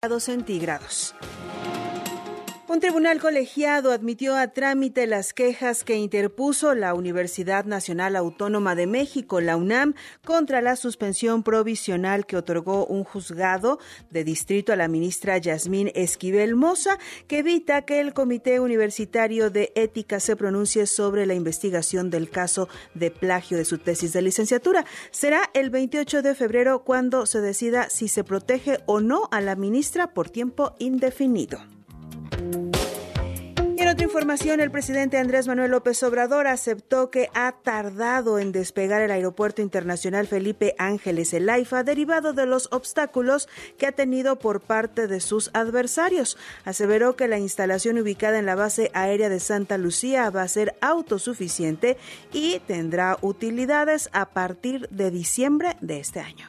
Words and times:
grados 0.00 0.22
centígrados. 0.22 1.12
Un 2.70 2.80
tribunal 2.80 3.18
colegiado 3.18 3.92
admitió 3.92 4.36
a 4.36 4.48
trámite 4.48 5.06
las 5.06 5.32
quejas 5.32 5.84
que 5.84 5.96
interpuso 5.96 6.74
la 6.74 6.92
Universidad 6.92 7.64
Nacional 7.64 8.14
Autónoma 8.14 8.74
de 8.74 8.86
México, 8.86 9.40
la 9.40 9.56
UNAM, 9.56 9.94
contra 10.22 10.60
la 10.60 10.76
suspensión 10.76 11.42
provisional 11.42 12.26
que 12.26 12.36
otorgó 12.36 12.84
un 12.84 13.04
juzgado 13.04 13.78
de 14.10 14.22
distrito 14.22 14.74
a 14.74 14.76
la 14.76 14.86
ministra 14.86 15.38
Yasmín 15.38 15.90
Esquivel 15.94 16.56
Moza, 16.56 16.98
que 17.26 17.38
evita 17.38 17.86
que 17.86 18.00
el 18.00 18.12
Comité 18.12 18.60
Universitario 18.60 19.48
de 19.48 19.72
Ética 19.74 20.20
se 20.20 20.36
pronuncie 20.36 20.86
sobre 20.86 21.24
la 21.24 21.32
investigación 21.32 22.10
del 22.10 22.28
caso 22.28 22.68
de 22.92 23.10
plagio 23.10 23.56
de 23.56 23.64
su 23.64 23.78
tesis 23.78 24.12
de 24.12 24.20
licenciatura. 24.20 24.84
Será 25.10 25.40
el 25.54 25.70
28 25.70 26.20
de 26.20 26.34
febrero 26.34 26.84
cuando 26.84 27.24
se 27.24 27.40
decida 27.40 27.88
si 27.88 28.08
se 28.08 28.24
protege 28.24 28.80
o 28.84 29.00
no 29.00 29.26
a 29.30 29.40
la 29.40 29.56
ministra 29.56 30.12
por 30.12 30.28
tiempo 30.28 30.74
indefinido. 30.78 31.77
Y 33.78 33.82
en 33.82 33.88
otra 33.90 34.04
información, 34.04 34.58
el 34.58 34.72
presidente 34.72 35.18
Andrés 35.18 35.46
Manuel 35.46 35.70
López 35.70 36.02
Obrador 36.02 36.48
aceptó 36.48 37.12
que 37.12 37.30
ha 37.32 37.52
tardado 37.52 38.40
en 38.40 38.50
despegar 38.50 39.02
el 39.02 39.12
Aeropuerto 39.12 39.62
Internacional 39.62 40.26
Felipe 40.26 40.74
Ángeles 40.78 41.32
El 41.32 41.48
AIFA 41.48 41.84
derivado 41.84 42.32
de 42.32 42.44
los 42.44 42.68
obstáculos 42.72 43.48
que 43.76 43.86
ha 43.86 43.92
tenido 43.92 44.36
por 44.40 44.60
parte 44.60 45.06
de 45.06 45.20
sus 45.20 45.50
adversarios. 45.54 46.36
Aseveró 46.64 47.14
que 47.14 47.28
la 47.28 47.38
instalación 47.38 47.98
ubicada 47.98 48.40
en 48.40 48.46
la 48.46 48.56
base 48.56 48.90
aérea 48.94 49.28
de 49.28 49.38
Santa 49.38 49.78
Lucía 49.78 50.28
va 50.30 50.42
a 50.42 50.48
ser 50.48 50.74
autosuficiente 50.80 51.98
y 52.32 52.58
tendrá 52.66 53.16
utilidades 53.20 54.10
a 54.12 54.30
partir 54.30 54.88
de 54.88 55.12
diciembre 55.12 55.76
de 55.80 56.00
este 56.00 56.18
año. 56.18 56.48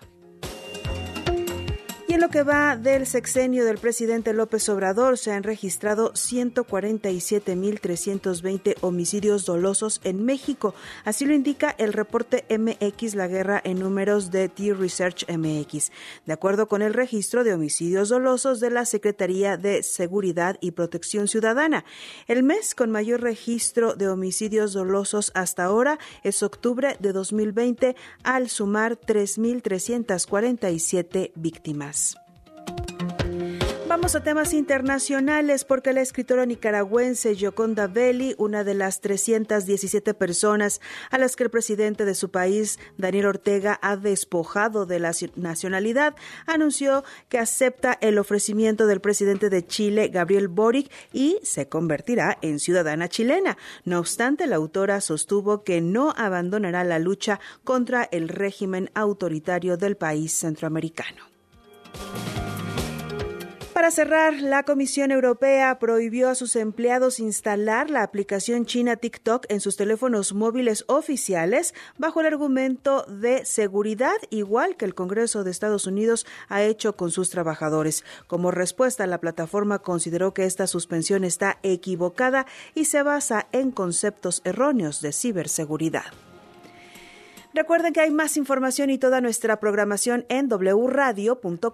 Y 2.10 2.14
en 2.14 2.22
lo 2.22 2.30
que 2.30 2.42
va 2.42 2.76
del 2.76 3.06
sexenio 3.06 3.66
del 3.66 3.78
presidente 3.78 4.34
López 4.34 4.68
Obrador, 4.70 5.20
se 5.20 5.32
han 5.32 5.44
registrado 5.44 6.12
147.320 6.14 8.78
homicidios 8.82 9.46
dolosos 9.46 10.02
en 10.04 10.26
México. 10.26 10.74
Así 11.06 11.26
lo 11.26 11.36
indica 11.36 11.76
el 11.78 11.94
reporte 11.94 12.46
MX 12.50 13.14
La 13.14 13.28
Guerra 13.28 13.62
en 13.64 13.78
Números 13.78 14.32
de 14.32 14.50
T-Research 14.50 15.28
MX. 15.30 15.92
De 16.26 16.34
acuerdo 16.34 16.68
con 16.68 16.82
el 16.82 16.96
registro 16.96 17.44
de 17.44 17.54
homicidios 17.54 18.10
dolosos 18.10 18.60
de 18.60 18.72
la 18.72 18.86
Secretaría 18.86 19.56
de 19.56 19.84
Seguridad 19.84 20.58
y 20.62 20.72
Protección 20.72 21.28
Ciudadana, 21.28 21.86
el 22.28 22.42
mes 22.42 22.74
con 22.74 22.90
mayor 22.90 23.22
registro 23.22 23.94
de 23.94 24.10
homicidios 24.10 24.74
dolosos 24.74 25.32
hasta 25.36 25.66
ahora 25.66 26.00
es 26.24 26.42
octubre 26.42 26.98
de 27.00 27.14
2020, 27.14 27.96
al 28.24 28.50
sumar 28.50 29.00
3.347 29.00 31.34
víctimas. 31.36 31.99
Vamos 33.90 34.14
a 34.14 34.22
temas 34.22 34.54
internacionales 34.54 35.66
porque 35.66 35.94
la 35.94 36.02
escritora 36.02 36.46
nicaragüense 36.46 37.34
Gioconda 37.34 37.88
Belli, 37.88 38.36
una 38.38 38.64
de 38.64 38.76
las 38.76 39.02
317 39.02 40.14
personas 40.14 40.80
a 41.10 41.18
las 41.18 41.36
que 41.36 41.46
el 41.46 41.50
presidente 41.50 42.06
de 42.06 42.14
su 42.14 42.30
país, 42.30 42.78
Daniel 42.98 43.26
Ortega, 43.26 43.80
ha 43.82 43.98
despojado 43.98 44.86
de 44.86 45.00
la 45.00 45.12
nacionalidad, 45.36 46.16
anunció 46.46 47.04
que 47.30 47.40
acepta 47.40 47.98
el 48.00 48.20
ofrecimiento 48.20 48.86
del 48.86 49.02
presidente 49.02 49.50
de 49.50 49.66
Chile, 49.66 50.10
Gabriel 50.10 50.50
Boric, 50.50 50.92
y 51.12 51.40
se 51.42 51.68
convertirá 51.68 52.38
en 52.44 52.60
ciudadana 52.60 53.10
chilena. 53.10 53.58
No 53.86 53.98
obstante, 53.98 54.46
la 54.46 54.58
autora 54.58 55.02
sostuvo 55.02 55.64
que 55.64 55.82
no 55.82 56.14
abandonará 56.16 56.84
la 56.84 57.00
lucha 57.00 57.40
contra 57.64 58.04
el 58.04 58.30
régimen 58.30 58.92
autoritario 58.94 59.78
del 59.78 59.98
país 59.98 60.32
centroamericano. 60.32 61.24
Para 63.80 63.92
cerrar, 63.92 64.34
la 64.42 64.64
Comisión 64.64 65.10
Europea 65.10 65.80
prohibió 65.80 66.28
a 66.28 66.36
sus 66.36 66.58
empleados 66.58 67.22
instalar 67.22 67.90
la 67.90 68.04
aplicación 68.04 68.66
china 68.66 68.98
TikTok 68.98 69.46
en 69.48 69.62
sus 69.62 69.78
teléfonos 69.78 70.34
móviles 70.34 70.84
oficiales 70.90 71.74
bajo 71.98 72.20
el 72.20 72.26
argumento 72.26 73.06
de 73.06 73.46
seguridad, 73.46 74.18
igual 74.32 74.76
que 74.76 74.84
el 74.84 74.96
Congreso 74.96 75.46
de 75.46 75.52
Estados 75.52 75.88
Unidos 75.88 76.28
ha 76.50 76.62
hecho 76.62 76.98
con 76.98 77.10
sus 77.10 77.30
trabajadores. 77.30 78.04
Como 78.28 78.52
respuesta, 78.52 79.08
la 79.08 79.22
plataforma 79.22 79.80
consideró 79.80 80.34
que 80.34 80.44
esta 80.44 80.68
suspensión 80.68 81.24
está 81.24 81.58
equivocada 81.64 82.48
y 82.76 82.84
se 82.84 83.02
basa 83.02 83.48
en 83.54 83.72
conceptos 83.72 84.42
erróneos 84.44 85.00
de 85.00 85.14
ciberseguridad. 85.14 86.04
Recuerden 87.54 87.94
que 87.94 88.02
hay 88.02 88.12
más 88.12 88.38
información 88.38 88.92
y 88.92 89.00
toda 89.00 89.22
nuestra 89.22 89.60
programación 89.60 90.26
en 90.30 90.50
wradio.com.mx. 90.50 91.72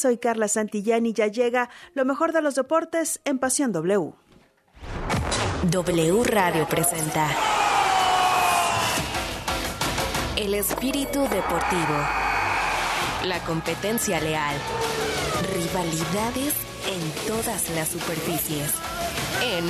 Soy 0.00 0.18
Carla 0.18 0.48
Santillán 0.48 1.06
y 1.06 1.12
ya 1.12 1.28
llega 1.28 1.70
lo 1.94 2.04
mejor 2.04 2.32
de 2.32 2.42
los 2.42 2.56
deportes 2.56 3.20
en 3.24 3.38
Pasión 3.38 3.70
W. 3.72 4.12
W 5.70 6.24
Radio 6.24 6.66
presenta 6.68 7.28
El 10.36 10.54
espíritu 10.54 11.22
deportivo, 11.22 11.96
la 13.24 13.38
competencia 13.44 14.20
leal, 14.20 14.56
rivalidades 15.54 16.54
en 16.88 17.00
todas 17.26 17.70
las 17.70 17.88
superficies, 17.88 18.72
en 19.42 19.64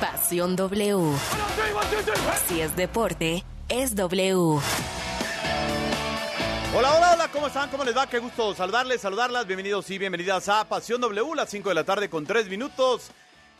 Pasión 0.00 0.56
W. 0.56 1.16
Si 2.48 2.60
es 2.60 2.74
deporte, 2.76 3.44
es. 3.74 3.92
Hola, 6.76 6.92
hola, 6.96 7.12
hola, 7.14 7.28
¿cómo 7.32 7.48
están? 7.48 7.68
¿Cómo 7.70 7.82
les 7.82 7.96
va? 7.96 8.08
Qué 8.08 8.20
gusto 8.20 8.54
saludarles, 8.54 9.00
saludarlas. 9.00 9.48
Bienvenidos 9.48 9.90
y 9.90 9.98
bienvenidas 9.98 10.48
a 10.48 10.68
Pasión 10.68 11.00
W, 11.00 11.34
las 11.34 11.50
5 11.50 11.70
de 11.70 11.74
la 11.74 11.82
tarde 11.82 12.08
con 12.08 12.24
3 12.24 12.48
minutos. 12.48 13.10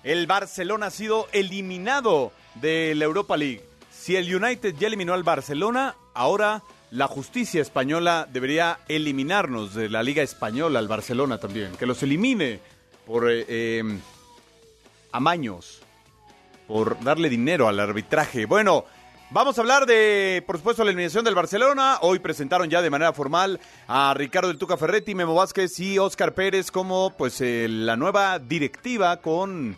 El 0.05 0.29
Barcelona 0.29 0.87
ha 0.87 0.91
sido 0.91 1.27
eliminado 1.33 2.31
de 2.55 2.95
la 2.95 3.07
Europa 3.07 3.37
League. 3.37 3.65
Si 3.91 4.15
el 4.15 4.33
United 4.33 4.77
ya 4.79 4.87
eliminó 4.87 5.15
al 5.15 5.25
Barcelona, 5.25 5.97
ahora 6.15 6.63
la 6.93 7.09
justicia 7.09 7.61
española 7.61 8.29
debería 8.31 8.79
eliminarnos 8.87 9.75
de 9.75 9.89
la 9.89 10.05
Liga 10.05 10.23
Española 10.23 10.79
al 10.79 10.87
Barcelona 10.87 11.39
también. 11.39 11.73
Que 11.73 11.87
los 11.87 12.03
elimine 12.05 12.61
por 13.05 13.29
eh, 13.29 13.45
eh, 13.49 13.83
amaños, 15.11 15.81
por 16.69 17.03
darle 17.03 17.29
dinero 17.29 17.67
al 17.67 17.81
arbitraje. 17.81 18.47
Bueno, 18.47 18.85
Vamos 19.35 19.59
a 19.59 19.63
hablar 19.63 19.85
de, 19.85 20.45
por 20.47 20.59
supuesto, 20.59 20.85
la 20.85 20.93
eliminación 20.93 21.25
del 21.25 21.35
Barcelona. 21.35 21.99
Hoy 22.03 22.21
presentaron 22.21 22.71
ya 22.71 22.81
de 22.81 22.89
manera 22.89 23.13
formal 23.13 23.59
a 23.89 24.15
Ricardo 24.15 24.47
del 24.47 24.59
Tuca 24.59 24.77
Ferretti, 24.77 25.13
Memo 25.17 25.35
Vázquez 25.35 25.81
y 25.81 25.99
Oscar 25.99 26.35
Pérez 26.35 26.71
como 26.71 27.11
pues 27.19 27.41
eh, 27.41 27.67
la 27.69 27.97
nueva 27.97 28.39
directiva 28.39 29.17
con 29.17 29.77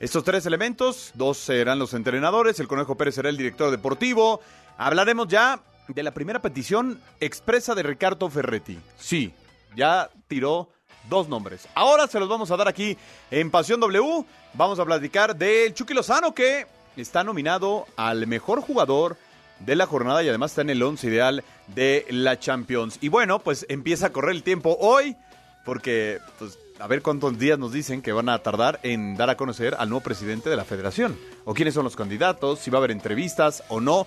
estos 0.00 0.22
tres 0.22 0.44
elementos. 0.44 1.12
Dos 1.14 1.38
serán 1.38 1.78
los 1.78 1.94
entrenadores, 1.94 2.60
el 2.60 2.68
Conejo 2.68 2.94
Pérez 2.94 3.14
será 3.14 3.30
el 3.30 3.38
director 3.38 3.70
deportivo. 3.70 4.42
Hablaremos 4.76 5.28
ya 5.28 5.62
de 5.88 6.02
la 6.02 6.10
primera 6.10 6.42
petición 6.42 7.00
expresa 7.20 7.74
de 7.74 7.84
Ricardo 7.84 8.28
Ferretti. 8.28 8.78
Sí, 8.98 9.32
ya 9.74 10.10
tiró 10.28 10.68
dos 11.08 11.26
nombres. 11.26 11.66
Ahora 11.74 12.06
se 12.06 12.20
los 12.20 12.28
vamos 12.28 12.50
a 12.50 12.56
dar 12.58 12.68
aquí 12.68 12.98
en 13.30 13.50
Pasión 13.50 13.80
W. 13.80 14.26
Vamos 14.52 14.78
a 14.78 14.84
platicar 14.84 15.34
del 15.34 15.72
Chucky 15.72 15.94
Lozano 15.94 16.34
que 16.34 16.66
está 16.96 17.24
nominado 17.24 17.86
al 17.96 18.26
mejor 18.26 18.60
jugador 18.60 19.16
de 19.60 19.76
la 19.76 19.86
jornada 19.86 20.22
y 20.22 20.28
además 20.28 20.52
está 20.52 20.62
en 20.62 20.70
el 20.70 20.82
once 20.82 21.06
ideal 21.06 21.44
de 21.68 22.06
la 22.10 22.38
Champions. 22.38 22.98
Y 23.00 23.08
bueno, 23.08 23.38
pues 23.38 23.66
empieza 23.68 24.06
a 24.06 24.12
correr 24.12 24.32
el 24.32 24.42
tiempo 24.42 24.76
hoy 24.80 25.16
porque 25.64 26.18
pues 26.38 26.58
a 26.78 26.86
ver 26.86 27.02
cuántos 27.02 27.38
días 27.38 27.58
nos 27.58 27.72
dicen 27.72 28.02
que 28.02 28.12
van 28.12 28.28
a 28.28 28.38
tardar 28.38 28.80
en 28.82 29.16
dar 29.16 29.30
a 29.30 29.36
conocer 29.36 29.76
al 29.78 29.90
nuevo 29.90 30.02
presidente 30.02 30.48
de 30.48 30.56
la 30.56 30.64
federación. 30.64 31.18
O 31.44 31.54
quiénes 31.54 31.74
son 31.74 31.84
los 31.84 31.94
candidatos, 31.96 32.58
si 32.58 32.70
va 32.70 32.78
a 32.78 32.80
haber 32.80 32.90
entrevistas 32.90 33.62
o 33.68 33.80
no. 33.80 34.06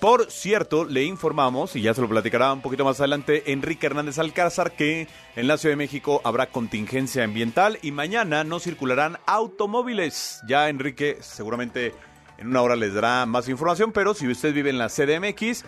Por 0.00 0.30
cierto, 0.30 0.84
le 0.84 1.04
informamos, 1.04 1.74
y 1.74 1.80
ya 1.80 1.94
se 1.94 2.02
lo 2.02 2.08
platicará 2.08 2.52
un 2.52 2.60
poquito 2.60 2.84
más 2.84 3.00
adelante, 3.00 3.50
Enrique 3.52 3.86
Hernández 3.86 4.18
Alcázar, 4.18 4.72
que 4.72 5.08
en 5.36 5.48
la 5.48 5.56
Ciudad 5.56 5.72
de 5.72 5.76
México 5.76 6.20
habrá 6.22 6.46
contingencia 6.46 7.24
ambiental 7.24 7.78
y 7.80 7.92
mañana 7.92 8.44
no 8.44 8.60
circularán 8.60 9.18
automóviles. 9.26 10.40
Ya 10.46 10.68
Enrique 10.68 11.16
seguramente 11.20 11.94
en 12.38 12.48
una 12.48 12.62
hora 12.62 12.76
les 12.76 12.94
dará 12.94 13.26
más 13.26 13.48
información, 13.48 13.92
pero 13.92 14.14
si 14.14 14.28
usted 14.28 14.52
vive 14.52 14.70
en 14.70 14.78
la 14.78 14.88
CDMX, 14.88 15.64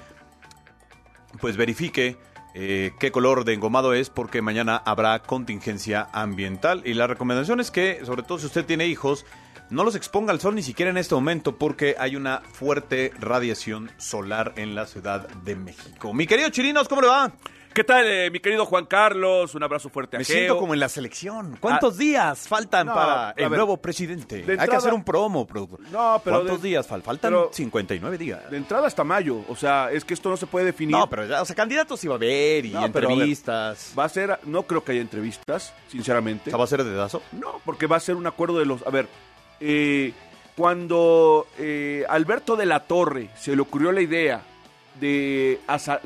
pues 1.40 1.56
verifique 1.56 2.16
eh, 2.54 2.92
qué 2.98 3.12
color 3.12 3.44
de 3.44 3.54
engomado 3.54 3.94
es 3.94 4.10
porque 4.10 4.42
mañana 4.42 4.82
habrá 4.84 5.22
contingencia 5.22 6.08
ambiental. 6.12 6.82
Y 6.84 6.94
la 6.94 7.06
recomendación 7.06 7.60
es 7.60 7.70
que, 7.70 8.04
sobre 8.04 8.22
todo 8.22 8.38
si 8.38 8.46
usted 8.46 8.64
tiene 8.64 8.86
hijos, 8.86 9.24
no 9.70 9.84
los 9.84 9.94
exponga 9.94 10.32
al 10.32 10.40
sol 10.40 10.54
ni 10.54 10.62
siquiera 10.62 10.90
en 10.90 10.96
este 10.96 11.14
momento 11.14 11.56
porque 11.56 11.94
hay 11.98 12.16
una 12.16 12.40
fuerte 12.40 13.12
radiación 13.18 13.90
solar 13.98 14.54
en 14.56 14.74
la 14.74 14.86
Ciudad 14.86 15.28
de 15.28 15.56
México. 15.56 16.14
Mi 16.14 16.26
querido 16.26 16.48
Chirinos, 16.48 16.88
¿cómo 16.88 17.02
le 17.02 17.08
va? 17.08 17.32
¿Qué 17.74 17.84
tal, 17.84 18.04
eh, 18.06 18.28
mi 18.32 18.40
querido 18.40 18.66
Juan 18.66 18.86
Carlos? 18.86 19.54
Un 19.54 19.62
abrazo 19.62 19.88
fuerte 19.88 20.16
a 20.16 20.18
Me 20.18 20.24
Geo. 20.24 20.34
siento 20.36 20.56
como 20.58 20.74
en 20.74 20.80
la 20.80 20.88
selección. 20.88 21.56
¿Cuántos 21.60 21.96
días 21.96 22.48
faltan 22.48 22.88
no, 22.88 22.94
para 22.94 23.30
el 23.36 23.48
ver, 23.48 23.56
nuevo 23.58 23.76
presidente? 23.76 24.42
de 24.42 24.58
Hay 24.60 24.68
que 24.68 24.74
hacer 24.74 24.92
un 24.92 25.04
promo, 25.04 25.46
productor. 25.46 25.80
No, 25.92 26.20
pero 26.24 26.38
¿Cuántos 26.38 26.60
de- 26.62 26.68
días 26.70 26.86
faltan? 26.88 27.04
Faltan 27.06 27.30
pero- 27.30 27.50
59 27.52 28.18
días. 28.18 28.50
De 28.50 28.56
entrada 28.56 28.88
hasta 28.88 29.04
mayo. 29.04 29.44
O 29.48 29.54
sea, 29.54 29.92
es 29.92 30.04
que 30.04 30.14
esto 30.14 30.28
no 30.28 30.36
se 30.36 30.46
puede 30.48 30.66
definir. 30.66 30.96
No, 30.96 31.08
pero 31.08 31.24
ya, 31.26 31.40
o 31.40 31.44
sea, 31.44 31.54
candidatos 31.54 32.02
iba 32.02 32.14
a 32.14 32.16
haber 32.16 32.66
y 32.66 32.70
No, 32.72 32.80
ver, 32.80 32.86
entrevistas. 33.04 33.92
Va 33.96 34.04
a 34.04 34.08
ser, 34.08 34.40
no 34.44 34.64
creo 34.64 34.82
que 34.82 34.92
haya 34.92 35.00
entrevistas, 35.00 35.72
sinceramente. 35.88 36.50
O 36.50 36.50
sea, 36.50 36.58
va 36.58 36.64
a 36.64 36.68
ser 36.68 36.82
dedazo. 36.82 37.22
No, 37.32 37.60
porque 37.64 37.86
va 37.86 37.96
a 37.96 38.00
ser 38.00 38.16
un 38.16 38.26
acuerdo 38.26 38.58
de 38.58 38.66
los... 38.66 38.84
A 38.84 38.90
ver, 38.90 39.06
eh, 39.60 40.12
cuando 40.56 41.46
eh, 41.58 42.04
Alberto 42.08 42.56
de 42.56 42.66
la 42.66 42.80
Torre 42.88 43.30
se 43.38 43.54
le 43.54 43.62
ocurrió 43.62 43.92
la 43.92 44.00
idea 44.00 44.42
de, 45.00 45.60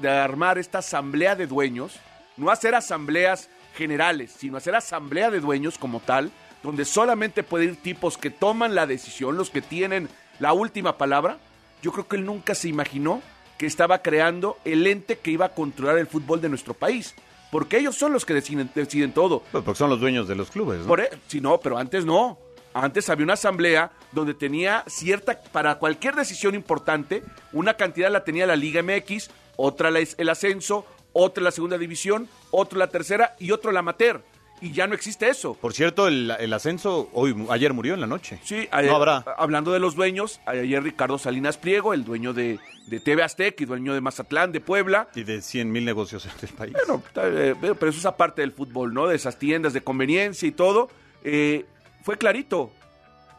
armar 0.05 0.59
esta 0.59 0.79
asamblea 0.79 1.37
de 1.37 1.47
dueños, 1.47 1.99
no 2.37 2.50
hacer 2.50 2.75
asambleas 2.75 3.49
generales, 3.75 4.35
sino 4.37 4.56
hacer 4.56 4.75
asamblea 4.75 5.31
de 5.31 5.41
dueños 5.41 5.79
como 5.79 6.00
tal, 6.00 6.31
donde 6.62 6.85
solamente 6.85 7.43
pueden 7.43 7.71
ir 7.71 7.77
tipos 7.77 8.19
que 8.19 8.31
toman 8.31 8.75
la 8.75 8.87
decisión, 8.87 9.37
los 9.37 9.50
que 9.50 9.62
tienen 9.62 10.09
la 10.39 10.53
última 10.53 10.99
palabra, 10.99 11.39
yo 11.83 11.93
creo 11.93 12.06
que 12.06 12.17
él 12.17 12.25
nunca 12.25 12.55
se 12.55 12.69
imaginó 12.69 13.23
que 13.59 13.67
estaba 13.67 14.03
creando 14.03 14.59
el 14.65 14.87
ente 14.87 15.19
que 15.19 15.31
iba 15.31 15.47
a 15.47 15.55
controlar 15.55 15.99
el 15.99 16.06
fútbol 16.06 16.41
de 16.41 16.49
nuestro 16.49 16.75
país. 16.75 17.15
Porque 17.50 17.79
ellos 17.79 17.97
son 17.97 18.12
los 18.12 18.25
que 18.25 18.33
deciden, 18.33 18.71
deciden 18.75 19.12
todo. 19.12 19.43
Pues 19.53 19.62
porque 19.62 19.79
son 19.79 19.91
los 19.91 20.00
dueños 20.00 20.27
de 20.27 20.35
los 20.35 20.50
clubes, 20.50 20.81
¿no? 20.81 20.87
Por 20.87 21.00
e- 21.00 21.11
sí, 21.27 21.41
no, 21.41 21.61
pero 21.61 21.77
antes 21.77 22.05
no. 22.05 22.39
Antes 22.73 23.11
había 23.11 23.25
una 23.25 23.35
asamblea 23.35 23.93
donde 24.12 24.35
tenía 24.35 24.85
cierta, 24.87 25.41
para 25.53 25.76
cualquier 25.76 26.14
decisión 26.14 26.55
importante, 26.55 27.23
una 27.53 27.75
cantidad 27.75 28.11
la 28.11 28.25
tenía 28.25 28.47
la 28.47 28.56
Liga 28.56 28.82
MX, 28.82 29.31
otra 29.56 29.91
la- 29.91 30.00
el 30.17 30.29
ascenso, 30.29 30.87
otra 31.12 31.43
la 31.43 31.50
segunda 31.50 31.79
división, 31.79 32.29
otra 32.50 32.79
la 32.79 32.87
tercera 32.88 33.35
y 33.38 33.50
otro 33.50 33.73
la 33.73 33.81
amateur. 33.81 34.23
Y 34.61 34.70
ya 34.73 34.87
no 34.87 34.94
existe 34.94 35.29
eso. 35.29 35.55
Por 35.55 35.73
cierto, 35.73 36.06
el, 36.06 36.32
el 36.38 36.53
ascenso 36.53 37.11
hoy 37.14 37.35
ayer 37.50 37.73
murió 37.73 37.94
en 37.94 38.00
la 38.00 38.06
noche. 38.06 38.38
Sí, 38.44 38.69
ayer- 38.70 38.91
no 38.93 38.97
habrá. 38.97 39.25
Hablando 39.37 39.73
de 39.73 39.81
los 39.81 39.97
dueños, 39.97 40.41
ayer 40.47 40.81
Ricardo 40.85 41.19
Salinas 41.19 41.56
Pliego, 41.58 41.93
el 41.94 42.05
dueño 42.05 42.32
de, 42.32 42.61
de 42.87 43.00
TV 43.00 43.25
Azteca 43.25 43.61
y 43.61 43.67
dueño 43.67 43.93
de 43.93 44.00
Mazatlán, 44.00 44.53
de 44.53 44.61
Puebla, 44.61 45.08
Y 45.17 45.25
de 45.25 45.43
100 45.43 45.73
mil 45.73 45.85
negocios 45.85 46.26
en 46.26 46.31
el 46.43 46.49
país. 46.55 46.75
Bueno, 46.87 47.03
eh, 47.17 47.56
pero 47.61 47.88
eso 47.91 47.99
es 47.99 48.06
aparte 48.06 48.43
del 48.43 48.53
fútbol, 48.53 48.94
¿no? 48.94 49.08
De 49.08 49.17
esas 49.17 49.37
tiendas 49.37 49.73
de 49.73 49.81
conveniencia 49.82 50.47
y 50.47 50.53
todo. 50.53 50.88
Eh, 51.25 51.65
fue 52.05 52.17
clarito. 52.17 52.70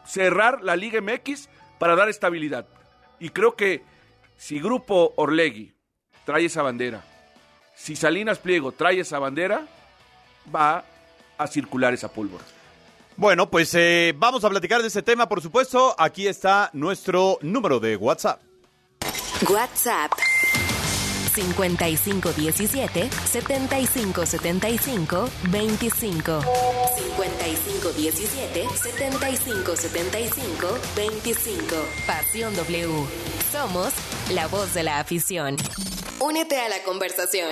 Cerrar 0.06 0.62
la 0.62 0.76
Liga 0.76 1.00
MX 1.00 1.48
para 1.78 1.96
dar 1.96 2.08
estabilidad. 2.08 2.66
Y 3.18 3.30
creo 3.30 3.56
que 3.56 3.82
si 4.36 4.60
Grupo 4.60 5.12
Orlegui 5.16 5.74
trae 6.24 6.46
esa 6.46 6.62
bandera, 6.62 7.04
si 7.74 7.96
Salinas 7.96 8.38
Pliego 8.38 8.72
trae 8.72 9.00
esa 9.00 9.18
bandera, 9.18 9.66
va 10.54 10.84
a 11.38 11.46
circular 11.46 11.94
esa 11.94 12.08
pólvora. 12.08 12.44
Bueno, 13.16 13.48
pues 13.48 13.74
eh, 13.74 14.12
vamos 14.16 14.44
a 14.44 14.50
platicar 14.50 14.82
de 14.82 14.88
ese 14.88 15.02
tema, 15.02 15.28
por 15.28 15.40
supuesto. 15.40 15.94
Aquí 15.98 16.26
está 16.26 16.70
nuestro 16.72 17.38
número 17.42 17.78
de 17.78 17.96
WhatsApp. 17.96 18.40
WhatsApp 19.48 20.10
5517 21.34 23.10
7575 23.10 25.28
25 25.50 26.40
5517 26.96 28.68
7575 28.82 30.78
25 30.96 31.76
Pasión 32.06 32.54
W. 32.54 32.88
Somos 33.50 33.92
la 34.32 34.46
voz 34.46 34.72
de 34.74 34.84
la 34.84 35.00
afición. 35.00 35.56
Únete 36.20 36.60
a 36.60 36.68
la 36.68 36.82
conversación 36.84 37.50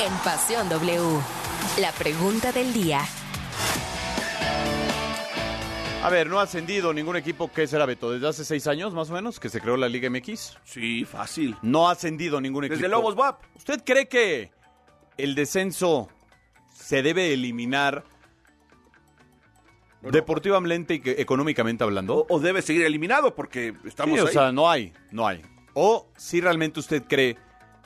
en 0.00 0.12
Pasión 0.24 0.68
W. 0.68 1.20
La 1.78 1.90
pregunta 1.92 2.52
del 2.52 2.72
día. 2.72 3.00
A 6.02 6.10
ver, 6.10 6.28
no 6.28 6.40
ha 6.40 6.42
ascendido 6.42 6.92
ningún 6.92 7.14
equipo 7.16 7.52
que 7.52 7.66
será 7.68 7.86
Beto 7.86 8.10
desde 8.10 8.26
hace 8.28 8.44
seis 8.44 8.66
años 8.66 8.92
más 8.92 9.10
o 9.10 9.12
menos 9.12 9.38
que 9.38 9.48
se 9.48 9.60
creó 9.60 9.76
la 9.76 9.88
Liga 9.88 10.10
MX. 10.10 10.58
Sí, 10.64 11.04
fácil. 11.04 11.56
No 11.62 11.88
ha 11.88 11.92
ascendido 11.92 12.40
ningún 12.40 12.64
equipo. 12.64 12.74
Desde 12.76 12.88
Lobos 12.88 13.14
WAP. 13.14 13.42
¿Usted 13.54 13.82
cree 13.84 14.08
que 14.08 14.50
el 15.16 15.36
descenso 15.36 16.08
se 16.74 17.02
debe 17.02 17.32
eliminar 17.32 18.02
deportivamente 20.02 20.94
y 20.94 21.02
económicamente 21.20 21.84
hablando? 21.84 22.16
O, 22.16 22.26
o 22.36 22.40
debe 22.40 22.62
seguir 22.62 22.82
eliminado 22.84 23.34
porque 23.36 23.72
estamos 23.84 24.16
Sí, 24.16 24.20
o 24.24 24.26
ahí. 24.26 24.32
sea, 24.32 24.50
no 24.50 24.68
hay, 24.68 24.92
no 25.12 25.24
hay. 25.26 25.40
O 25.74 26.08
si 26.16 26.40
realmente 26.40 26.80
usted 26.80 27.04
cree 27.08 27.36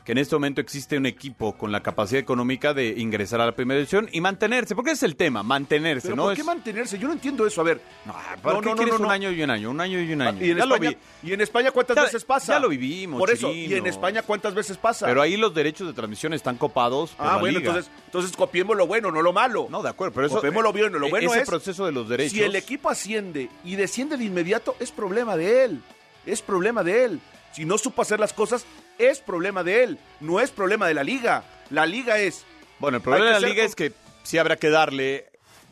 que 0.07 0.13
en 0.13 0.19
este 0.19 0.37
momento 0.37 0.61
existe 0.61 0.97
un 0.97 1.05
equipo 1.05 1.59
con 1.59 1.73
la 1.73 1.83
capacidad 1.83 2.21
económica 2.21 2.73
de 2.73 2.91
ingresar 2.97 3.41
a 3.41 3.47
la 3.47 3.57
primera 3.57 3.79
división 3.79 4.09
y 4.13 4.21
mantenerse, 4.21 4.77
porque 4.77 4.93
ese 4.93 5.05
es 5.05 5.11
el 5.11 5.17
tema, 5.17 5.43
mantenerse, 5.43 6.07
¿Pero 6.07 6.17
¿no? 6.17 6.23
por 6.23 6.33
Es- 6.33 6.39
qué 6.39 6.45
mantenerse? 6.45 6.97
Yo 6.97 7.09
no 7.09 7.15
entiendo 7.15 7.45
eso. 7.45 7.61
A 7.61 7.65
ver. 7.65 7.81
No, 8.05 8.15
¿para 8.41 8.61
qué 8.61 8.73
quieres 8.75 9.01
un 9.01 9.11
año 9.11 9.33
y 9.33 9.43
un 9.43 9.51
año? 9.51 9.69
Un 9.69 9.81
año 9.81 10.01
y 10.01 10.13
un 10.13 10.23
año. 10.23 10.45
¿Y 10.47 10.53
en, 10.53 10.59
Ya 10.59 10.65
lo 10.67 10.77
España, 10.77 10.97
vi. 11.23 11.29
¿Y 11.29 11.33
en 11.33 11.41
España 11.41 11.71
cuántas 11.73 11.97
Ya- 11.97 12.03
veces 12.05 12.25
pasa? 12.25 12.53
ya 12.53 12.61
lo 12.61 12.69
vivimos, 12.69 13.19
Por 13.19 13.31
eso, 13.31 13.53
¿y 13.53 13.75
en. 13.75 13.85
España 13.89 14.23
cuántas 14.23 14.55
veces 14.55 14.77
pasa? 14.77 15.07
Pero 15.07 15.21
ahí 15.23 15.37
los 15.37 15.53
derechos 15.53 15.89
de 15.89 15.93
transmisión 15.93 16.33
están 16.35 16.57
copados 16.57 17.11
por 17.11 17.27
ah, 17.27 17.33
la 17.33 17.37
bueno, 17.39 17.59
liga. 17.59 17.71
entonces, 17.73 17.93
entonces 18.05 18.37
copiemos 18.37 18.77
lo 18.77 18.87
bueno, 18.87 19.11
no 19.11 19.23
lo 19.23 19.33
malo. 19.33 19.67
No, 19.71 19.83
de 19.83 19.89
acuerdo, 19.89 20.15
pero 20.15 20.29
eso... 20.29 20.37
Copiemos 20.37 20.63
lo 20.63 20.73
bueno, 20.73 21.01
lo 21.01 21.09
e- 21.09 21.11
bueno 21.11 21.31
ese 21.33 21.43
es... 21.43 21.49
proceso 21.49 21.85
de 21.85 21.91
los 21.91 22.09
derechos... 22.09 22.33
Si 22.33 22.43
el 22.45 22.55
equipo 22.55 22.91
asciende 22.91 23.49
y 23.65 23.75
desciende 23.75 24.17
de 24.17 24.23
inmediato, 24.25 24.77
es 24.79 24.93
problema 24.93 25.37
de 25.37 25.65
él. 25.65 25.83
Es 26.25 26.43
problema 26.43 26.85
de 26.85 27.05
él. 27.07 27.21
Si 27.51 27.65
no 27.65 27.77
supo 27.77 28.03
hacer 28.03 28.21
las 28.21 28.33
cosas, 28.33 28.65
es 28.99 29.21
problema 29.21 29.63
de 29.63 29.83
él. 29.85 29.99
No 30.21 30.41
es 30.41 30.51
problema 30.51 30.87
de 30.89 30.95
la 30.95 31.05
liga. 31.05 31.45
La 31.71 31.87
liga 31.87 32.19
es... 32.19 32.45
Bueno, 32.79 32.99
el 32.99 33.03
problema 33.03 33.27
de 33.27 33.33
la 33.33 33.41
liga 33.41 33.63
con- 33.63 33.67
es 33.67 33.75
que 33.75 33.93
sí 34.23 34.39
habrá 34.39 34.57
que 34.57 34.71
darle 34.71 35.27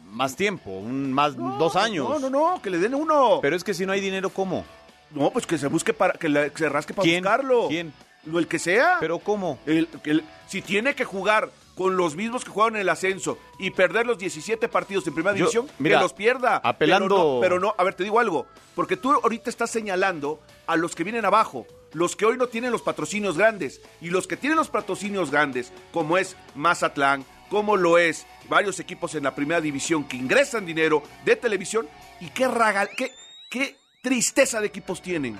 más 0.07 0.37
tiempo, 0.37 0.71
un 0.71 1.13
más 1.13 1.37
dos 1.37 1.77
años. 1.77 2.09
No, 2.09 2.19
no, 2.19 2.31
no, 2.31 2.63
que 2.63 2.71
le 2.71 2.79
den 2.79 2.95
uno. 2.95 3.41
Pero 3.43 3.57
es 3.57 3.65
que 3.65 3.75
si 3.75 3.85
no 3.87 3.93
hay 3.93 4.01
dinero, 4.01 4.31
¿cómo? 4.31 4.65
No, 5.11 5.31
pues 5.31 5.47
que 5.47 5.59
se 5.59 5.67
busque 5.69 5.93
para... 5.93 6.15
Que, 6.15 6.29
le- 6.29 6.51
que 6.51 6.59
se 6.59 6.69
rasque 6.69 6.95
para 6.95 7.05
¿Quién? 7.05 7.23
buscarlo. 7.23 7.69
¿Quién? 7.69 7.93
Lo 8.25 8.39
el 8.39 8.47
que 8.49 8.59
sea. 8.59 8.97
¿Pero 9.01 9.19
cómo? 9.19 9.59
El- 9.67 9.89
el- 10.05 10.25
si 10.49 10.63
tiene 10.63 10.95
que 10.95 11.05
jugar 11.05 11.51
con 11.75 11.97
los 11.97 12.15
mismos 12.15 12.45
que 12.45 12.51
jugaron 12.51 12.77
en 12.77 12.83
el 12.83 12.89
ascenso 12.89 13.37
y 13.59 13.71
perder 13.73 14.07
los 14.07 14.17
17 14.17 14.69
partidos 14.69 15.07
en 15.09 15.15
primera 15.15 15.37
Yo, 15.37 15.45
división, 15.47 15.69
mira, 15.79 15.99
que 15.99 16.03
los 16.05 16.13
pierda. 16.13 16.61
apelando- 16.65 17.09
Pero 17.09 17.19
no, 17.35 17.41
pero 17.41 17.61
no, 17.61 17.75
a 17.77 17.85
ver, 17.85 17.95
te 17.95 18.05
digo 18.05 18.21
algo. 18.21 18.47
Porque 18.77 18.97
tú 18.97 19.13
ahorita 19.13 19.51
estás 19.51 19.71
señalando 19.71 20.41
a 20.67 20.77
los 20.77 20.95
que 20.95 21.03
vienen 21.05 21.25
abajo, 21.25 21.67
los 21.95 22.15
que 22.17 22.27
hoy 22.27 22.37
no 22.37 22.49
tienen 22.49 22.71
los 22.73 22.83
patrocinios 22.83 23.39
grandes. 23.39 23.81
Y 24.01 24.11
los 24.11 24.27
que 24.27 24.37
tienen 24.37 24.57
los 24.59 24.69
patrocinios 24.69 25.31
grandes, 25.31 25.73
como 25.93 26.19
es 26.19 26.37
Mazatlán, 26.55 27.25
como 27.49 27.77
lo 27.77 27.97
es 27.99 28.27
varios 28.49 28.79
equipos 28.81 29.15
en 29.15 29.25
la 29.25 29.35
primera 29.35 29.61
división 29.61 30.05
que 30.05 30.17
ingresan 30.17 30.67
dinero 30.67 31.03
de 31.25 31.37
televisión. 31.37 31.89
Y 32.21 32.29
qué 32.29 32.47
raga, 32.49 32.87
qué, 32.97 33.13
qué 33.51 33.77
tristeza 34.03 34.61
de 34.61 34.67
equipos 34.67 35.01
tienen. 35.01 35.39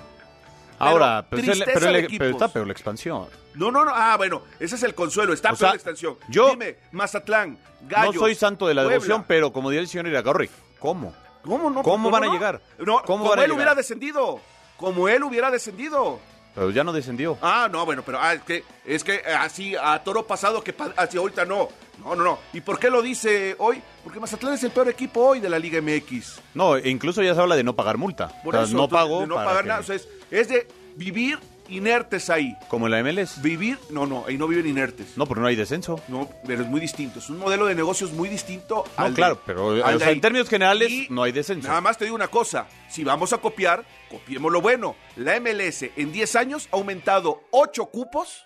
Ahora, 0.77 1.25
pero, 1.29 1.41
pero, 1.41 1.53
el- 1.89 2.31
está 2.31 2.47
peor 2.49 2.65
la 2.67 2.73
expansión. 2.73 3.27
No, 3.53 3.71
no, 3.71 3.85
no. 3.85 3.91
Ah, 3.95 4.17
bueno, 4.17 4.41
ese 4.59 4.75
es 4.75 4.83
el 4.83 4.93
consuelo. 4.93 5.31
Está 5.31 5.49
O 5.49 5.51
peor 5.51 5.59
sea, 5.59 5.69
la 5.69 5.75
extensión. 5.75 6.17
yo- 6.27 6.49
Dime, 6.49 6.75
Mazatlán, 6.91 7.57
Gallos. 7.87 8.15
no 8.15 8.19
soy 8.21 8.35
santo 8.35 8.67
de 8.67 8.73
la 8.73 8.81
Puebla. 8.81 8.93
devoción, 8.95 9.23
pero 9.27 9.53
como 9.53 9.69
diría 9.69 9.81
el 9.81 9.87
señor 9.87 10.07
Iragorri, 10.07 10.49
¿cómo? 10.79 11.13
¿Cómo 11.43 11.69
no? 11.69 11.81
¿Cómo 11.83 12.09
van 12.11 12.25
a 12.25 12.33
llegar? 12.33 12.61
No, 12.79 13.01
¿Cómo 13.03 13.03
como 13.05 13.29
van 13.29 13.39
a 13.39 13.41
él 13.43 13.47
llegar? 13.47 13.55
hubiera 13.57 13.75
descendido. 13.75 14.41
Como 14.77 15.07
él 15.07 15.23
hubiera 15.23 15.49
descendido. 15.51 16.19
Pero 16.55 16.71
ya 16.71 16.83
no 16.85 16.93
descendió. 16.93 17.37
Ah, 17.41 17.67
no, 17.69 17.85
bueno, 17.85 18.01
pero 18.05 18.17
ah, 18.19 18.33
es 18.33 18.41
que, 18.43 18.63
es 18.85 19.03
que 19.03 19.15
eh, 19.15 19.21
así 19.37 19.75
a 19.75 20.01
toro 20.03 20.25
pasado 20.25 20.63
que 20.63 20.73
así 20.95 21.17
ahorita 21.17 21.43
no. 21.45 21.67
No, 22.03 22.15
no, 22.15 22.23
no. 22.23 22.39
¿Y 22.53 22.61
por 22.61 22.79
qué 22.79 22.89
lo 22.89 23.01
dice 23.01 23.55
hoy? 23.59 23.81
Porque 24.03 24.19
Mazatlán 24.19 24.53
es 24.53 24.63
el 24.63 24.71
peor 24.71 24.87
equipo 24.89 25.21
hoy 25.21 25.39
de 25.41 25.49
la 25.49 25.59
Liga 25.59 25.81
MX. 25.81 26.39
No, 26.53 26.75
e 26.77 26.89
incluso 26.89 27.21
ya 27.21 27.35
se 27.35 27.41
habla 27.41 27.55
de 27.55 27.63
no 27.63 27.75
pagar 27.75 27.97
multa. 27.97 28.29
Por 28.43 28.55
O 28.55 28.57
sea, 28.59 28.67
eso, 28.67 28.77
no 28.77 28.87
pago 28.89 29.21
de 29.21 29.27
no 29.27 29.35
pagar 29.35 29.63
que- 29.63 29.67
nada. 29.69 29.79
O 29.81 29.83
sea, 29.83 29.95
es, 29.95 30.07
es 30.31 30.47
de 30.47 30.67
vivir 30.95 31.39
inertes 31.69 32.29
ahí. 32.29 32.57
Como 32.67 32.87
en 32.87 32.91
la 32.91 33.03
MLS. 33.03 33.41
Vivir, 33.41 33.77
no, 33.89 34.05
no, 34.05 34.25
ahí 34.27 34.37
no 34.37 34.47
viven 34.47 34.67
inertes. 34.67 35.17
No, 35.17 35.25
porque 35.25 35.41
no 35.41 35.47
hay 35.47 35.55
descenso. 35.55 35.99
No, 36.07 36.29
pero 36.45 36.63
es 36.63 36.67
muy 36.69 36.79
distinto. 36.79 37.19
Es 37.19 37.29
un 37.29 37.37
modelo 37.37 37.65
de 37.65 37.75
negocios 37.75 38.11
muy 38.11 38.29
distinto 38.29 38.83
No, 38.97 39.03
al 39.03 39.11
de- 39.13 39.15
claro, 39.15 39.41
pero 39.45 39.69
al 39.71 39.81
o 39.81 39.91
de 39.93 39.99
sea, 39.99 40.07
ahí. 40.09 40.13
en 40.15 40.21
términos 40.21 40.49
generales 40.49 40.91
Y 40.91 41.07
no 41.09 41.23
hay 41.23 41.31
descenso. 41.31 41.67
Nada 41.67 41.81
más 41.81 41.97
te 41.97 42.05
digo 42.05 42.15
una 42.15 42.27
cosa. 42.27 42.67
Si 42.89 43.03
vamos 43.03 43.33
a 43.33 43.37
copiar, 43.39 43.83
copiemos 44.09 44.51
lo 44.51 44.61
bueno. 44.61 44.95
La 45.15 45.39
MLS 45.39 45.91
en 45.95 46.11
10 46.11 46.35
años 46.35 46.69
ha 46.71 46.75
aumentado 46.77 47.43
8 47.51 47.85
cupos 47.87 48.45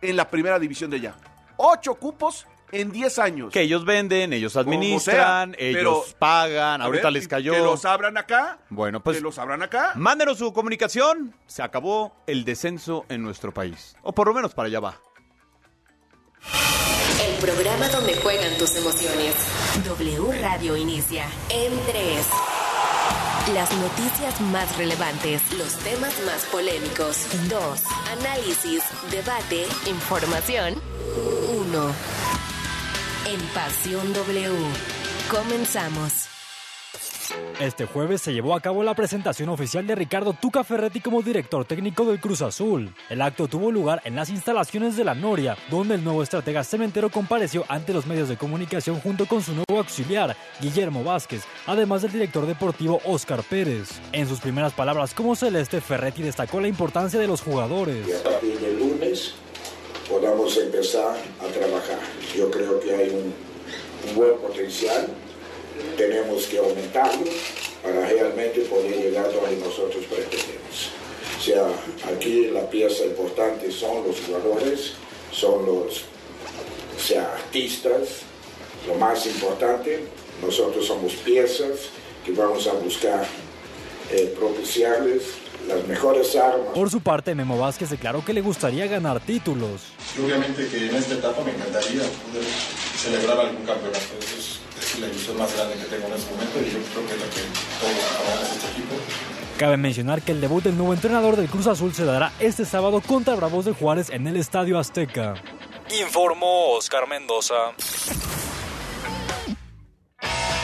en 0.00 0.16
la 0.16 0.28
primera 0.28 0.58
división 0.58 0.90
de 0.90 0.96
allá. 0.98 1.14
8 1.56 1.94
cupos 1.94 2.46
en 2.72 2.90
10 2.90 3.18
años. 3.18 3.52
Que 3.52 3.60
ellos 3.62 3.84
venden, 3.84 4.32
ellos 4.32 4.56
administran, 4.56 5.52
sea, 5.52 5.60
ellos 5.68 6.04
pero- 6.08 6.18
pagan, 6.18 6.82
ahorita 6.82 7.04
ver, 7.04 7.12
les 7.12 7.28
cayó. 7.28 7.52
Que 7.52 7.58
los 7.60 7.84
abran 7.84 8.16
acá. 8.16 8.58
Bueno, 8.70 9.02
pues 9.02 9.18
Que 9.18 9.22
los 9.22 9.38
abran 9.38 9.62
acá. 9.62 9.92
mándenos 9.94 10.38
su 10.38 10.52
comunicación. 10.52 11.34
Se 11.46 11.62
acabó 11.62 12.16
el 12.26 12.44
descenso 12.44 13.04
en 13.08 13.22
nuestro 13.22 13.52
país. 13.54 13.94
O 14.02 14.12
por 14.12 14.26
lo 14.26 14.34
menos 14.34 14.54
para 14.54 14.66
allá 14.68 14.80
va. 14.80 15.00
El 17.24 17.34
programa 17.40 17.88
donde 17.88 18.16
juegan 18.16 18.56
tus 18.58 18.74
emociones. 18.76 19.34
W 19.84 20.32
Radio 20.40 20.76
inicia 20.76 21.26
en 21.50 21.72
3. 21.86 22.26
Las 23.54 23.72
noticias 23.76 24.40
más 24.40 24.76
relevantes, 24.78 25.42
los 25.58 25.76
temas 25.78 26.14
más 26.24 26.44
polémicos. 26.46 27.26
2. 27.48 27.82
Análisis, 28.20 28.82
debate, 29.10 29.66
información. 29.86 30.74
1. 31.50 31.94
En 33.24 33.40
Pasión 33.54 34.12
W. 34.12 34.50
Comenzamos. 35.30 36.28
Este 37.60 37.86
jueves 37.86 38.20
se 38.20 38.34
llevó 38.34 38.56
a 38.56 38.60
cabo 38.60 38.82
la 38.82 38.94
presentación 38.94 39.48
oficial 39.48 39.86
de 39.86 39.94
Ricardo 39.94 40.32
Tuca 40.32 40.64
Ferretti 40.64 41.00
como 41.00 41.22
director 41.22 41.64
técnico 41.64 42.04
del 42.04 42.18
Cruz 42.18 42.42
Azul. 42.42 42.92
El 43.08 43.22
acto 43.22 43.46
tuvo 43.46 43.70
lugar 43.70 44.02
en 44.04 44.16
las 44.16 44.28
instalaciones 44.28 44.96
de 44.96 45.04
la 45.04 45.14
Noria, 45.14 45.56
donde 45.70 45.94
el 45.94 46.02
nuevo 46.02 46.24
estratega 46.24 46.64
cementero 46.64 47.10
compareció 47.10 47.64
ante 47.68 47.92
los 47.92 48.06
medios 48.06 48.28
de 48.28 48.36
comunicación 48.36 48.98
junto 48.98 49.26
con 49.26 49.40
su 49.40 49.52
nuevo 49.52 49.78
auxiliar, 49.78 50.36
Guillermo 50.60 51.04
Vázquez, 51.04 51.44
además 51.66 52.02
del 52.02 52.12
director 52.12 52.44
deportivo 52.44 53.00
Oscar 53.04 53.44
Pérez. 53.44 54.00
En 54.10 54.26
sus 54.26 54.40
primeras 54.40 54.72
palabras 54.72 55.14
como 55.14 55.36
celeste, 55.36 55.80
Ferretti 55.80 56.24
destacó 56.24 56.60
la 56.60 56.68
importancia 56.68 57.20
de 57.20 57.28
los 57.28 57.40
jugadores. 57.40 58.08
Y 58.08 58.12
a 58.12 58.22
partir 58.24 58.58
del 58.58 58.78
lunes 58.78 59.36
podamos 60.12 60.54
empezar 60.58 61.16
a 61.40 61.46
trabajar. 61.46 61.98
Yo 62.36 62.50
creo 62.50 62.78
que 62.78 62.94
hay 62.94 63.08
un, 63.08 63.32
buen 64.14 64.36
potencial 64.38 65.08
tenemos 65.96 66.46
que 66.46 66.58
aumentarlo 66.58 67.24
para 67.82 68.06
realmente 68.06 68.60
poder 68.62 68.94
llegar 68.94 69.32
donde 69.32 69.56
nosotros 69.56 70.04
pretendemos. 70.04 70.90
O 71.38 71.42
sea, 71.42 71.66
aquí 72.12 72.48
la 72.50 72.68
pieza 72.68 73.04
importante 73.04 73.70
son 73.70 74.06
los 74.06 74.20
jugadores, 74.20 74.92
son 75.32 75.64
los 75.64 76.02
o 76.94 77.00
sea, 77.00 77.32
artistas, 77.32 78.20
lo 78.86 78.96
más 78.96 79.24
importante, 79.26 80.00
nosotros 80.42 80.86
somos 80.86 81.14
piezas 81.14 81.88
que 82.24 82.32
vamos 82.32 82.66
a 82.66 82.74
buscar 82.74 83.24
eh, 84.10 84.34
propiciarles 84.38 85.22
las 85.68 85.86
mejores 85.86 86.34
armas. 86.36 86.68
Por 86.74 86.90
su 86.90 87.00
parte, 87.00 87.34
Memo 87.34 87.58
Vázquez 87.58 87.90
declaró 87.90 88.24
que 88.24 88.32
le 88.32 88.40
gustaría 88.40 88.86
ganar 88.86 89.20
títulos. 89.20 89.92
Obviamente 90.22 90.68
que 90.68 90.88
en 90.88 90.96
esta 90.96 91.14
etapa 91.14 91.42
me 91.44 91.52
encantaría 91.52 92.02
poder 92.02 92.44
celebrar 92.96 93.40
algún 93.40 93.64
campeonato. 93.64 93.98
Eso 94.20 94.60
es 94.80 94.98
la 95.00 95.06
ilusión 95.06 95.38
más 95.38 95.54
grande 95.56 95.74
que 95.76 95.84
tengo 95.84 96.06
en 96.06 96.12
este 96.14 96.30
momento 96.32 96.58
y 96.60 96.64
yo 96.64 96.78
creo 96.92 97.06
que 97.06 97.14
es 97.14 97.20
la 97.20 97.26
que 97.26 97.40
todos 97.80 98.52
este 98.52 98.70
equipo. 98.72 98.94
Cabe 99.58 99.76
mencionar 99.76 100.22
que 100.22 100.32
el 100.32 100.40
debut 100.40 100.64
del 100.64 100.76
nuevo 100.76 100.92
entrenador 100.92 101.36
del 101.36 101.48
Cruz 101.48 101.66
Azul 101.66 101.94
se 101.94 102.04
dará 102.04 102.32
este 102.40 102.64
sábado 102.64 103.00
contra 103.00 103.34
Bravos 103.34 103.64
de 103.64 103.72
Juárez 103.72 104.10
en 104.10 104.26
el 104.26 104.36
Estadio 104.36 104.78
Azteca. 104.78 105.34
Informó 106.00 106.72
Oscar 106.72 107.06
Mendoza. 107.08 107.54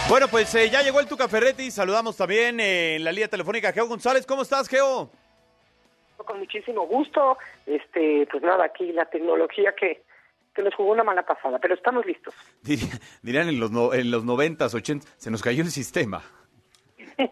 Bueno, 0.08 0.28
pues 0.28 0.54
eh, 0.54 0.70
ya 0.70 0.82
llegó 0.82 1.00
el 1.00 1.06
Tuca 1.06 1.28
Ferretti. 1.28 1.70
Saludamos 1.70 2.16
también 2.16 2.60
eh, 2.60 2.96
en 2.96 3.04
la 3.04 3.12
línea 3.12 3.28
telefónica 3.28 3.68
a 3.68 3.72
Geo 3.72 3.86
González. 3.86 4.24
¿Cómo 4.26 4.42
estás, 4.42 4.68
Geo? 4.68 5.10
Con 6.16 6.38
muchísimo 6.38 6.86
gusto. 6.86 7.36
Este, 7.66 8.26
pues 8.30 8.42
nada, 8.42 8.64
aquí 8.64 8.90
la 8.92 9.04
tecnología 9.06 9.74
que, 9.78 10.02
que 10.54 10.62
nos 10.62 10.74
jugó 10.74 10.92
una 10.92 11.04
mala 11.04 11.24
pasada, 11.26 11.58
pero 11.58 11.74
estamos 11.74 12.06
listos. 12.06 12.34
Diría- 12.62 12.98
dirían 13.22 13.48
en 13.48 13.60
los, 13.60 13.70
no- 13.70 13.92
en 13.92 14.10
los 14.10 14.24
90s, 14.24 14.74
80 14.74 15.06
se 15.16 15.30
nos 15.30 15.42
cayó 15.42 15.62
el 15.62 15.70
sistema. 15.70 16.22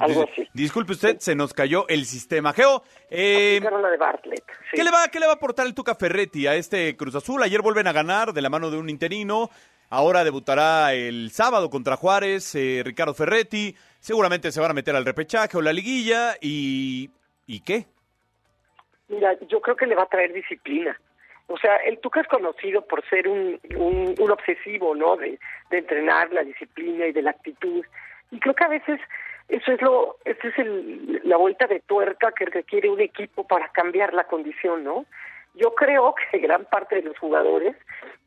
Algo 0.00 0.24
así. 0.30 0.46
Disculpe 0.52 0.92
usted, 0.92 1.18
se 1.20 1.34
nos 1.34 1.54
cayó 1.54 1.86
el 1.88 2.04
sistema. 2.04 2.52
Geo, 2.52 2.82
eh, 3.08 3.54
Aplicaron 3.58 3.80
la 3.82 3.90
de 3.90 3.96
Bartlett. 3.96 4.44
sí. 4.70 4.76
¿qué, 4.76 4.84
le 4.84 4.90
va, 4.90 5.08
¿qué 5.08 5.20
le 5.20 5.26
va 5.26 5.32
a 5.32 5.36
aportar 5.36 5.64
el 5.66 5.74
Tuca 5.74 5.94
Ferretti 5.94 6.46
a 6.46 6.56
este 6.56 6.96
Cruz 6.96 7.14
Azul? 7.14 7.42
Ayer 7.42 7.62
vuelven 7.62 7.86
a 7.86 7.92
ganar 7.92 8.32
de 8.32 8.42
la 8.42 8.50
mano 8.50 8.70
de 8.70 8.76
un 8.76 8.90
interino. 8.90 9.48
Ahora 9.88 10.24
debutará 10.24 10.94
el 10.94 11.30
sábado 11.30 11.70
contra 11.70 11.96
Juárez, 11.96 12.54
eh, 12.54 12.82
Ricardo 12.84 13.14
Ferretti. 13.14 13.74
Seguramente 14.00 14.50
se 14.50 14.60
van 14.60 14.72
a 14.72 14.74
meter 14.74 14.96
al 14.96 15.04
repechaje 15.04 15.56
o 15.56 15.62
la 15.62 15.72
liguilla. 15.72 16.34
¿Y, 16.40 17.10
¿y 17.46 17.60
qué? 17.60 17.86
Mira, 19.08 19.36
yo 19.48 19.60
creo 19.60 19.76
que 19.76 19.86
le 19.86 19.94
va 19.94 20.02
a 20.02 20.08
traer 20.08 20.32
disciplina. 20.32 20.98
O 21.48 21.56
sea, 21.58 21.76
el 21.76 21.98
Tuca 22.00 22.20
es 22.20 22.26
conocido 22.26 22.82
por 22.82 23.08
ser 23.08 23.28
un, 23.28 23.60
un, 23.76 24.14
un 24.18 24.30
obsesivo, 24.30 24.94
¿no? 24.96 25.16
De, 25.16 25.38
entrenar 25.70 26.32
la 26.32 26.42
disciplina 26.42 27.06
y 27.06 27.12
de 27.12 27.22
la 27.22 27.30
actitud. 27.30 27.84
Y 28.32 28.40
creo 28.40 28.54
que 28.54 28.64
a 28.64 28.68
veces 28.68 29.00
eso 29.48 29.72
es 29.72 29.80
lo, 29.80 30.16
esa 30.24 30.48
es 30.48 30.58
el, 30.58 31.20
la 31.24 31.36
vuelta 31.36 31.66
de 31.66 31.80
tuerca 31.80 32.32
que 32.32 32.46
requiere 32.46 32.88
un 32.88 33.00
equipo 33.00 33.46
para 33.46 33.68
cambiar 33.68 34.12
la 34.14 34.24
condición, 34.24 34.82
¿no? 34.82 35.06
Yo 35.56 35.74
creo 35.74 36.14
que 36.30 36.38
gran 36.38 36.64
parte 36.66 36.96
de 36.96 37.02
los 37.02 37.18
jugadores 37.18 37.74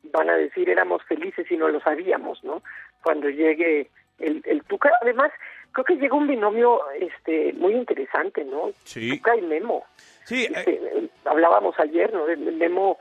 van 0.04 0.28
a 0.30 0.36
decir 0.36 0.68
éramos 0.68 1.02
felices 1.04 1.50
y 1.50 1.56
no 1.56 1.68
lo 1.68 1.80
sabíamos, 1.80 2.42
¿no? 2.44 2.62
Cuando 3.02 3.28
llegue 3.28 3.90
el, 4.18 4.42
el 4.44 4.62
Tuca. 4.64 4.90
Además, 5.00 5.30
creo 5.72 5.84
que 5.84 5.96
llega 5.96 6.14
un 6.14 6.26
binomio 6.26 6.80
este 6.92 7.52
muy 7.54 7.74
interesante, 7.74 8.44
¿no? 8.44 8.70
Sí. 8.84 9.16
Tuca 9.16 9.36
y 9.36 9.42
Memo. 9.42 9.84
Sí, 10.24 10.44
eh, 10.44 10.52
Este, 10.54 10.72
eh, 10.74 11.08
hablábamos 11.24 11.78
ayer, 11.78 12.12
¿no? 12.12 12.26
Del 12.26 12.40
Memo, 12.56 12.98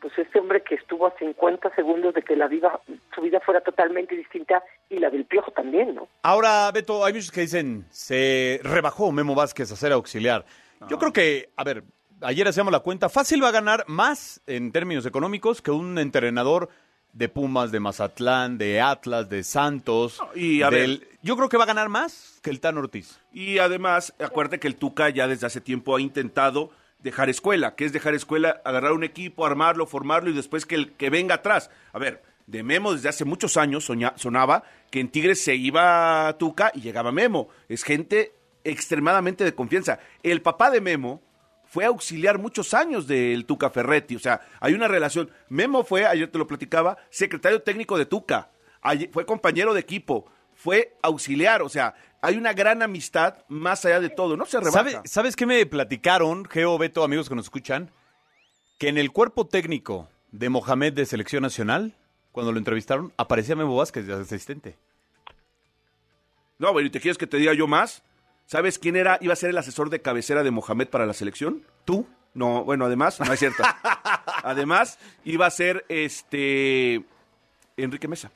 pues 0.00 0.16
este 0.18 0.38
hombre 0.38 0.62
que 0.62 0.76
estuvo 0.76 1.06
a 1.06 1.16
50 1.18 1.74
segundos 1.74 2.14
de 2.14 2.22
que 2.22 2.36
la 2.36 2.48
vida, 2.48 2.80
su 3.14 3.20
vida 3.20 3.40
fuera 3.40 3.60
totalmente 3.60 4.16
distinta 4.16 4.62
y 4.88 4.98
la 4.98 5.10
del 5.10 5.24
Piojo 5.24 5.50
también, 5.50 5.94
¿no? 5.94 6.08
Ahora, 6.22 6.70
Beto, 6.72 7.04
hay 7.04 7.12
muchos 7.12 7.30
que 7.30 7.42
dicen, 7.42 7.86
se 7.90 8.60
rebajó 8.62 9.12
Memo 9.12 9.34
Vázquez 9.34 9.70
a 9.72 9.76
ser 9.76 9.92
auxiliar. 9.92 10.44
Yo 10.88 10.98
creo 10.98 11.12
que, 11.12 11.50
a 11.56 11.64
ver, 11.64 11.82
ayer 12.22 12.46
hacíamos 12.48 12.72
la 12.72 12.80
cuenta, 12.80 13.08
fácil 13.08 13.42
va 13.42 13.48
a 13.48 13.52
ganar 13.52 13.84
más 13.88 14.40
en 14.46 14.72
términos 14.72 15.06
económicos 15.06 15.62
que 15.62 15.70
un 15.70 15.98
entrenador 15.98 16.68
de 17.12 17.28
Pumas, 17.28 17.72
de 17.72 17.80
Mazatlán, 17.80 18.56
de 18.58 18.80
Atlas, 18.80 19.28
de 19.28 19.42
Santos. 19.42 20.20
y 20.34 20.62
a 20.62 20.70
del- 20.70 21.06
Yo 21.22 21.36
creo 21.36 21.48
que 21.48 21.56
va 21.56 21.64
a 21.64 21.66
ganar 21.66 21.88
más 21.88 22.38
que 22.42 22.50
el 22.50 22.60
Tan 22.60 22.78
Ortiz. 22.78 23.18
Y 23.32 23.58
además, 23.58 24.14
acuérdate 24.20 24.60
que 24.60 24.68
el 24.68 24.76
Tuca 24.76 25.08
ya 25.10 25.26
desde 25.28 25.46
hace 25.46 25.60
tiempo 25.60 25.96
ha 25.96 26.00
intentado 26.00 26.70
dejar 27.00 27.28
escuela, 27.28 27.74
que 27.74 27.84
es 27.84 27.92
dejar 27.92 28.14
escuela, 28.14 28.60
agarrar 28.64 28.92
un 28.92 29.02
equipo, 29.04 29.44
armarlo, 29.44 29.86
formarlo 29.86 30.30
y 30.30 30.34
después 30.34 30.66
que 30.66 30.74
el 30.76 30.92
que 30.92 31.10
venga 31.10 31.36
atrás. 31.36 31.70
A 31.92 31.98
ver, 31.98 32.22
de 32.46 32.62
Memo 32.62 32.92
desde 32.92 33.08
hace 33.08 33.24
muchos 33.24 33.56
años 33.56 33.84
soña- 33.84 34.12
sonaba 34.16 34.62
que 34.90 35.00
en 35.00 35.08
Tigres 35.08 35.42
se 35.42 35.54
iba 35.56 36.36
Tuca 36.38 36.70
y 36.74 36.80
llegaba 36.80 37.10
Memo. 37.12 37.48
Es 37.68 37.82
gente 37.84 38.34
extremadamente 38.64 39.44
de 39.44 39.54
confianza. 39.54 39.98
El 40.22 40.42
papá 40.42 40.70
de 40.70 40.80
Memo 40.80 41.22
fue 41.70 41.84
auxiliar 41.84 42.38
muchos 42.38 42.74
años 42.74 43.06
del 43.06 43.46
Tuca 43.46 43.70
Ferretti, 43.70 44.16
o 44.16 44.18
sea, 44.18 44.40
hay 44.60 44.74
una 44.74 44.88
relación. 44.88 45.30
Memo 45.48 45.84
fue, 45.84 46.04
ayer 46.04 46.28
te 46.28 46.36
lo 46.36 46.46
platicaba, 46.46 46.98
secretario 47.10 47.62
técnico 47.62 47.96
de 47.96 48.06
Tuca, 48.06 48.50
Ayer- 48.82 49.08
fue 49.12 49.24
compañero 49.24 49.72
de 49.72 49.80
equipo, 49.80 50.26
fue 50.54 50.96
auxiliar, 51.02 51.62
o 51.62 51.68
sea, 51.68 51.94
hay 52.22 52.36
una 52.36 52.52
gran 52.54 52.82
amistad 52.82 53.36
más 53.48 53.84
allá 53.84 54.00
de 54.00 54.08
todo, 54.10 54.36
no 54.36 54.46
se 54.46 54.58
rebaja. 54.58 54.72
¿Sabe- 54.90 55.00
¿Sabes 55.08 55.36
qué 55.36 55.46
me 55.46 55.64
platicaron, 55.64 56.44
Geo, 56.44 56.76
Beto, 56.76 57.04
amigos 57.04 57.28
que 57.28 57.34
nos 57.36 57.46
escuchan? 57.46 57.90
Que 58.78 58.88
en 58.88 58.98
el 58.98 59.12
cuerpo 59.12 59.46
técnico 59.46 60.08
de 60.32 60.48
Mohamed 60.48 60.92
de 60.94 61.06
Selección 61.06 61.42
Nacional, 61.42 61.94
cuando 62.32 62.50
lo 62.52 62.58
entrevistaron, 62.58 63.12
aparecía 63.16 63.54
Memo 63.54 63.76
Vázquez 63.76 64.06
de 64.06 64.14
asistente. 64.14 64.76
No, 66.58 66.74
pero 66.74 66.86
¿y 66.86 66.90
te 66.90 67.00
quieres 67.00 67.16
que 67.18 67.26
te 67.26 67.36
diga 67.36 67.54
yo 67.54 67.66
más? 67.66 68.02
¿Sabes 68.50 68.80
quién 68.80 68.96
era, 68.96 69.16
iba 69.20 69.32
a 69.32 69.36
ser 69.36 69.50
el 69.50 69.58
asesor 69.58 69.90
de 69.90 70.02
cabecera 70.02 70.42
de 70.42 70.50
Mohamed 70.50 70.88
para 70.88 71.06
la 71.06 71.12
selección? 71.12 71.64
¿Tú? 71.84 72.04
No, 72.34 72.64
bueno, 72.64 72.86
además, 72.86 73.20
no 73.20 73.32
es 73.32 73.38
cierto. 73.38 73.62
además, 74.42 74.98
iba 75.22 75.46
a 75.46 75.50
ser 75.52 75.84
este 75.88 77.04
Enrique 77.76 78.08
Mesa. 78.08 78.32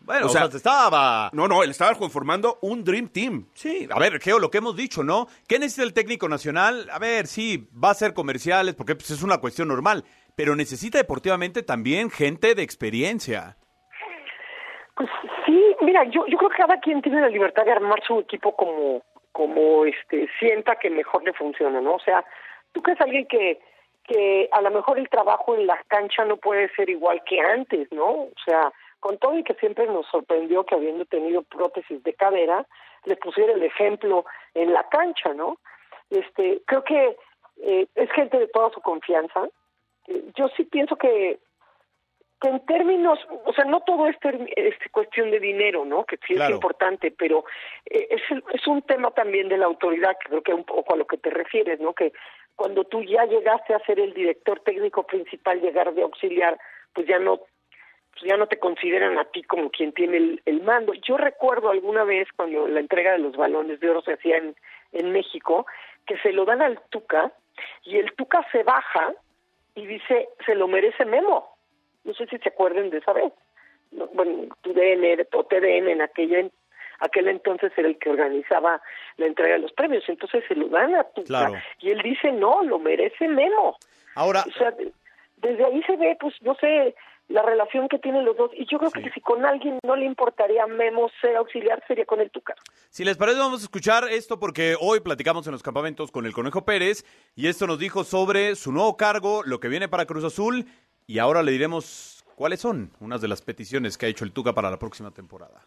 Bueno, 0.00 0.24
O 0.24 0.28
o 0.28 0.32
sea, 0.32 0.40
sea, 0.40 0.48
te 0.48 0.56
estaba... 0.56 1.28
No, 1.34 1.46
no, 1.46 1.62
él 1.62 1.68
estaba 1.68 1.94
conformando 1.94 2.58
un 2.62 2.82
Dream 2.82 3.08
Team. 3.08 3.48
Sí, 3.52 3.86
a 3.90 3.98
ver, 3.98 4.18
Geo, 4.18 4.38
lo 4.38 4.50
que 4.50 4.58
hemos 4.58 4.76
dicho, 4.76 5.04
¿no? 5.04 5.28
¿Qué 5.46 5.58
necesita 5.58 5.82
el 5.82 5.92
técnico 5.92 6.26
nacional? 6.26 6.88
A 6.90 6.98
ver, 6.98 7.26
sí, 7.26 7.68
va 7.72 7.90
a 7.90 7.94
ser 7.94 8.14
comerciales, 8.14 8.74
porque 8.74 8.94
pues, 8.94 9.10
es 9.10 9.22
una 9.22 9.36
cuestión 9.36 9.68
normal, 9.68 10.06
pero 10.34 10.56
necesita 10.56 10.96
deportivamente 10.96 11.62
también 11.62 12.10
gente 12.10 12.54
de 12.54 12.62
experiencia. 12.62 13.58
Pues 14.96 15.08
sí, 15.44 15.61
mira, 15.82 16.04
yo, 16.04 16.26
yo 16.26 16.38
creo 16.38 16.50
que 16.50 16.56
cada 16.56 16.80
quien 16.80 17.02
tiene 17.02 17.20
la 17.20 17.28
libertad 17.28 17.64
de 17.64 17.72
armar 17.72 18.02
su 18.02 18.20
equipo 18.20 18.54
como, 18.56 19.02
como 19.32 19.84
este 19.84 20.28
sienta 20.38 20.76
que 20.76 20.90
mejor 20.90 21.24
le 21.24 21.32
funciona, 21.32 21.80
¿no? 21.80 21.94
O 21.94 22.00
sea, 22.00 22.24
tú 22.72 22.82
que 22.82 22.92
es 22.92 23.00
alguien 23.00 23.26
que, 23.26 23.60
que 24.04 24.48
a 24.52 24.60
lo 24.60 24.70
mejor 24.70 24.98
el 24.98 25.08
trabajo 25.08 25.54
en 25.54 25.66
la 25.66 25.82
cancha 25.88 26.24
no 26.24 26.36
puede 26.36 26.68
ser 26.74 26.90
igual 26.90 27.22
que 27.24 27.40
antes, 27.40 27.90
¿no? 27.92 28.10
O 28.10 28.32
sea, 28.44 28.72
con 29.00 29.18
todo 29.18 29.36
y 29.36 29.44
que 29.44 29.54
siempre 29.54 29.86
nos 29.86 30.06
sorprendió 30.06 30.64
que 30.64 30.74
habiendo 30.74 31.04
tenido 31.04 31.42
prótesis 31.42 32.02
de 32.02 32.14
cadera, 32.14 32.66
le 33.04 33.16
pusiera 33.16 33.52
el 33.52 33.62
ejemplo 33.62 34.24
en 34.54 34.72
la 34.72 34.88
cancha, 34.88 35.34
¿no? 35.34 35.58
Este, 36.10 36.62
creo 36.66 36.84
que 36.84 37.16
eh, 37.62 37.86
es 37.94 38.10
gente 38.12 38.38
de 38.38 38.48
toda 38.48 38.70
su 38.70 38.80
confianza. 38.80 39.48
Eh, 40.06 40.24
yo 40.36 40.48
sí 40.56 40.64
pienso 40.64 40.96
que 40.96 41.38
que 42.42 42.48
en 42.48 42.66
términos, 42.66 43.20
o 43.44 43.52
sea, 43.52 43.64
no 43.64 43.80
todo 43.80 44.08
es, 44.08 44.16
es 44.56 44.74
cuestión 44.90 45.30
de 45.30 45.38
dinero, 45.38 45.84
¿no? 45.84 46.04
Que 46.04 46.16
sí 46.26 46.34
Claro. 46.34 46.50
es 46.50 46.56
importante, 46.56 47.12
pero 47.12 47.44
eh, 47.86 48.08
es, 48.10 48.22
es 48.52 48.66
un 48.66 48.82
tema 48.82 49.12
también 49.12 49.48
de 49.48 49.56
la 49.56 49.66
autoridad, 49.66 50.16
que 50.18 50.28
creo 50.28 50.42
que 50.42 50.52
un 50.52 50.64
poco 50.64 50.92
a 50.92 50.96
lo 50.96 51.06
que 51.06 51.18
te 51.18 51.30
refieres, 51.30 51.78
¿no? 51.78 51.92
Que 51.94 52.12
cuando 52.56 52.82
tú 52.82 53.00
ya 53.04 53.24
llegaste 53.26 53.74
a 53.74 53.78
ser 53.86 54.00
el 54.00 54.12
director 54.12 54.58
técnico 54.60 55.04
principal, 55.04 55.60
llegar 55.60 55.94
de 55.94 56.02
auxiliar, 56.02 56.58
pues 56.92 57.06
ya 57.06 57.18
no 57.20 57.38
pues 58.14 58.24
ya 58.30 58.36
no 58.36 58.46
te 58.46 58.58
consideran 58.58 59.18
a 59.18 59.24
ti 59.24 59.42
como 59.44 59.70
quien 59.70 59.92
tiene 59.92 60.18
el, 60.18 60.42
el 60.44 60.60
mando. 60.62 60.92
Yo 60.94 61.16
recuerdo 61.16 61.70
alguna 61.70 62.04
vez 62.04 62.28
cuando 62.36 62.68
la 62.68 62.80
entrega 62.80 63.12
de 63.12 63.18
los 63.20 63.34
balones 63.36 63.80
de 63.80 63.88
oro 63.88 64.02
se 64.02 64.12
hacía 64.14 64.36
en, 64.36 64.54
en 64.92 65.12
México, 65.12 65.64
que 66.06 66.18
se 66.18 66.32
lo 66.32 66.44
dan 66.44 66.60
al 66.60 66.78
Tuca 66.90 67.32
y 67.84 67.96
el 67.96 68.12
Tuca 68.14 68.46
se 68.52 68.64
baja 68.64 69.14
y 69.74 69.86
dice, 69.86 70.28
se 70.44 70.54
lo 70.54 70.68
merece 70.68 71.06
Memo. 71.06 71.52
No 72.04 72.14
sé 72.14 72.26
si 72.26 72.38
se 72.38 72.48
acuerden 72.48 72.90
de 72.90 72.98
esa 72.98 73.12
vez. 73.12 73.32
bueno, 73.90 74.48
TUDN 74.62 75.26
o 75.32 75.44
TDN 75.44 75.88
en 75.88 76.02
aquella 76.02 76.48
aquel 77.02 77.28
entonces 77.28 77.72
era 77.76 77.88
el 77.88 77.98
que 77.98 78.10
organizaba 78.10 78.80
la 79.16 79.26
entrega 79.26 79.54
de 79.54 79.60
los 79.60 79.72
premios, 79.72 80.04
entonces 80.08 80.44
se 80.46 80.54
lo 80.54 80.68
dan 80.68 80.94
a 80.94 81.04
Tuca 81.04 81.62
y 81.80 81.90
él 81.90 82.00
dice 82.02 82.32
no, 82.32 82.62
lo 82.62 82.78
merece 82.78 83.28
Memo. 83.28 83.76
Ahora, 84.14 84.44
o 84.46 84.52
sea, 84.52 84.74
desde 85.38 85.64
ahí 85.64 85.82
se 85.82 85.96
ve, 85.96 86.16
pues 86.20 86.34
no 86.42 86.54
sé, 86.54 86.94
la 87.28 87.42
relación 87.42 87.88
que 87.88 87.98
tienen 87.98 88.24
los 88.24 88.36
dos. 88.36 88.50
Y 88.54 88.66
yo 88.70 88.78
creo 88.78 88.90
que 88.90 89.10
si 89.10 89.20
con 89.20 89.44
alguien 89.44 89.78
no 89.82 89.96
le 89.96 90.04
importaría 90.04 90.66
Memo 90.66 91.10
ser 91.20 91.36
auxiliar, 91.36 91.82
sería 91.88 92.04
con 92.04 92.20
el 92.20 92.30
Tuca. 92.30 92.54
Si 92.90 93.04
les 93.04 93.16
parece, 93.16 93.38
vamos 93.38 93.62
a 93.62 93.64
escuchar 93.64 94.04
esto 94.10 94.38
porque 94.38 94.76
hoy 94.78 95.00
platicamos 95.00 95.46
en 95.46 95.52
los 95.52 95.62
campamentos 95.62 96.12
con 96.12 96.26
el 96.26 96.32
Conejo 96.32 96.64
Pérez 96.64 97.04
y 97.34 97.48
esto 97.48 97.66
nos 97.66 97.78
dijo 97.78 98.04
sobre 98.04 98.54
su 98.54 98.70
nuevo 98.70 98.96
cargo, 98.96 99.42
lo 99.44 99.60
que 99.60 99.68
viene 99.68 99.88
para 99.88 100.06
Cruz 100.06 100.24
Azul 100.24 100.66
y 101.12 101.18
ahora 101.18 101.42
le 101.42 101.52
diremos 101.52 102.24
cuáles 102.36 102.60
son 102.60 102.90
unas 102.98 103.20
de 103.20 103.28
las 103.28 103.42
peticiones 103.42 103.98
que 103.98 104.06
ha 104.06 104.08
hecho 104.08 104.24
el 104.24 104.32
Tuca 104.32 104.54
para 104.54 104.70
la 104.70 104.78
próxima 104.78 105.10
temporada. 105.10 105.66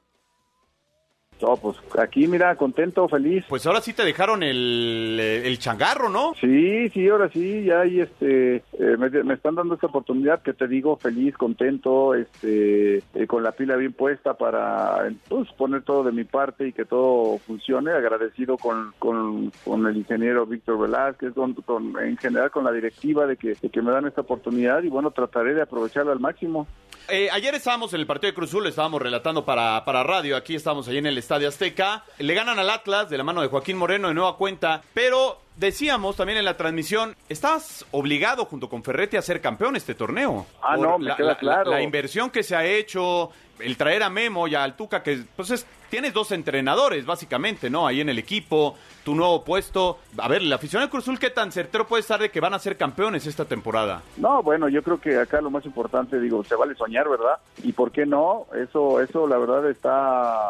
No, 1.42 1.58
pues 1.58 1.78
aquí 2.00 2.28
mira, 2.28 2.56
contento, 2.56 3.08
feliz. 3.10 3.44
Pues 3.50 3.66
ahora 3.66 3.82
sí 3.82 3.94
te 3.94 4.04
dejaron 4.04 4.42
el, 4.42 5.20
el 5.20 5.60
changarro, 5.60 6.10
¿no? 6.10 6.34
Sí, 6.40 6.90
sí, 6.90 7.08
ahora 7.10 7.30
sí, 7.30 7.66
ya 7.66 7.82
ahí 7.82 8.00
este, 8.00 8.58
eh, 8.58 8.98
me, 8.98 9.34
están 9.34 9.56
dando 9.56 9.76
esta 9.76 9.88
oportunidad 9.88 10.42
que 10.42 10.54
te 10.54 10.68
digo, 10.68 10.96
feliz, 10.96 11.36
contento, 11.36 12.16
este, 12.16 12.98
eh, 12.98 13.28
con 13.28 13.44
la 13.44 13.52
pila 13.52 13.76
bien 13.76 13.94
puesta 13.94 14.36
para 14.36 15.10
pues, 15.28 15.52
poner 15.54 15.84
todo 15.84 16.04
de 16.04 16.14
mi 16.14 16.24
parte 16.24 16.68
y 16.68 16.74
que 16.74 16.86
todo 16.86 17.38
funcione, 17.40 17.92
agradecido 17.92 18.58
con, 18.58 18.94
con, 18.98 19.52
el 19.88 19.98
ingeniero 19.98 20.46
Víctor 20.46 20.80
Velázquez, 20.80 21.34
con, 21.34 21.56
en 22.02 22.18
general 22.18 22.50
con 22.50 22.64
la 22.64 22.72
directiva 22.72 23.28
de 23.28 23.36
que, 23.36 23.56
de 23.62 23.70
que 23.70 23.82
me 23.82 23.92
dan 23.92 24.08
esta 24.08 24.22
oportunidad 24.22 24.84
y 24.84 24.90
bueno, 24.90 25.12
trataré 25.12 25.54
de 25.54 25.62
aprovecharla 25.62 26.14
al 26.14 26.20
máximo. 26.20 26.68
Eh, 27.08 27.30
ayer 27.32 27.54
estábamos 27.54 27.94
en 27.94 28.00
el 28.00 28.08
partido 28.08 28.32
de 28.32 28.36
Cruzul, 28.36 28.66
estábamos 28.66 29.02
relatando 29.02 29.46
para, 29.46 29.84
para 29.86 30.04
radio, 30.04 30.36
aquí 30.36 30.56
estamos 30.56 30.88
ahí 30.88 30.98
en 30.98 31.06
el 31.06 31.18
Estadio 31.18 31.48
Azteca. 31.48 32.04
Le 32.18 32.34
ganan 32.34 32.58
al 32.58 32.70
Atlas 32.70 33.10
de 33.10 33.18
la 33.18 33.24
mano 33.24 33.42
de 33.42 33.48
Joaquín 33.48 33.78
Moreno 33.78 34.08
de 34.08 34.16
nueva 34.16 34.38
cuenta, 34.38 34.82
pero 34.94 35.40
decíamos 35.56 36.16
también 36.16 36.40
en 36.40 36.46
la 36.46 36.58
transmisión, 36.58 37.16
estás 37.30 37.86
obligado 37.92 38.46
junto 38.46 38.70
con 38.70 38.84
Ferretti 38.84 39.18
a 39.18 39.22
ser 39.22 39.40
campeón 39.40 39.76
este 39.76 39.94
torneo. 39.94 40.48
Ah, 40.62 40.78
no, 40.78 40.98
me 40.98 41.16
queda 41.16 41.38
claro. 41.38 41.72
La, 41.72 41.82
inversión 41.82 42.32
que 42.32 42.42
se 42.42 42.56
ha 42.56 42.66
hecho, 42.66 43.30
el 43.60 43.78
traer 43.78 44.02
a 44.02 44.10
Memo 44.10 44.48
y 44.48 44.56
a 44.56 44.64
Altuca, 44.64 45.04
que 45.04 45.24
pues 45.36 45.66
tienes 45.96 46.14
dos 46.14 46.34
entrenadores 46.34 47.06
básicamente, 47.06 47.70
¿no? 47.70 47.88
Ahí 47.88 48.02
en 48.02 48.10
el 48.10 48.20
equipo, 48.20 48.76
tu 49.06 49.16
nuevo 49.16 49.46
puesto. 49.46 50.00
A 50.18 50.28
ver, 50.28 50.42
la 50.42 50.58
afición 50.58 50.82
de 50.82 50.90
Cruzul, 50.90 51.18
¿qué 51.18 51.30
tan 51.30 51.54
certero 51.54 51.88
puede 51.88 52.02
estar 52.02 52.20
de 52.20 52.30
que 52.30 52.42
van 52.42 52.54
a 52.54 52.60
ser 52.60 52.76
campeones 52.76 53.26
esta 53.28 53.46
temporada? 53.46 54.02
No, 54.18 54.44
bueno, 54.44 54.68
yo 54.68 54.84
creo 54.84 55.00
que 55.00 55.18
acá 55.18 55.40
lo 55.40 55.50
más 55.50 55.66
importante, 55.66 56.20
digo, 56.20 56.44
se 56.44 56.56
vale 56.56 56.76
soñar, 56.76 57.08
¿verdad? 57.08 57.38
Y 57.64 57.72
por 57.72 57.92
qué 57.94 58.06
no, 58.06 58.48
eso, 58.62 59.00
eso 59.00 59.26
la 59.26 59.38
verdad 59.38 59.70
está, 59.70 60.44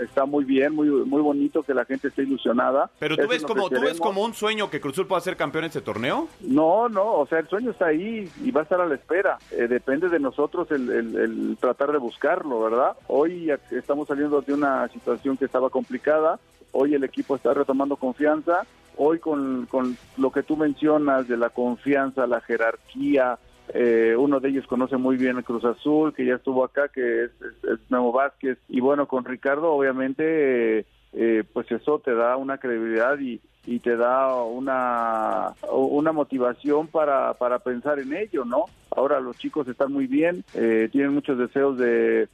está 0.00 0.24
muy 0.24 0.44
bien, 0.44 0.74
muy, 0.74 0.88
muy 0.88 1.22
bonito 1.22 1.62
que 1.62 1.74
la 1.74 1.84
gente 1.84 2.08
esté 2.08 2.22
ilusionada. 2.22 2.90
Pero 2.98 3.16
tú 3.16 3.28
ves 3.28 3.44
como, 3.44 3.70
tú 3.70 3.80
ves 3.80 4.00
como 4.00 4.24
un 4.24 4.34
sueño 4.34 4.68
que 4.68 4.80
Cruzul 4.80 5.06
pueda 5.06 5.20
ser 5.20 5.36
campeón 5.36 5.62
en 5.62 5.68
este 5.68 5.80
torneo. 5.80 6.26
No, 6.40 6.88
no, 6.88 7.14
o 7.18 7.26
sea, 7.28 7.38
el 7.38 7.48
sueño 7.48 7.70
está 7.70 7.86
ahí 7.86 8.28
y 8.42 8.50
va 8.50 8.62
a 8.62 8.64
estar 8.64 8.80
a 8.80 8.86
la 8.86 8.96
espera. 8.96 9.38
Eh, 9.52 9.68
depende 9.68 10.08
de 10.08 10.18
nosotros 10.18 10.68
el, 10.72 10.90
el 10.90 11.56
tratar 11.60 11.92
de 11.92 11.98
buscarlo, 11.98 12.62
¿verdad? 12.62 12.96
Hoy 13.06 13.52
estamos 13.70 14.08
saliendo 14.08 14.40
de 14.40 14.54
una 14.54 14.87
situación 14.88 15.36
que 15.36 15.44
estaba 15.44 15.70
complicada 15.70 16.38
Hoy 16.72 16.94
el 16.94 17.04
equipo 17.04 17.36
está 17.36 17.54
retomando 17.54 17.96
confianza. 17.96 18.66
Hoy 18.96 19.18
con, 19.18 19.66
con 19.66 19.96
lo 20.16 20.32
que 20.32 20.42
tú 20.42 20.56
mencionas 20.56 21.28
de 21.28 21.36
la 21.36 21.50
confianza, 21.50 22.26
la 22.26 22.40
jerarquía, 22.40 23.38
eh, 23.72 24.14
uno 24.18 24.40
de 24.40 24.48
ellos 24.48 24.66
conoce 24.66 24.96
muy 24.96 25.16
bien 25.16 25.36
el 25.36 25.44
Cruz 25.44 25.64
Azul, 25.64 26.12
que 26.12 26.26
ya 26.26 26.34
estuvo 26.34 26.64
acá, 26.64 26.88
que 26.88 27.24
es, 27.24 27.30
es, 27.40 27.78
Vázquez. 27.88 28.58
Y 28.68 28.80
bueno, 28.80 29.06
con 29.06 29.24
Ricardo, 29.24 29.72
obviamente, 29.72 30.84
eh, 31.12 31.44
pues 31.52 31.70
eso 31.70 32.00
te 32.00 32.14
da 32.14 32.36
una 32.36 32.58
credibilidad 32.58 33.18
y, 33.18 33.40
y 33.66 33.78
te 33.78 33.96
da 33.96 34.34
una, 34.42 35.54
una 35.70 36.12
motivación 36.12 36.88
para, 36.88 37.34
para 37.34 37.60
pensar 37.60 38.00
en 38.00 38.14
ello, 38.14 38.44
¿no? 38.44 38.64
Ahora 38.98 39.20
los 39.20 39.38
chicos 39.38 39.68
están 39.68 39.92
muy 39.92 40.08
bien, 40.08 40.44
eh, 40.54 40.88
tienen 40.90 41.14
muchos 41.14 41.38
deseos 41.38 41.78
de, 41.78 42.28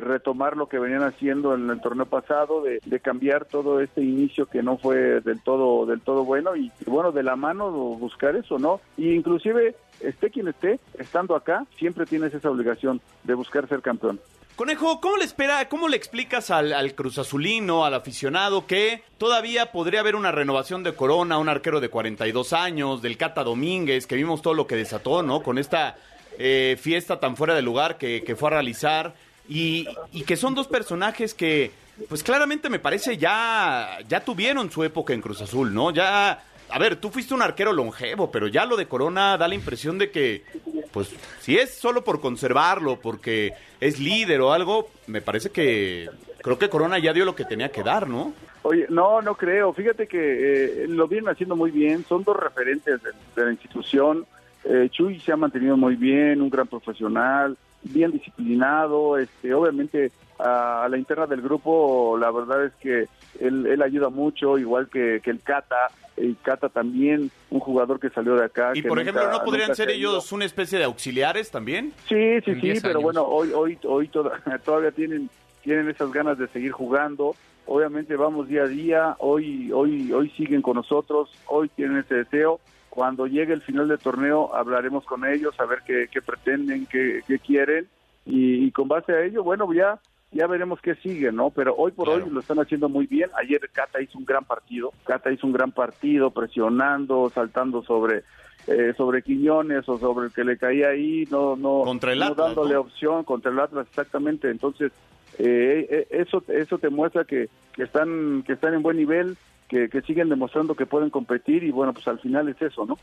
retomar 0.00 0.56
lo 0.56 0.68
que 0.68 0.78
venían 0.78 1.02
haciendo 1.02 1.54
en 1.54 1.68
el 1.68 1.80
torneo 1.80 2.06
pasado, 2.06 2.62
de, 2.62 3.00
cambiar 3.00 3.46
todo 3.46 3.80
este 3.80 4.00
inicio 4.00 4.46
que 4.46 4.62
no 4.62 4.78
fue 4.78 5.20
del 5.20 5.40
todo 5.40 5.86
del 5.86 6.00
todo 6.00 6.24
bueno 6.24 6.54
y, 6.54 6.70
bueno 6.86 7.10
de 7.10 7.24
la 7.24 7.34
mano 7.34 7.70
buscar 7.70 8.36
eso, 8.36 8.60
¿no? 8.60 8.80
Y 8.96 9.10
inclusive 9.10 9.74
esté 10.00 10.30
quien 10.30 10.46
esté, 10.46 10.78
estando 10.98 11.34
acá, 11.34 11.66
siempre 11.76 12.06
tienes 12.06 12.32
esa 12.32 12.48
obligación 12.48 13.00
de 13.24 13.34
buscar 13.34 13.68
ser 13.68 13.82
campeón. 13.82 14.20
Conejo, 14.56 15.00
¿cómo 15.00 15.16
le 15.16 15.24
espera, 15.24 15.66
cómo 15.68 15.88
le 15.88 15.96
explicas 15.96 16.50
al, 16.50 16.74
al, 16.74 16.94
Cruz 16.94 17.18
Azulino, 17.18 17.86
al 17.86 17.94
aficionado, 17.94 18.66
que 18.66 19.02
todavía 19.16 19.72
podría 19.72 20.00
haber 20.00 20.14
una 20.14 20.30
renovación 20.30 20.82
de 20.82 20.94
Corona, 20.94 21.38
un 21.38 21.48
arquero 21.48 21.80
de 21.80 21.88
42 21.88 22.52
años, 22.52 23.00
del 23.00 23.16
Cata 23.16 23.44
Domínguez, 23.44 24.06
que 24.06 24.14
vimos 24.14 24.42
todo 24.42 24.52
lo 24.52 24.66
que 24.66 24.76
desató, 24.76 25.22
¿no? 25.22 25.42
Con 25.42 25.56
esta 25.72 25.96
eh, 26.38 26.76
fiesta 26.78 27.18
tan 27.18 27.36
fuera 27.36 27.54
de 27.54 27.62
lugar 27.62 27.96
que, 27.96 28.36
fue 28.38 28.48
a 28.48 28.52
realizar, 28.52 29.14
y, 29.48 29.86
y, 30.12 30.22
que 30.22 30.36
son 30.36 30.54
dos 30.54 30.68
personajes 30.68 31.34
que, 31.34 31.70
pues 32.08 32.22
claramente 32.22 32.68
me 32.68 32.78
parece 32.78 33.16
ya, 33.16 33.98
ya 34.08 34.20
tuvieron 34.20 34.70
su 34.70 34.84
época 34.84 35.14
en 35.14 35.20
Cruz 35.20 35.40
Azul, 35.40 35.72
¿no? 35.74 35.90
Ya 35.90 36.44
a 36.68 36.78
ver, 36.78 36.96
tú 36.96 37.10
fuiste 37.10 37.34
un 37.34 37.42
arquero 37.42 37.72
longevo, 37.72 38.30
pero 38.30 38.48
ya 38.48 38.64
lo 38.64 38.76
de 38.76 38.86
Corona 38.86 39.36
da 39.36 39.48
la 39.48 39.54
impresión 39.54 39.98
de 39.98 40.10
que, 40.10 40.42
pues, 40.90 41.10
si 41.40 41.58
es 41.58 41.74
solo 41.74 42.02
por 42.04 42.20
conservarlo, 42.20 42.98
porque 43.00 43.52
es 43.80 43.98
líder 43.98 44.40
o 44.40 44.52
algo, 44.52 44.88
me 45.06 45.20
parece 45.20 45.50
que 45.50 46.08
creo 46.42 46.58
que 46.58 46.70
Corona 46.70 46.98
ya 46.98 47.12
dio 47.12 47.24
lo 47.24 47.34
que 47.34 47.44
tenía 47.44 47.70
que 47.70 47.82
dar, 47.82 48.08
¿no? 48.08 48.32
Oye, 48.62 48.86
no, 48.88 49.20
no 49.20 49.34
creo. 49.34 49.72
Fíjate 49.72 50.06
que 50.06 50.84
eh, 50.84 50.88
lo 50.88 51.08
vienen 51.08 51.28
haciendo 51.28 51.56
muy 51.56 51.70
bien. 51.70 52.04
Son 52.08 52.22
dos 52.22 52.36
referentes 52.36 53.00
de, 53.02 53.44
la 53.44 53.50
institución. 53.50 54.24
Eh, 54.64 54.88
Chuy 54.90 55.18
se 55.20 55.32
ha 55.32 55.36
mantenido 55.36 55.76
muy 55.76 55.96
bien, 55.96 56.40
un 56.40 56.50
gran 56.50 56.66
profesional, 56.66 57.56
bien 57.82 58.12
disciplinado. 58.12 59.18
Este, 59.18 59.52
obviamente 59.54 60.12
a, 60.38 60.86
la 60.90 60.98
interna 60.98 61.26
del 61.26 61.42
grupo, 61.42 62.16
la 62.18 62.30
verdad 62.30 62.66
es 62.66 62.72
que 62.74 63.08
él, 63.40 63.82
ayuda 63.82 64.08
mucho, 64.08 64.58
igual 64.58 64.88
que, 64.88 65.20
que 65.22 65.30
el 65.30 65.40
Cata 65.40 65.90
y 66.16 66.34
Cata 66.34 66.68
también, 66.68 67.30
un 67.50 67.60
jugador 67.60 67.98
que 67.98 68.10
salió 68.10 68.36
de 68.36 68.44
acá. 68.44 68.72
Y 68.74 68.82
por 68.82 68.98
ejemplo, 69.00 69.30
¿no 69.30 69.42
podrían 69.44 69.74
ser 69.74 69.90
ellos 69.90 70.30
una 70.32 70.44
especie 70.44 70.78
de 70.78 70.84
auxiliares 70.84 71.50
también? 71.50 71.92
Sí, 72.08 72.40
sí, 72.44 72.54
sí, 72.60 72.80
pero 72.82 73.00
bueno, 73.00 73.22
hoy 73.24 73.50
hoy 73.54 73.78
hoy 73.84 74.08
todavía 74.64 74.90
tienen 74.92 75.30
tienen 75.62 75.88
esas 75.88 76.12
ganas 76.12 76.38
de 76.38 76.48
seguir 76.48 76.72
jugando. 76.72 77.34
Obviamente 77.66 78.16
vamos 78.16 78.48
día 78.48 78.62
a 78.62 78.68
día, 78.68 79.16
hoy 79.18 79.72
hoy 79.72 80.12
hoy 80.12 80.30
siguen 80.30 80.62
con 80.62 80.76
nosotros, 80.76 81.30
hoy 81.46 81.68
tienen 81.70 81.98
ese 81.98 82.16
deseo. 82.16 82.60
Cuando 82.92 83.26
llegue 83.26 83.54
el 83.54 83.62
final 83.62 83.88
del 83.88 83.98
torneo 83.98 84.54
hablaremos 84.54 85.06
con 85.06 85.24
ellos, 85.24 85.58
a 85.58 85.64
ver 85.64 85.78
qué, 85.86 86.20
pretenden, 86.20 86.84
qué, 86.84 87.22
quieren 87.38 87.88
y, 88.26 88.66
y 88.66 88.70
con 88.70 88.86
base 88.86 89.12
a 89.14 89.22
ello, 89.24 89.42
bueno, 89.42 89.72
ya 89.72 89.98
ya 90.30 90.46
veremos 90.46 90.78
qué 90.82 90.94
sigue, 90.96 91.32
¿no? 91.32 91.48
Pero 91.48 91.74
hoy 91.74 91.92
por 91.92 92.10
hoy 92.10 92.22
lo 92.30 92.40
están 92.40 92.58
haciendo 92.58 92.90
muy 92.90 93.06
bien. 93.06 93.30
Ayer 93.40 93.62
Cata 93.72 94.02
hizo 94.02 94.18
un 94.18 94.26
gran 94.26 94.44
partido, 94.44 94.92
Cata 95.04 95.32
hizo 95.32 95.46
un 95.46 95.54
gran 95.54 95.72
partido 95.72 96.32
presionando, 96.32 97.30
saltando 97.34 97.82
sobre 97.82 98.24
eh, 98.66 98.92
sobre 98.94 99.22
Quiñones 99.22 99.88
o 99.88 99.96
sobre 99.96 100.26
el 100.26 100.32
que 100.34 100.44
le 100.44 100.58
caía 100.58 100.88
ahí, 100.88 101.26
no 101.30 101.56
no, 101.56 101.84
contra 101.84 102.12
el 102.12 102.18
no 102.18 102.34
dándole 102.34 102.76
opción 102.76 103.24
contra 103.24 103.50
el 103.50 103.58
Atlas 103.58 103.86
exactamente. 103.88 104.50
Entonces 104.50 104.92
eh, 105.38 105.86
eh, 105.88 106.06
eso 106.10 106.44
eso 106.48 106.76
te 106.76 106.90
muestra 106.90 107.24
que, 107.24 107.48
que 107.72 107.84
están 107.84 108.42
que 108.46 108.52
están 108.52 108.74
en 108.74 108.82
buen 108.82 108.98
nivel, 108.98 109.38
que, 109.72 109.88
que 109.88 110.02
siguen 110.02 110.28
demostrando 110.28 110.74
que 110.74 110.84
pueden 110.84 111.08
competir 111.08 111.64
y 111.64 111.70
bueno 111.70 111.94
pues 111.94 112.06
al 112.06 112.18
final 112.18 112.46
es 112.50 112.60
eso, 112.60 112.84
¿no? 112.84 112.98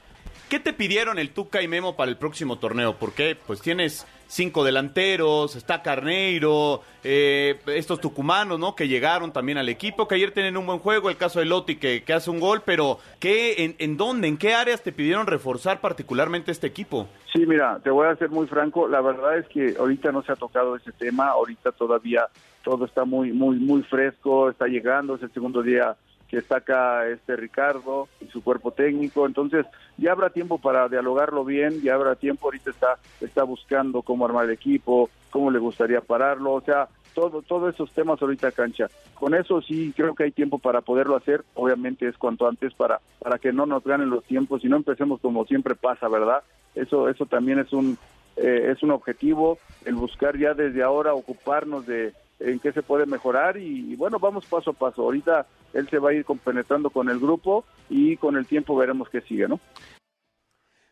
¿Qué 0.49 0.59
te 0.59 0.71
pidieron 0.71 1.17
el 1.17 1.31
Tuca 1.31 1.63
y 1.63 1.67
Memo 1.67 1.95
para 1.95 2.11
el 2.11 2.17
próximo 2.17 2.59
torneo? 2.59 2.95
Porque 2.99 3.35
pues 3.47 3.59
tienes 3.59 4.05
cinco 4.27 4.63
delanteros, 4.63 5.55
está 5.55 5.81
Carneiro, 5.81 6.81
eh, 7.03 7.59
estos 7.65 7.99
tucumanos, 7.99 8.59
¿no? 8.59 8.75
Que 8.75 8.87
llegaron 8.87 9.33
también 9.33 9.57
al 9.57 9.67
equipo, 9.67 10.07
que 10.07 10.13
ayer 10.13 10.31
tienen 10.31 10.57
un 10.57 10.67
buen 10.67 10.77
juego, 10.77 11.09
el 11.09 11.17
caso 11.17 11.39
de 11.39 11.45
Lotti 11.45 11.77
que, 11.77 12.03
que 12.03 12.13
hace 12.13 12.29
un 12.29 12.39
gol, 12.39 12.61
pero 12.63 12.99
¿qué, 13.19 13.63
en, 13.63 13.75
en, 13.79 13.97
dónde, 13.97 14.27
en 14.27 14.37
qué 14.37 14.53
áreas 14.53 14.83
te 14.83 14.91
pidieron 14.91 15.25
reforzar 15.25 15.81
particularmente 15.81 16.51
este 16.51 16.67
equipo? 16.67 17.07
Sí, 17.33 17.47
mira, 17.47 17.79
te 17.83 17.89
voy 17.89 18.07
a 18.07 18.15
ser 18.15 18.29
muy 18.29 18.45
franco, 18.45 18.87
la 18.87 19.01
verdad 19.01 19.39
es 19.39 19.47
que 19.47 19.75
ahorita 19.79 20.11
no 20.11 20.21
se 20.21 20.33
ha 20.33 20.35
tocado 20.35 20.75
ese 20.75 20.91
tema, 20.91 21.29
ahorita 21.29 21.71
todavía 21.71 22.27
todo 22.63 22.85
está 22.85 23.05
muy, 23.05 23.31
muy, 23.31 23.57
muy 23.57 23.81
fresco, 23.81 24.49
está 24.51 24.67
llegando, 24.67 25.15
es 25.15 25.23
el 25.23 25.33
segundo 25.33 25.63
día 25.63 25.95
que 26.29 26.37
está 26.37 26.57
acá 26.57 27.07
este 27.07 27.35
Ricardo 27.35 28.07
y 28.21 28.25
su 28.27 28.43
cuerpo 28.43 28.71
técnico, 28.71 29.25
entonces 29.25 29.65
ya 29.97 30.11
habrá 30.11 30.29
tiempo 30.29 30.59
para 30.59 30.87
dialogarlo 30.87 31.43
bien, 31.43 31.81
ya 31.81 31.95
habrá 31.95 32.15
tiempo, 32.15 32.47
ahorita 32.47 32.69
está, 32.69 32.97
está 33.19 33.43
buscando 33.43 34.01
cómo 34.03 34.25
armar 34.25 34.45
el 34.45 34.51
equipo, 34.51 35.09
cómo 35.31 35.51
le 35.51 35.59
gustaría 35.59 36.01
pararlo, 36.01 36.53
o 36.53 36.61
sea, 36.61 36.87
todo, 37.13 37.41
todos 37.41 37.73
esos 37.73 37.91
temas 37.91 38.21
ahorita 38.21 38.51
cancha. 38.51 38.87
Con 39.15 39.35
eso 39.35 39.61
sí 39.61 39.93
creo 39.95 40.15
que 40.15 40.23
hay 40.23 40.31
tiempo 40.31 40.59
para 40.59 40.81
poderlo 40.81 41.15
hacer, 41.15 41.43
obviamente 41.55 42.07
es 42.07 42.17
cuanto 42.17 42.47
antes 42.47 42.73
para, 42.73 43.01
para 43.19 43.37
que 43.39 43.51
no 43.51 43.65
nos 43.65 43.83
ganen 43.83 44.09
los 44.09 44.23
tiempos. 44.23 44.63
Y 44.63 44.69
no 44.69 44.77
empecemos 44.77 45.19
como 45.19 45.45
siempre 45.45 45.75
pasa, 45.75 46.07
¿verdad? 46.07 46.43
Eso, 46.75 47.09
eso 47.09 47.25
también 47.25 47.59
es 47.59 47.73
un, 47.73 47.97
eh, 48.37 48.71
es 48.71 48.83
un 48.83 48.91
objetivo 48.91 49.57
el 49.85 49.95
buscar 49.95 50.37
ya 50.37 50.53
desde 50.53 50.83
ahora 50.83 51.13
ocuparnos 51.13 51.85
de 51.85 52.13
en 52.39 52.59
qué 52.59 52.71
se 52.71 52.83
puede 52.83 53.05
mejorar 53.05 53.57
y, 53.57 53.91
y, 53.91 53.95
bueno, 53.95 54.19
vamos 54.19 54.45
paso 54.45 54.71
a 54.71 54.73
paso. 54.73 55.03
Ahorita 55.03 55.45
él 55.73 55.89
se 55.89 55.99
va 55.99 56.11
a 56.11 56.13
ir 56.13 56.25
compenetrando 56.25 56.89
con 56.89 57.09
el 57.09 57.19
grupo 57.19 57.65
y 57.89 58.17
con 58.17 58.35
el 58.37 58.45
tiempo 58.45 58.75
veremos 58.75 59.09
qué 59.09 59.21
sigue, 59.21 59.47
¿no? 59.47 59.59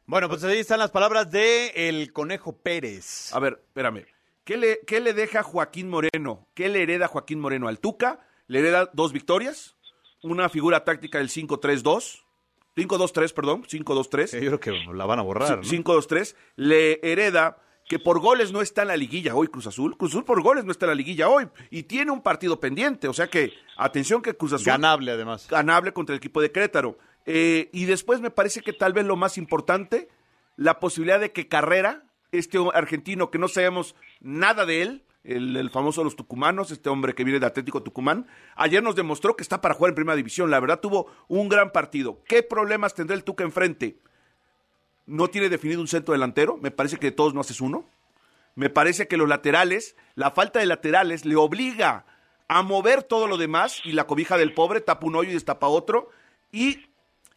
Bueno, 0.05 0.29
pues 0.29 0.43
ahí 0.45 0.59
están 0.59 0.79
las 0.79 0.91
palabras 0.91 1.29
de 1.31 1.89
el 1.89 2.13
Conejo 2.13 2.53
Pérez. 2.53 3.33
A 3.33 3.39
ver, 3.39 3.61
espérame. 3.67 4.05
¿Qué 4.45 4.55
le, 4.55 4.79
¿Qué 4.87 5.01
le 5.01 5.13
deja 5.13 5.43
Joaquín 5.43 5.89
Moreno? 5.89 6.47
¿Qué 6.53 6.69
le 6.69 6.81
hereda 6.81 7.09
Joaquín 7.09 7.41
Moreno 7.41 7.67
al 7.67 7.79
Tuca? 7.79 8.21
Le 8.47 8.59
hereda 8.59 8.89
dos 8.93 9.11
victorias, 9.11 9.75
una 10.23 10.47
figura 10.47 10.85
táctica 10.85 11.17
del 11.17 11.27
5-3-2, 11.27 12.23
5-2-3, 12.77 13.33
perdón, 13.33 13.63
5-2-3. 13.63 14.27
Sí, 14.27 14.39
yo 14.39 14.57
creo 14.57 14.59
que 14.61 14.93
la 14.93 15.05
van 15.05 15.19
a 15.19 15.23
borrar. 15.23 15.57
¿no? 15.57 15.63
5-2-3. 15.63 16.35
Le 16.55 17.01
hereda 17.03 17.57
que 17.87 17.99
por 17.99 18.19
goles 18.19 18.51
no 18.51 18.61
está 18.61 18.81
en 18.81 18.89
la 18.89 18.97
liguilla 18.97 19.33
hoy 19.33 19.47
Cruz 19.47 19.67
Azul. 19.67 19.97
Cruz 19.97 20.11
Azul 20.11 20.25
por 20.25 20.41
goles 20.41 20.65
no 20.65 20.71
está 20.71 20.85
en 20.85 20.89
la 20.91 20.95
liguilla 20.95 21.29
hoy 21.29 21.47
y 21.69 21.83
tiene 21.83 22.11
un 22.11 22.21
partido 22.21 22.59
pendiente. 22.59 23.07
O 23.07 23.13
sea 23.13 23.27
que, 23.27 23.53
atención 23.77 24.21
que 24.21 24.35
Cruz 24.35 24.53
Azul. 24.53 24.67
Ganable 24.67 25.11
además. 25.11 25.47
Ganable 25.49 25.93
contra 25.93 26.13
el 26.13 26.17
equipo 26.17 26.41
de 26.41 26.51
Querétaro. 26.51 26.97
Eh, 27.25 27.69
y 27.73 27.85
después 27.85 28.19
me 28.21 28.29
parece 28.29 28.61
que 28.61 28.73
tal 28.73 28.93
vez 28.93 29.05
lo 29.05 29.15
más 29.15 29.37
importante, 29.37 30.09
la 30.55 30.79
posibilidad 30.79 31.19
de 31.19 31.31
que 31.31 31.47
Carrera, 31.47 32.03
este 32.31 32.57
argentino 32.73 33.31
que 33.31 33.39
no 33.39 33.47
sabemos 33.47 33.95
nada 34.19 34.65
de 34.65 34.81
él, 34.81 35.03
el, 35.23 35.57
el, 35.57 35.69
famoso 35.69 36.01
de 36.01 36.05
los 36.05 36.15
tucumanos, 36.15 36.71
este 36.71 36.89
hombre 36.89 37.13
que 37.13 37.25
viene 37.25 37.39
de 37.39 37.45
Atlético 37.45 37.83
Tucumán, 37.83 38.27
ayer 38.55 38.81
nos 38.81 38.95
demostró 38.95 39.35
que 39.35 39.43
está 39.43 39.59
para 39.59 39.75
jugar 39.75 39.89
en 39.89 39.95
primera 39.95 40.15
división. 40.15 40.49
La 40.49 40.59
verdad 40.59 40.79
tuvo 40.79 41.07
un 41.27 41.49
gran 41.49 41.71
partido. 41.71 42.21
¿Qué 42.27 42.43
problemas 42.43 42.93
tendrá 42.93 43.15
el 43.15 43.25
Tuca 43.25 43.43
enfrente? 43.43 43.99
No 45.07 45.29
tiene 45.29 45.49
definido 45.49 45.81
un 45.81 45.87
centro 45.87 46.11
delantero, 46.11 46.57
me 46.57 46.69
parece 46.69 46.97
que 46.97 47.07
de 47.07 47.11
todos 47.11 47.33
no 47.33 47.41
haces 47.41 47.61
uno. 47.61 47.85
Me 48.55 48.69
parece 48.69 49.07
que 49.07 49.17
los 49.17 49.27
laterales, 49.27 49.95
la 50.15 50.31
falta 50.31 50.59
de 50.59 50.65
laterales 50.65 51.25
le 51.25 51.35
obliga 51.35 52.05
a 52.47 52.61
mover 52.61 53.03
todo 53.03 53.27
lo 53.27 53.37
demás 53.37 53.81
y 53.83 53.93
la 53.93 54.05
cobija 54.05 54.37
del 54.37 54.53
pobre 54.53 54.81
tapa 54.81 55.05
un 55.05 55.15
hoyo 55.15 55.31
y 55.31 55.33
destapa 55.33 55.67
otro. 55.67 56.09
Y 56.51 56.87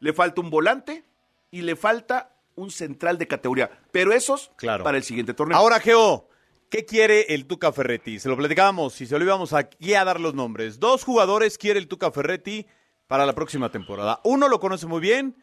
le 0.01 0.13
falta 0.13 0.41
un 0.41 0.51
volante 0.51 1.05
y 1.51 1.63
le 1.63 1.77
falta 1.77 2.35
un 2.57 2.71
central 2.71 3.19
de 3.19 3.27
categoría. 3.27 3.71
Pero 3.93 4.13
esos 4.13 4.51
claro. 4.57 4.85
para 4.85 4.97
el 4.97 5.05
siguiente 5.05 5.35
torneo. 5.35 5.57
Ahora, 5.57 5.81
Geo, 5.81 6.29
¿qué 6.69 6.85
quiere 6.85 7.35
el 7.35 7.47
Tuca 7.47 7.73
Ferretti? 7.73 8.19
Se 8.19 8.29
lo 8.29 8.37
platicábamos 8.37 9.01
y 9.01 9.07
se 9.07 9.19
lo 9.19 9.25
íbamos 9.25 9.53
aquí 9.53 9.95
a 9.95 10.05
dar 10.05 10.21
los 10.21 10.35
nombres. 10.35 10.81
Dos 10.81 11.05
jugadores 11.05 11.59
quiere 11.59 11.79
el 11.79 11.89
Tuca 11.89 12.11
Ferretti 12.11 12.67
para 13.07 13.27
la 13.27 13.35
próxima 13.35 13.71
temporada. 13.71 14.21
Uno 14.25 14.49
lo 14.49 14.61
conoce 14.61 14.87
muy 14.87 15.01
bien, 15.01 15.37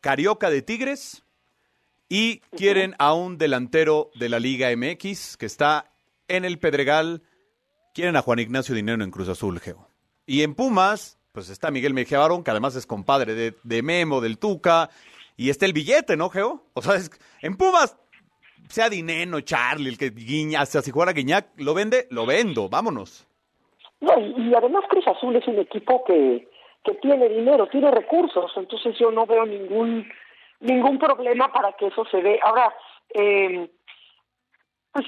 Carioca 0.00 0.50
de 0.50 0.62
Tigres, 0.62 1.24
y 2.12 2.40
quieren 2.56 2.96
a 2.98 3.14
un 3.14 3.38
delantero 3.38 4.10
de 4.16 4.28
la 4.28 4.40
Liga 4.40 4.68
MX 4.76 5.36
que 5.36 5.46
está 5.46 5.92
en 6.26 6.44
el 6.44 6.58
Pedregal. 6.58 7.22
Quieren 7.94 8.16
a 8.16 8.22
Juan 8.22 8.40
Ignacio 8.40 8.74
Dinero 8.74 9.02
en 9.02 9.12
Cruz 9.12 9.28
Azul, 9.28 9.60
Geo. 9.60 9.86
Y 10.26 10.42
en 10.42 10.56
Pumas, 10.56 11.20
pues 11.32 11.48
está 11.50 11.70
Miguel 11.70 11.94
Mejía 11.94 12.18
Barón, 12.18 12.42
que 12.42 12.50
además 12.50 12.74
es 12.74 12.84
compadre 12.84 13.34
de, 13.34 13.54
de, 13.62 13.82
Memo, 13.82 14.20
del 14.20 14.38
Tuca, 14.38 14.90
y 15.36 15.50
está 15.50 15.66
el 15.66 15.72
billete, 15.72 16.16
¿no, 16.16 16.30
Geo? 16.30 16.64
O 16.74 16.82
sea, 16.82 16.96
es, 16.96 17.12
en 17.42 17.56
Pumas, 17.56 17.96
sea 18.68 18.90
Dineno, 18.90 19.40
Charlie, 19.40 19.88
el 19.88 19.96
que 19.96 20.10
guiña, 20.10 20.62
hasta 20.62 20.82
si 20.82 20.90
jugara 20.90 21.12
Guiñac, 21.12 21.52
lo 21.58 21.74
vende, 21.74 22.08
lo 22.10 22.26
vendo, 22.26 22.68
vámonos. 22.68 23.26
No, 24.00 24.18
y, 24.18 24.48
y, 24.48 24.54
además 24.54 24.82
Cruz 24.90 25.06
Azul 25.06 25.36
es 25.36 25.46
un 25.46 25.60
equipo 25.60 26.02
que, 26.04 26.48
que 26.84 26.94
tiene 26.94 27.28
dinero, 27.28 27.68
tiene 27.68 27.92
recursos, 27.92 28.50
entonces 28.56 28.96
yo 28.98 29.12
no 29.12 29.26
veo 29.26 29.46
ningún 29.46 30.06
ningún 30.60 30.98
problema 30.98 31.52
para 31.52 31.72
que 31.72 31.86
eso 31.88 32.04
se 32.06 32.22
dé. 32.22 32.38
Ahora, 32.42 32.74
eh, 33.14 33.68
pues 34.92 35.06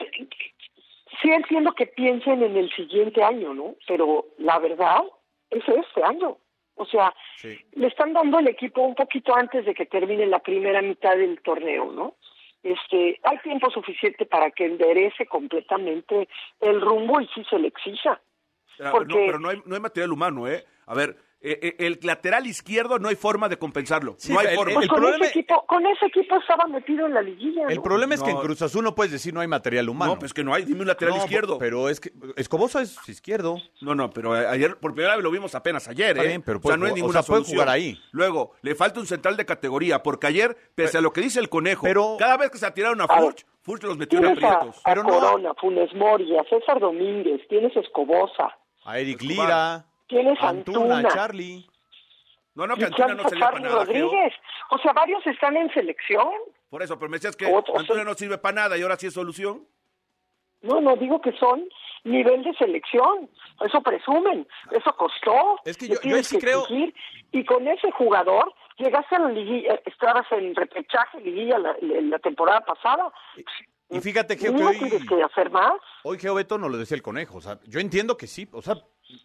sí 1.20 1.30
entiendo 1.30 1.72
que 1.72 1.86
piensen 1.86 2.42
en 2.42 2.56
el 2.56 2.70
siguiente 2.74 3.22
año, 3.22 3.54
¿no? 3.54 3.76
Pero 3.86 4.26
la 4.38 4.58
verdad 4.58 5.02
es 5.50 5.62
este 5.68 6.02
año. 6.02 6.38
O 6.74 6.86
sea, 6.86 7.14
sí. 7.36 7.58
le 7.72 7.86
están 7.86 8.12
dando 8.14 8.38
el 8.38 8.48
equipo 8.48 8.80
un 8.82 8.94
poquito 8.94 9.34
antes 9.34 9.66
de 9.66 9.74
que 9.74 9.86
termine 9.86 10.26
la 10.26 10.38
primera 10.38 10.80
mitad 10.80 11.16
del 11.16 11.40
torneo, 11.42 11.92
¿no? 11.92 12.16
Este, 12.62 13.20
hay 13.24 13.38
tiempo 13.38 13.70
suficiente 13.70 14.24
para 14.24 14.50
que 14.50 14.64
enderece 14.64 15.26
completamente 15.26 16.28
el 16.60 16.80
rumbo 16.80 17.20
y 17.20 17.28
sí 17.34 17.44
se 17.50 17.58
le 17.58 17.68
exija. 17.68 18.20
Porque... 18.90 19.14
No, 19.14 19.26
pero 19.26 19.38
no 19.38 19.48
hay, 19.50 19.62
no 19.66 19.74
hay 19.74 19.80
material 19.80 20.12
humano, 20.12 20.48
¿eh? 20.48 20.64
A 20.86 20.94
ver, 20.94 21.16
el 21.42 21.98
lateral 22.02 22.46
izquierdo 22.46 22.98
no 22.98 23.08
hay 23.08 23.16
forma 23.16 23.48
de 23.48 23.58
compensarlo. 23.58 24.14
Sí, 24.18 24.32
no 24.32 24.38
hay 24.40 24.46
el, 24.48 24.54
forma. 24.56 24.74
Pues 24.74 24.88
con, 24.88 25.04
ese 25.14 25.26
equipo, 25.28 25.64
con 25.66 25.86
ese 25.86 26.06
equipo 26.06 26.36
estaba 26.36 26.66
metido 26.66 27.06
en 27.06 27.14
la 27.14 27.22
liguilla. 27.22 27.66
El 27.68 27.82
problema 27.82 28.14
es 28.14 28.20
No. 28.20 28.26
que 28.26 28.32
en 28.32 28.38
Cruz 28.38 28.62
Azul 28.62 28.84
no 28.84 28.94
puedes 28.94 29.10
decir 29.12 29.34
no 29.34 29.40
hay 29.40 29.48
material 29.48 29.88
humano. 29.88 30.12
No, 30.12 30.18
pues 30.18 30.32
que 30.32 30.44
no 30.44 30.54
hay. 30.54 30.64
Dime 30.64 30.82
un 30.82 30.86
lateral 30.86 31.16
No, 31.16 31.22
izquierdo. 31.24 31.58
Pero 31.58 31.88
es 31.88 31.98
que 32.00 32.12
Escobosa 32.36 32.82
es 32.82 32.96
izquierdo. 33.08 33.56
No, 33.80 33.94
no, 33.94 34.10
pero 34.10 34.32
ayer 34.34 34.76
por 34.76 34.94
primera 34.94 35.16
vez 35.16 35.24
lo 35.24 35.30
vimos 35.30 35.54
apenas 35.54 35.88
ayer, 35.88 36.16
¿eh? 36.18 36.26
bien, 36.28 36.42
pero 36.42 36.60
o 36.62 36.66
sea, 36.66 36.76
no 36.76 36.86
hay 36.86 36.92
o 36.92 36.94
ninguna 36.94 37.22
sea, 37.22 37.26
puede 37.26 37.40
solución. 37.44 37.56
jugar 37.56 37.68
ahí. 37.74 37.98
Luego, 38.12 38.52
le 38.62 38.74
falta 38.74 39.00
un 39.00 39.06
central 39.06 39.36
de 39.36 39.44
categoría, 39.44 40.02
porque 40.02 40.28
ayer, 40.28 40.56
pese 40.74 40.98
a 40.98 41.00
lo 41.00 41.12
que 41.12 41.20
dice 41.22 41.40
el 41.40 41.48
conejo, 41.48 41.82
Pero- 41.84 42.16
cada 42.18 42.36
vez 42.36 42.50
que 42.50 42.58
se 42.58 42.66
atiraron 42.66 43.00
a. 43.00 43.08
Furch, 43.08 43.44
Furch 43.62 43.82
los 43.84 43.96
metió 43.98 44.18
en 44.18 44.24
Tienes 44.26 44.44
a, 44.44 44.52
aprietos. 44.54 44.80
a 44.84 44.90
Pero 44.90 45.02
no- 45.02 45.08
Corona, 45.10 45.54
Funes 45.60 45.92
Mori, 45.94 46.36
a 46.38 46.44
César 46.44 46.78
Domínguez, 46.80 47.40
tienes 47.48 47.76
Escobosa, 47.76 48.56
A 48.84 48.98
Eric 48.98 49.18
Pues, 49.18 49.28
Lira, 49.30 49.84
tienes 50.12 50.40
a 50.40 50.48
Antuna, 50.50 50.96
Antuna, 50.98 51.08
Charlie. 51.14 51.66
No, 52.54 52.66
no, 52.66 52.76
que 52.76 52.84
Antuna 52.84 53.14
no 53.14 53.22
a 53.24 53.28
servía 53.28 53.46
para 53.46 53.60
nada. 53.60 53.84
Rodríguez. 53.84 54.34
O 54.70 54.78
sea, 54.78 54.92
varios 54.92 55.26
están 55.26 55.56
en 55.56 55.72
selección. 55.72 56.28
Por 56.68 56.82
eso, 56.82 56.98
pero 56.98 57.08
me 57.10 57.16
decías 57.16 57.34
que 57.36 57.46
Antuna 57.46 58.04
no 58.04 58.14
sirve 58.14 58.38
para 58.38 58.54
nada 58.54 58.76
y 58.78 58.82
ahora 58.82 58.96
sí 58.96 59.06
es 59.06 59.14
solución. 59.14 59.66
No, 60.60 60.80
no 60.80 60.94
digo 60.96 61.20
que 61.20 61.32
son 61.38 61.64
nivel 62.04 62.44
de 62.44 62.52
selección. 62.54 63.28
Eso 63.64 63.80
presumen. 63.80 64.46
Eso 64.70 64.94
costó. 64.96 65.58
Es 65.64 65.76
que 65.76 65.86
Le 65.88 65.94
yo- 65.94 66.00
yo 66.16 66.22
sí 66.22 66.36
que 66.36 66.42
creo-. 66.46 66.66
Y 67.32 67.44
con 67.46 67.66
ese 67.66 67.90
jugador 67.92 68.52
llegaste 68.76 69.16
a 69.16 69.20
la 69.20 69.28
liguilla, 69.30 69.80
estabas 69.86 70.26
en 70.32 70.54
repechaje 70.54 71.20
liguilla 71.20 71.58
la, 71.58 71.74
la- 71.80 72.18
temporada 72.18 72.60
pasada. 72.60 73.12
Y 73.90 74.00
fíjate, 74.00 74.36
Geo, 74.36 74.54
que 74.54 74.62
¿No 74.62 74.68
hoy, 74.68 74.78
tienes 74.78 75.06
que 75.06 75.22
hacer 75.22 75.50
más? 75.50 75.74
hoy 76.04 76.18
Geo 76.18 76.34
Beto 76.34 76.56
nos 76.58 76.70
lo 76.70 76.78
decía 76.78 76.96
el 76.96 77.02
conejo. 77.02 77.38
O 77.38 77.40
sea, 77.40 77.58
yo 77.66 77.80
entiendo 77.80 78.16
que 78.16 78.26
sí. 78.26 78.48
O 78.52 78.62
sea, 78.62 78.76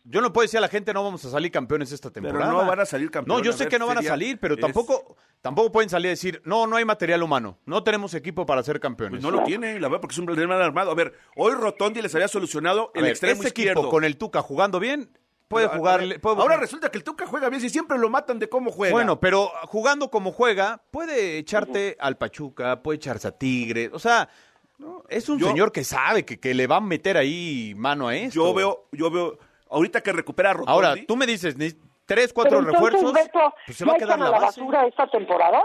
yo 0.04 0.22
no 0.22 0.32
puedo 0.34 0.44
decir 0.46 0.58
a 0.58 0.62
la 0.62 0.68
gente 0.68 0.94
no 0.94 1.04
vamos 1.04 1.24
a 1.26 1.30
salir 1.30 1.52
campeones 1.52 1.92
esta 1.92 2.10
Pero 2.12 2.28
temporada. 2.28 2.52
no 2.52 2.66
van 2.66 2.80
a 2.80 2.86
salir 2.86 3.10
campeones. 3.12 3.40
No, 3.40 3.44
yo 3.46 3.52
a 3.52 3.58
sé 3.58 3.66
ver, 3.66 3.70
que 3.72 3.80
no 3.80 3.88
van 3.88 3.98
a 3.98 4.02
salir, 4.04 4.40
pero 4.40 4.56
es- 4.56 4.62
tampoco, 4.62 5.16
tampoco 5.42 5.72
pueden 5.72 5.90
salir 5.90 6.08
a 6.08 6.10
decir, 6.12 6.42
no, 6.46 6.68
no 6.68 6.76
hay 6.76 6.86
material 6.86 7.24
humano, 7.24 7.58
no 7.66 7.84
tenemos 7.84 8.14
equipo 8.14 8.46
para 8.46 8.64
ser 8.64 8.80
campeones. 8.80 9.22
Pues 9.22 9.24
no 9.24 9.32
lo 9.40 9.44
tiene, 9.46 9.80
la 9.80 9.88
verdad, 9.88 10.02
porque 10.02 10.14
es 10.14 10.20
un 10.20 10.26
problema 10.26 10.56
armado. 10.64 10.92
A 10.92 10.96
ver, 10.96 11.14
hoy 11.36 11.54
Rotondi 11.54 12.02
les 12.02 12.14
había 12.16 12.28
solucionado 12.28 12.92
A 12.94 12.98
el 12.98 13.04
ver, 13.04 13.12
extremo 13.12 13.42
ese 13.42 13.50
izquierdo. 13.50 13.82
equipo 13.82 13.90
con 13.92 14.04
el 14.04 14.18
Tuca 14.18 14.42
jugando 14.42 14.80
bien, 14.80 15.10
puede 15.48 15.68
A- 15.68 15.70
a 15.70 15.78
jugarle. 15.78 16.20
puede- 16.20 16.42
Ahora 16.42 16.58
resulta 16.58 16.90
que 16.92 16.98
el 16.98 17.04
Tuca 17.04 17.26
juega 17.26 17.50
bien, 17.50 17.62
si 17.62 17.70
siempre 17.70 17.98
lo 17.98 18.10
matan 18.10 18.40
de 18.40 18.50
cómo 18.50 18.72
juega. 18.72 18.92
Bueno, 18.94 19.20
pero 19.20 19.50
jugando 19.68 20.10
como 20.12 20.32
juega, 20.32 20.84
puede 20.92 21.38
echarte 21.38 21.96
al 22.00 22.18
Pachuca, 22.18 22.82
puede 22.84 22.98
echarse 22.98 23.28
a 23.28 23.32
Tigre. 23.32 23.90
O 23.94 24.00
sea, 24.00 24.28
es 25.10 25.28
un 25.30 25.40
Yo- 25.40 25.48
señor 25.48 25.72
que 25.72 25.84
sabe 25.84 26.24
que, 26.26 26.40
que 26.40 26.54
le 26.54 26.68
va 26.68 26.76
a 26.78 26.82
meter 26.82 27.18
ahí 27.18 27.74
mano 27.78 28.08
a 28.10 28.16
esto. 28.16 28.36
yo 28.36 28.54
veo, 28.54 28.88
yo 28.92 29.10
veo, 29.10 29.40
ahorita 29.72 30.02
que 30.02 30.12
recupera 30.14 30.52
a 30.52 30.54
Rotondi. 30.54 30.72
Ahora, 30.72 30.96
tú 31.08 31.16
me 31.16 31.26
dices, 31.26 31.58
ni- 31.58 31.72
tres, 32.06 32.32
cuatro 32.34 32.60
Pero 32.60 32.70
entonces, 32.72 32.92
refuerzos, 33.02 33.14
Beto, 33.14 33.54
pues 33.66 33.78
se 33.78 33.86
¿no 33.86 33.92
va 33.92 33.96
a 33.96 34.00
quedar 34.00 34.20
la 34.20 34.26
a 34.28 34.30
la 34.30 34.40
base. 34.40 34.62
basura 34.62 34.86
esta 34.88 35.08
temporada? 35.08 35.62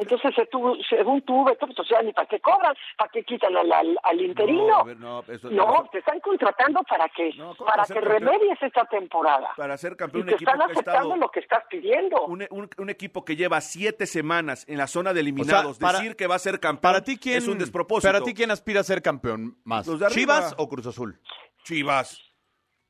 Entonces, 0.00 0.32
tú- 0.48 0.76
según 0.88 1.22
tú, 1.22 1.44
Beto, 1.44 1.66
pues, 1.66 1.76
o 1.80 1.82
sea, 1.84 2.00
ni 2.02 2.12
para 2.12 2.28
qué 2.28 2.38
cobran, 2.38 2.72
para 2.96 3.10
qué 3.10 3.24
quitan 3.24 3.56
al, 3.56 3.72
al, 3.72 3.98
al 4.04 4.20
interino. 4.20 4.64
No, 4.68 4.76
a 4.76 4.84
ver, 4.84 4.96
no, 4.96 5.24
eso- 5.26 5.50
No, 5.50 5.66
para- 5.66 5.88
te 5.90 5.98
están 5.98 6.20
contratando 6.20 6.80
para 6.88 7.08
que 7.08 7.32
No, 7.36 7.56
¿cómo 7.56 7.68
para 7.68 7.84
que 7.84 7.94
campeón? 7.94 8.12
remedies 8.12 8.62
esta 8.62 8.84
temporada. 8.84 9.50
Para 9.56 9.76
ser 9.76 9.94
y 9.94 9.96
campeón 9.96 10.22
un 10.22 10.28
te 10.28 10.34
equipo 10.36 10.50
están 10.52 10.66
que 10.68 10.70
ha 10.70 10.74
aceptando 10.74 11.00
estado... 11.00 11.16
lo 11.16 11.28
que 11.32 11.40
estás 11.40 11.64
pidiendo. 11.68 12.26
Un, 12.26 12.46
un- 12.50 12.70
un 12.78 12.90
equipo 12.90 13.24
que 13.24 13.34
lleva 13.34 13.60
siete 13.60 14.06
semanas 14.06 14.64
en 14.68 14.78
la 14.78 14.86
zona 14.86 15.12
de 15.12 15.18
eliminados, 15.18 15.78
para- 15.80 15.98
decir 15.98 16.14
que 16.14 16.28
va 16.28 16.36
a 16.36 16.38
ser 16.38 16.60
campeón 16.60 16.92
Para 16.92 17.02
ti, 17.02 17.18
¿quién, 17.18 17.38
es 17.38 17.48
un 17.48 17.58
despropósito. 17.58 18.08
Para 18.12 18.22
ti, 18.24 18.34
¿quién 18.34 18.52
aspira 18.52 18.80
a 18.82 18.84
ser 18.84 19.02
campeón 19.02 19.58
más? 19.64 19.88
¿Chivas 20.10 20.54
o 20.58 20.68
Cruz 20.68 20.86
Azul? 20.86 21.20
Chivas. 21.64 22.20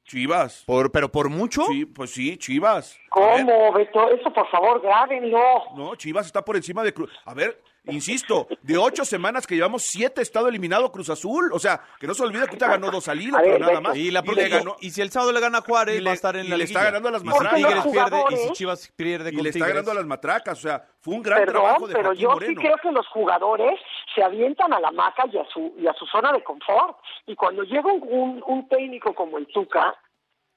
Chivas. 0.08 0.64
Por, 0.66 0.90
¿Pero 0.90 1.10
por 1.12 1.28
mucho? 1.28 1.64
Sí, 1.66 1.84
pues 1.84 2.10
sí, 2.10 2.36
Chivas. 2.38 2.98
¿Cómo, 3.10 3.72
Beto? 3.72 4.10
Eso, 4.10 4.32
por 4.32 4.48
favor, 4.50 4.80
grábenlo. 4.80 5.38
No, 5.76 5.94
Chivas 5.96 6.26
está 6.26 6.44
por 6.44 6.56
encima 6.56 6.82
de 6.82 6.92
Cruz. 6.94 7.10
A 7.26 7.34
ver, 7.34 7.60
insisto, 7.84 8.46
de 8.62 8.76
ocho 8.78 9.04
semanas 9.04 9.46
que 9.46 9.54
llevamos, 9.54 9.82
siete 9.82 10.20
ha 10.20 10.22
estado 10.22 10.48
eliminado 10.48 10.90
Cruz 10.92 11.10
Azul. 11.10 11.50
O 11.52 11.58
sea, 11.58 11.80
que 12.00 12.06
no 12.06 12.14
se 12.14 12.22
olvide 12.22 12.40
que 12.42 12.48
ahorita 12.48 12.68
ganó 12.68 12.90
dos 12.90 13.06
al 13.08 13.20
hilo, 13.20 13.36
ver, 13.38 13.44
pero 13.46 13.58
nada 13.60 13.70
Beto. 13.72 13.82
más. 13.82 13.96
Y, 13.96 14.10
la 14.10 14.20
le 14.20 14.26
próxima- 14.26 14.56
ganó- 14.58 14.76
y 14.80 14.90
si 14.90 15.00
el 15.02 15.10
sábado 15.10 15.32
le 15.32 15.40
gana 15.40 15.58
a 15.58 15.60
Juárez, 15.62 15.96
y 15.96 15.98
le- 16.00 16.04
va 16.06 16.10
a 16.10 16.14
estar 16.14 16.36
en 16.36 16.46
y 16.46 16.48
la 16.48 16.56
le 16.56 16.64
está 16.64 16.84
ganando 16.84 17.08
a 17.08 17.12
las 17.12 17.22
Y 17.22 17.24
si 17.24 17.30
matracas. 17.30 17.54
Tigres 17.56 17.84
pierde, 17.92 18.24
y 18.30 18.36
si 18.36 18.52
Chivas 18.52 18.92
pierde 18.96 19.30
y 19.30 19.34
con 19.34 19.42
le 19.42 19.48
está 19.50 19.58
Tigres. 19.58 19.74
ganando 19.74 19.90
a 19.90 19.94
las 19.94 20.06
matracas. 20.06 20.58
O 20.58 20.62
sea, 20.62 20.86
fue 21.00 21.14
un 21.14 21.22
gran 21.22 21.38
Perdón, 21.40 21.54
trabajo 21.62 21.86
de 21.86 21.94
pero 21.94 22.04
Joaquín 22.08 22.22
yo 22.22 22.30
Moreno. 22.30 22.60
sí 22.60 22.66
creo 22.66 22.76
que 22.82 22.92
los 22.92 23.06
jugadores 23.08 23.80
se 24.14 24.22
avientan 24.22 24.72
a 24.72 24.80
la 24.80 24.90
maca 24.90 25.24
y 25.32 25.38
a 25.38 25.44
su, 25.52 25.74
y 25.78 25.86
a 25.86 25.92
su 25.94 26.06
zona 26.06 26.32
de 26.32 26.42
confort. 26.42 26.96
Y 27.26 27.34
cuando 27.34 27.62
llega 27.62 27.92
un, 27.92 28.02
un, 28.08 28.42
un 28.46 28.68
técnico 28.68 29.14
como 29.14 29.38
el 29.38 29.46
Tuca, 29.48 29.94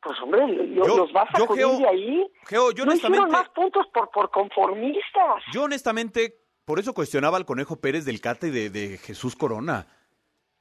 pues 0.02 0.20
hombre, 0.22 0.46
Yo- 0.74 0.98
los 0.98 1.12
vas 1.14 1.28
a 1.34 1.38
yo, 1.38 1.78
de 1.78 1.88
ahí. 1.88 2.28
Geo, 2.48 2.72
yo 2.72 2.86
no 2.86 2.94
hicieron 2.94 3.30
más 3.30 3.50
puntos 3.50 3.86
por, 3.94 4.10
por 4.12 4.32
conformistas. 4.32 5.44
Yo 5.54 5.64
honestamente 5.64 6.36
por 6.66 6.80
eso 6.80 6.94
cuestionaba 6.94 7.38
al 7.38 7.46
Conejo 7.46 7.80
Pérez 7.82 8.06
del 8.06 8.22
Cata 8.22 8.48
y 8.48 8.52
de, 8.52 8.70
de 8.70 8.98
Jesús 8.98 9.36
Corona. 9.36 9.88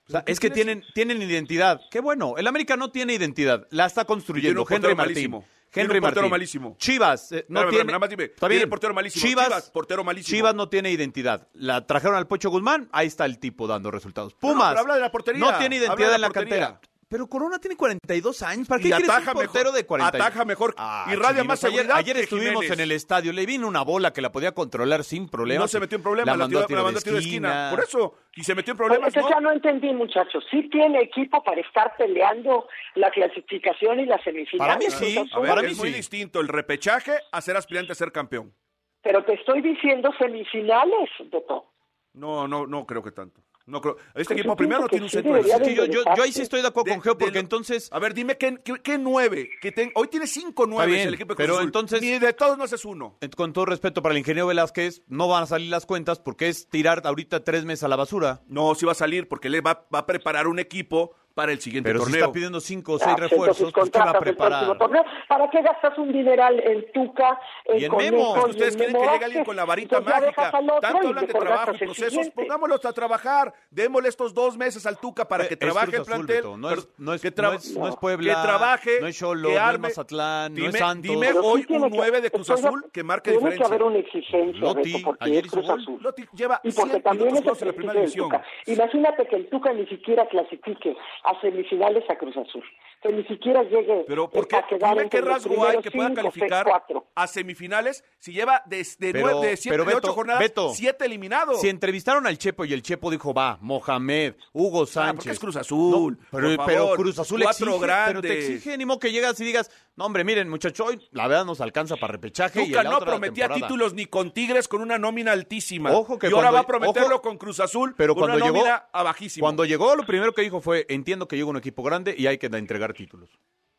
O 0.08 0.10
sea, 0.12 0.24
es 0.26 0.40
que 0.40 0.50
tienen, 0.50 0.82
tienen 0.94 1.22
identidad. 1.22 1.80
Qué 1.90 2.00
bueno. 2.00 2.34
El 2.36 2.46
América 2.48 2.76
no 2.76 2.90
tiene 2.90 3.14
identidad. 3.14 3.68
La 3.70 3.86
está 3.86 4.04
construyendo. 4.06 4.64
Henry 4.68 4.94
Martín. 4.94 4.96
malísimo. 4.96 5.44
Henry 5.72 5.86
Tiene 5.86 5.98
un 5.98 6.00
portero 6.02 6.20
Martín. 6.22 6.30
malísimo. 6.30 6.76
Chivas 6.78 7.32
eh, 7.32 7.44
no 7.48 7.60
Espérame, 7.60 7.70
tiene. 7.70 7.84
nada 7.84 7.98
más 8.00 8.10
dime. 8.10 8.24
Está 8.24 8.48
Tiene 8.48 8.56
bien. 8.56 8.70
portero 8.70 8.92
malísimo. 8.94 9.24
Chivas, 9.24 9.44
Chivas, 9.46 9.70
portero 9.70 10.02
malísimo. 10.04 10.36
Chivas 10.36 10.54
no 10.54 10.68
tiene 10.68 10.90
identidad. 10.90 11.46
La 11.54 11.86
trajeron 11.86 12.16
al 12.16 12.26
Pocho 12.26 12.50
Guzmán. 12.50 12.88
Ahí 12.92 13.06
está 13.06 13.24
el 13.24 13.38
tipo 13.38 13.66
dando 13.68 13.90
resultados. 13.90 14.32
No, 14.34 14.38
Pumas. 14.40 14.70
pero 14.70 14.80
habla 14.80 14.94
de 14.96 15.00
la 15.00 15.12
portería. 15.12 15.40
No 15.40 15.56
tiene 15.58 15.76
Habla 15.76 15.86
identidad 15.86 16.08
de 16.08 16.14
en 16.16 16.20
la 16.20 16.26
la 16.28 16.32
portería. 16.34 16.58
cantera. 16.66 16.89
Pero 17.10 17.26
Corona 17.26 17.58
tiene 17.58 17.76
42 17.76 18.40
años. 18.42 18.68
¿Para 18.68 18.80
qué 18.80 18.86
Y 18.86 18.90
quieres 18.92 19.08
ataja 19.10 19.32
un 19.32 19.34
portero 19.38 19.64
mejor, 19.64 19.76
de 19.78 19.84
42? 19.86 20.26
ataja 20.28 20.44
mejor, 20.44 20.74
Ah, 20.78 21.06
irradia 21.08 21.28
Chirinos, 21.28 21.46
más 21.48 21.64
ayer- 21.64 21.72
seguridad 21.74 21.96
Ayer, 21.96 22.14
que 22.16 22.22
estuvimos 22.22 22.50
Jiménez. 22.62 22.70
en 22.70 22.80
el 22.80 22.92
estadio. 22.92 23.32
Le 23.32 23.46
vino 23.46 23.66
una 23.66 23.82
bola 23.82 24.12
que 24.12 24.20
la 24.20 24.30
podía 24.30 24.52
controlar 24.52 25.02
sin 25.02 25.28
problemas. 25.28 25.64
No 25.64 25.68
se 25.68 25.80
metió 25.80 25.96
en 25.96 26.02
problemas, 26.04 26.26
la, 26.38 26.44
mandó 26.44 26.58
tiró- 26.58 26.64
a 26.64 26.66
tiro 26.68 26.76
la 26.76 26.80
de 26.82 26.84
mandó 26.84 26.98
a 27.00 27.02
tiro 27.02 27.16
de 27.16 27.22
esquina. 27.22 27.68
Por 27.74 27.80
eso, 27.82 28.14
y 28.36 28.44
se 28.44 28.54
metió 28.54 28.70
en 28.70 28.76
problemas, 28.76 29.08
Entonces 29.08 29.28
¿no? 29.28 29.36
ya 29.36 29.40
no 29.40 29.50
entendí, 29.50 29.92
muchachos. 29.92 30.44
Sí 30.52 30.68
tiene 30.70 31.00
equipo 31.02 31.42
para 31.42 31.60
estar 31.60 31.96
peleando 31.98 32.68
la 32.94 33.10
clasificación 33.10 33.98
y 33.98 34.06
la 34.06 34.22
semifinal. 34.22 34.68
Para 34.68 34.78
mí 34.78 34.84
sí. 34.90 35.16
Ver, 35.16 35.48
Para 35.48 35.62
mí 35.62 35.72
es 35.72 35.78
muy 35.78 35.90
distinto 35.90 36.38
el 36.38 36.46
repechaje 36.46 37.14
a 37.32 37.40
ser 37.40 37.56
aspirante 37.56 37.90
a 37.90 37.96
ser 37.96 38.12
campeón. 38.12 38.54
Pero 39.02 39.24
te 39.24 39.34
estoy 39.34 39.62
diciendo 39.62 40.10
semifinales, 40.16 41.10
Beto. 41.28 41.72
No, 42.12 42.46
no, 42.46 42.68
no 42.68 42.86
creo 42.86 43.02
que 43.02 43.10
tanto. 43.10 43.40
No 43.70 43.80
creo. 43.80 43.96
Este 44.08 44.12
Pues 44.24 44.30
equipo 44.32 44.56
primero 44.56 44.80
no 44.82 44.88
tiene 44.88 45.04
un 45.04 45.10
sí 45.10 45.16
centro 45.18 45.34
que 45.42 45.74
yo, 45.74 45.84
yo, 45.86 46.02
yo 46.16 46.22
ahí 46.22 46.32
sí 46.32 46.42
estoy 46.42 46.60
de 46.62 46.68
acuerdo 46.68 46.86
De- 46.90 46.96
con 46.96 47.02
Geo, 47.02 47.16
porque 47.16 47.38
entonces. 47.38 47.88
A 47.92 47.98
ver, 47.98 48.12
dime 48.14 48.36
qué, 48.36 48.58
qué, 48.64 48.74
qué 48.82 48.98
nueve. 48.98 49.48
Que 49.60 49.72
ten- 49.72 49.92
hoy 49.94 50.08
tiene 50.08 50.26
cinco 50.26 50.66
nueve 50.66 50.92
bien, 50.92 51.08
el 51.08 51.14
equipo 51.14 51.34
de 51.34 51.36
Cruz 51.36 51.44
pero 51.46 51.54
Azul. 51.54 51.66
entonces- 51.66 52.00
Ni 52.02 52.18
de 52.18 52.32
todos 52.32 52.58
no 52.58 52.64
haces 52.64 52.84
uno. 52.84 53.16
Con 53.36 53.52
todo 53.52 53.66
respeto 53.66 54.02
para 54.02 54.12
el 54.12 54.18
ingeniero 54.18 54.46
Velázquez, 54.48 55.02
no 55.06 55.28
van 55.28 55.44
a 55.44 55.46
salir 55.46 55.70
las 55.70 55.86
cuentas 55.86 56.18
porque 56.18 56.48
es 56.48 56.68
tirar 56.68 57.02
ahorita 57.04 57.44
tres 57.44 57.64
meses 57.64 57.84
a 57.84 57.88
la 57.88 57.96
basura. 57.96 58.40
No, 58.48 58.74
sí 58.74 58.84
va 58.86 58.92
a 58.92 58.96
salir 58.96 59.28
porque 59.28 59.48
le 59.48 59.60
va, 59.60 59.86
va 59.94 60.00
a 60.00 60.06
preparar 60.06 60.46
un 60.48 60.58
equipo 60.58 61.14
para 61.40 61.52
el 61.52 61.60
siguiente 61.60 61.88
Pero 61.88 62.00
si 62.00 62.04
torneo. 62.04 62.20
está 62.26 62.32
pidiendo 62.34 62.60
cinco 62.60 62.92
o 62.92 62.96
Ah, 62.96 62.98
seis 63.02 63.16
pues 63.16 63.30
refuerzos, 63.30 63.72
pues 63.72 63.90
¿qué 63.90 63.98
va 63.98 64.10
a 64.10 64.18
preparar? 64.18 64.76
torneo. 64.76 65.04
¿Para 65.26 65.48
qué 65.48 65.62
gastas 65.62 65.96
un 65.96 66.12
dineral 66.12 66.60
en 66.60 66.92
Tuca, 66.92 67.40
en 67.64 67.80
Y 67.80 67.84
en 67.84 67.90
Conejo 67.90 68.12
Memo. 68.16 68.34
y 68.46 68.50
¿Ustedes 68.50 68.74
en 68.74 68.78
creen 68.80 68.92
que 68.92 68.98
llega 69.12 69.24
alguien 69.24 69.44
con 69.44 69.56
la 69.56 69.64
varita 69.64 70.00
mágica? 70.02 70.50
Tanto 70.50 71.02
y 71.02 71.06
hablan 71.06 71.26
de 71.26 71.32
trabajo, 71.32 71.70
el 71.70 71.78
procesos. 71.78 72.10
siguiente. 72.10 72.32
Pongámoslos 72.36 72.84
a 72.84 72.92
trabajar. 72.92 73.54
Démosle 73.70 74.08
estos 74.10 74.34
dos 74.34 74.58
meses 74.58 74.84
al 74.84 74.98
Tuca 74.98 75.26
para 75.26 75.48
que 75.48 75.54
Es 75.54 75.60
trabaje 75.60 75.96
el 75.96 76.02
plantel. 76.02 76.42
No 76.58 76.68
es- 76.70 76.84
pero 76.84 76.92
no 76.98 77.14
es- 77.14 77.22
que 77.22 77.30
no 77.40 77.52
es- 77.54 77.76
no 77.76 77.88
es 77.88 77.96
Puebla, 77.96 78.34
Que 78.34 78.42
trabaje. 78.46 79.00
no 79.00 79.06
es 79.06 79.16
Xolos, 79.16 79.50
que 79.52 79.58
no 79.58 79.62
es 79.64 79.68
arme. 79.68 79.88
Mazatlán, 79.88 80.52
no 80.52 80.56
dime, 80.56 80.68
es 80.68 80.78
Santos. 80.78 81.10
Dime 81.10 81.26
Pero 81.28 81.40
hoy 81.42 81.64
tiene 81.64 81.84
un 81.84 81.90
que- 81.90 81.96
9 81.96 82.20
de 82.20 82.30
Cruz 82.30 82.50
Azul 82.50 82.84
que 82.92 83.02
marque 83.02 83.30
tiene 83.30 83.38
diferencia. 83.50 83.66
que 83.68 83.74
haber 83.74 83.82
una 83.86 83.98
exigencia, 83.98 84.74
Beto, 84.74 84.98
porque 85.04 85.24
ayer 85.24 85.44
es 85.46 85.50
Cruz 85.50 85.64
hizo 85.64 85.72
gol. 85.72 85.80
Azul. 85.80 86.02
Lotti 86.02 86.24
lleva 86.34 86.60
Y 86.64 86.72
porque 86.72 86.90
100 86.90 87.02
también 87.02 87.28
es 87.28 87.32
minutos 87.34 87.62
el 87.62 87.68
en 87.68 87.72
la 87.72 87.76
primera 87.76 87.92
del 87.94 88.02
división. 88.10 88.28
Tuca. 88.28 88.44
Imagínate 88.66 89.26
que 89.26 89.36
el 89.36 89.48
Tuca 89.48 89.72
ni 89.72 89.86
siquiera 89.86 90.26
clasifique 90.28 90.96
a 91.30 91.40
semifinales 91.40 92.04
a 92.10 92.16
Cruz 92.16 92.36
Azul. 92.36 92.62
Que 93.02 93.10
ni 93.10 93.24
siquiera 93.24 93.62
llegue 93.62 94.04
Pero 94.06 94.28
¿por 94.28 94.46
qué, 94.46 94.56
a 94.56 94.66
quedar 94.66 94.90
dime 94.90 95.04
entre 95.04 95.20
qué 95.20 95.26
rasgo 95.26 95.64
hay 95.64 95.78
que 95.80 95.90
pueda 95.90 96.08
cinco, 96.08 96.20
calificar 96.20 96.66
seis, 96.86 97.00
a 97.14 97.26
semifinales 97.26 98.04
si 98.18 98.32
lleva 98.34 98.62
de, 98.66 98.76
de, 98.98 99.12
Pero- 99.12 99.20
nueve, 99.30 99.46
de 99.48 99.56
siete, 99.56 99.72
pero 99.72 99.84
de 99.88 99.94
Beto, 99.94 100.08
ocho 100.08 100.14
jornadas, 100.14 100.40
Beto, 100.40 100.72
siete 100.74 101.06
eliminados? 101.06 101.62
Si 101.62 101.70
entrevistaron 101.70 102.26
al 102.26 102.36
Chepo 102.36 102.66
y 102.66 102.74
el 102.74 102.82
Chepo 102.82 103.10
dijo, 103.10 103.32
va, 103.32 103.56
Mohamed, 103.62 104.34
Hugo 104.52 104.84
Sánchez. 104.84 105.08
Ah, 105.10 105.14
porque 105.16 105.30
es 105.30 105.38
Cruz 105.38 105.56
Azul, 105.56 106.18
No, 106.30 106.66
pero, 106.66 106.92
Cruz 106.94 107.18
Azul 107.18 107.40
cuatro 107.42 107.68
exige, 107.76 107.86
pero 108.06 108.20
te 108.20 108.28
grandes. 108.28 108.50
exige, 108.50 108.76
ni 108.76 108.84
modo 108.84 108.98
que 108.98 109.12
llegas 109.12 109.40
y 109.40 109.44
digas, 109.46 109.70
no 109.96 110.04
hombre, 110.04 110.22
miren 110.22 110.50
muchachos, 110.50 110.86
hoy 110.86 111.00
la 111.12 111.26
verdad 111.26 111.46
nos 111.46 111.62
alcanza 111.62 111.96
para 111.96 112.12
repechaje 112.12 112.64
y 112.64 112.68
la 112.70 112.82
no 112.82 112.96
otra 112.96 113.12
prometía 113.12 113.44
temporada". 113.46 113.66
títulos 113.66 113.94
ni 113.94 114.04
con 114.04 114.30
Tigres 114.32 114.68
con 114.68 114.82
una 114.82 114.98
nómina 114.98 115.32
altísima. 115.32 115.90
Ojo 115.92 116.18
que 116.18 116.26
y 116.26 116.30
ahora 116.32 116.50
cuando- 116.50 116.54
va 116.54 116.60
a 116.60 116.66
prometerlo 116.66 117.14
ojo, 117.16 117.22
con 117.22 117.38
Cruz 117.38 117.60
Azul 117.60 117.94
Pero 117.96 118.14
con 118.14 118.24
cuando 118.24 118.36
una 118.36 118.44
llegó, 118.44 118.58
nómina 118.58 118.88
a 118.92 119.02
bajísimo. 119.02 119.44
cuando 119.44 119.64
llegó, 119.64 119.96
lo 119.96 120.04
primero 120.04 120.34
que 120.34 120.42
dijo 120.42 120.60
fue, 120.60 120.84
entiendo 120.90 121.09
que 121.28 121.36
llega 121.36 121.48
un 121.48 121.56
equipo 121.56 121.82
grande 121.82 122.14
y 122.16 122.26
hay 122.26 122.38
que 122.38 122.46
entregar 122.46 122.92
títulos. 122.94 123.28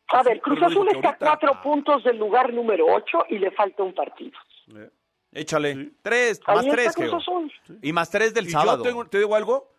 A 0.08 0.22
ver, 0.22 0.40
Cruz 0.40 0.62
Azul 0.62 0.88
está 0.92 1.10
a 1.10 1.16
cuatro 1.18 1.60
puntos 1.62 2.04
del 2.04 2.18
lugar 2.18 2.52
número 2.52 2.84
ocho 2.86 3.24
y 3.30 3.38
le 3.38 3.50
falta 3.50 3.82
un 3.82 3.94
partido. 3.94 4.32
Échale. 5.32 5.92
Tres, 6.02 6.40
Ahí 6.46 6.56
más 6.56 6.66
tres. 6.66 6.88
Azul. 6.88 7.52
Y 7.80 7.92
más 7.92 8.10
tres 8.10 8.34
del 8.34 8.46
Y 8.48 8.50
sábado. 8.50 8.78
yo 8.84 8.90
tengo- 8.90 9.06
te 9.06 9.18
digo 9.18 9.34
algo, 9.34 9.70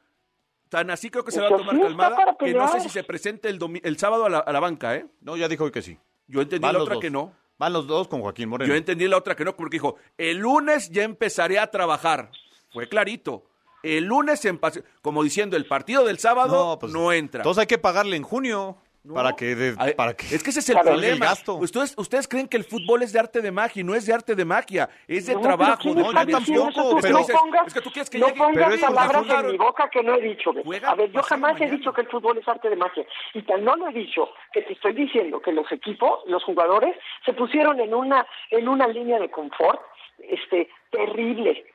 tan 0.70 0.89
así 0.89 1.10
creo 1.12 1.24
que 1.24 1.32
se 1.32 1.39
va 1.39 1.48
a 1.48 1.50
Pues 1.50 1.62
tomar 1.62 1.76
sí, 1.76 1.82
calmada 1.82 2.16
para 2.16 2.36
que 2.36 2.54
no 2.54 2.68
sé 2.68 2.80
si 2.80 2.89
se 2.89 3.04
presente 3.04 3.50
el, 3.50 3.60
el 3.84 3.98
sábado 3.98 4.26
a 4.26 4.30
la, 4.30 4.39
a 4.39 4.52
la 4.52 4.60
banca, 4.60 4.96
¿eh? 4.96 5.06
No, 5.22 5.38
ya 5.38 5.48
dijo 5.48 5.66
hoy 5.66 5.72
que 5.72 5.84
sí. 5.84 5.98
Yo 6.28 6.42
entendí 6.42 6.63
Van 6.66 6.74
la 6.74 6.82
otra 6.82 6.96
dos. 6.96 7.02
que 7.02 7.12
no. 7.12 7.34
Van 7.60 7.72
los 7.72 7.86
dos 7.86 8.08
con 8.08 8.22
Joaquín 8.22 8.50
Moreno. 8.50 8.68
Yo 8.70 8.76
entendí 8.76 9.08
la 9.08 9.18
otra 9.18 9.36
que 9.36 9.46
no, 9.46 9.56
porque 9.56 9.76
dijo, 9.76 9.98
el 10.18 10.38
lunes 10.39 10.89
ya 10.89 11.04
empezaré 11.04 11.60
a 11.60 11.68
trabajar. 11.68 12.32
Fue 12.72 12.89
clarito. 12.89 13.44
El 13.84 14.06
lunes, 14.06 14.43
en 14.46 14.60
como 15.02 15.24
diciendo, 15.24 15.58
el 15.58 15.65
partido 15.65 16.06
del 16.06 16.17
sábado 16.17 16.72
no, 16.72 16.80
pues, 16.80 16.93
entra. 17.17 17.41
Entonces 17.41 17.62
hay 17.62 17.67
que 17.67 17.78
pagarle 17.78 18.15
en 18.15 18.24
junio. 18.24 18.78
No. 19.06 19.15
Para 19.15 19.34
que, 19.34 19.54
de- 19.54 19.76
Ay, 19.80 19.96
para 19.96 20.13
que 20.13 20.34
Es 20.34 20.41
que 20.41 20.52
ese 20.52 20.62
es 20.62 20.69
el 20.69 20.80
problema. 20.80 21.26
gasto. 21.26 21.56
Ustedes, 21.56 21.93
ustedes 21.98 22.26
creen 22.26 22.48
que 22.48 22.56
el 22.56 22.63
fútbol 22.63 23.02
es 23.04 23.12
de 23.12 23.19
arte 23.19 23.41
de 23.41 23.52
magia 23.52 23.82
y 23.82 23.84
no 23.84 23.96
es 23.96 24.06
de 24.06 24.13
arte 24.13 24.34
de 24.34 24.46
magia, 24.46 24.89
es 25.10 25.26
de 25.26 25.34
No, 25.34 25.41
trabajo. 25.41 25.82
¿quién 25.82 25.96
de 25.96 26.02
está 26.04 26.24
yo 26.24 26.32
tampoco, 26.38 27.00
pero- 27.02 27.19
no 27.19 27.26
pongas, 27.28 27.67
es 27.67 27.74
que 27.74 27.82
tú 27.82 27.91
quieres 27.91 28.10
que 28.10 28.17
no 28.17 28.28
llegue- 28.28 28.38
pongas 28.38 28.69
pero 28.80 28.93
palabras 28.96 29.26
en 29.43 29.52
mi 29.52 29.58
boca 29.58 29.89
que 29.89 30.02
no 30.04 30.15
he 30.15 30.22
dicho. 30.22 30.54
Juega 30.63 30.91
A 30.91 30.96
ver, 30.96 31.12
yo 31.12 31.22
jamás 31.22 31.60
he 31.60 31.69
dicho 31.69 31.91
que 31.91 32.00
el 32.00 32.08
fútbol 32.08 32.38
es 32.38 32.48
arte 32.48 32.69
de 32.69 32.78
magia. 32.78 33.06
Y 33.34 33.41
tan 33.41 33.65
no 33.65 33.76
lo 33.76 33.89
he 33.89 33.91
dicho 33.93 34.30
que 34.54 34.62
te 34.62 34.72
estoy 34.72 34.93
diciendo 34.93 35.41
que 35.41 35.52
los 35.52 35.69
equipos, 35.69 36.22
los 36.28 36.41
jugadores, 36.46 36.96
se 37.26 37.34
pusieron 37.34 37.82
en 37.82 37.93
una, 37.93 38.26
en 38.52 38.69
una 38.69 38.88
línea 38.88 39.19
de 39.19 39.30
confort 39.30 39.82
este 40.17 40.69
terrible. 40.91 41.65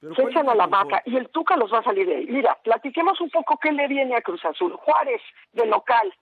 Pero 0.00 0.14
se 0.14 0.22
¿cuál 0.22 0.32
echan 0.32 0.48
a 0.48 0.54
la 0.54 0.66
maca 0.66 1.02
y 1.04 1.16
el 1.16 1.28
Tuca 1.28 1.56
los 1.56 1.72
va 1.72 1.78
a 1.78 1.84
salir 1.84 2.06
de 2.06 2.16
ahí. 2.16 2.26
Mira, 2.26 2.56
platiquemos 2.62 3.20
un 3.20 3.30
poco 3.30 3.58
qué 3.58 3.72
le 3.72 3.86
viene 3.86 4.16
a 4.16 4.22
Cruz 4.22 4.44
Azul. 4.44 4.74
Juárez, 4.76 5.20
de 5.52 5.66
local, 5.66 6.12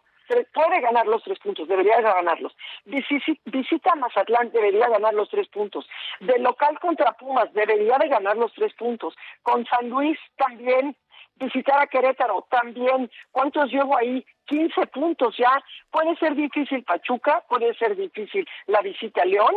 puede 0.53 0.81
ganar 0.81 1.07
los 1.07 1.23
tres 1.23 1.38
puntos, 1.38 1.69
debería 1.69 1.97
de 1.97 2.03
ganarlos. 2.03 2.57
Visita 2.85 3.93
a 3.93 3.97
Mazatlán, 3.97 4.51
debería 4.51 4.88
ganar 4.88 5.14
los 5.14 5.29
tres 5.31 5.49
puntos. 5.49 5.88
De 6.21 6.38
local 6.38 6.79
contra 6.81 7.12
Pumas, 7.12 7.53
debería 7.55 7.99
de 7.99 8.09
ganar 8.09 8.37
los 8.37 8.53
tres 8.55 8.75
puntos. 8.75 9.14
Con 9.43 9.64
San 9.67 9.88
Luis 9.88 10.19
también. 10.37 10.97
Visitar 11.37 11.81
a 11.81 11.87
Querétaro 11.87 12.47
también. 12.51 13.11
¿Cuántos 13.31 13.71
llevo 13.71 13.97
ahí? 13.97 14.27
15 14.47 14.88
puntos 14.88 15.37
ya. 15.37 15.62
Puede 15.91 16.17
ser 16.17 16.35
difícil 16.35 16.83
Pachuca, 16.83 17.45
puede 17.49 17.75
ser 17.75 17.95
difícil 17.97 18.47
la 18.67 18.81
visita 18.81 19.23
a 19.23 19.25
León, 19.25 19.55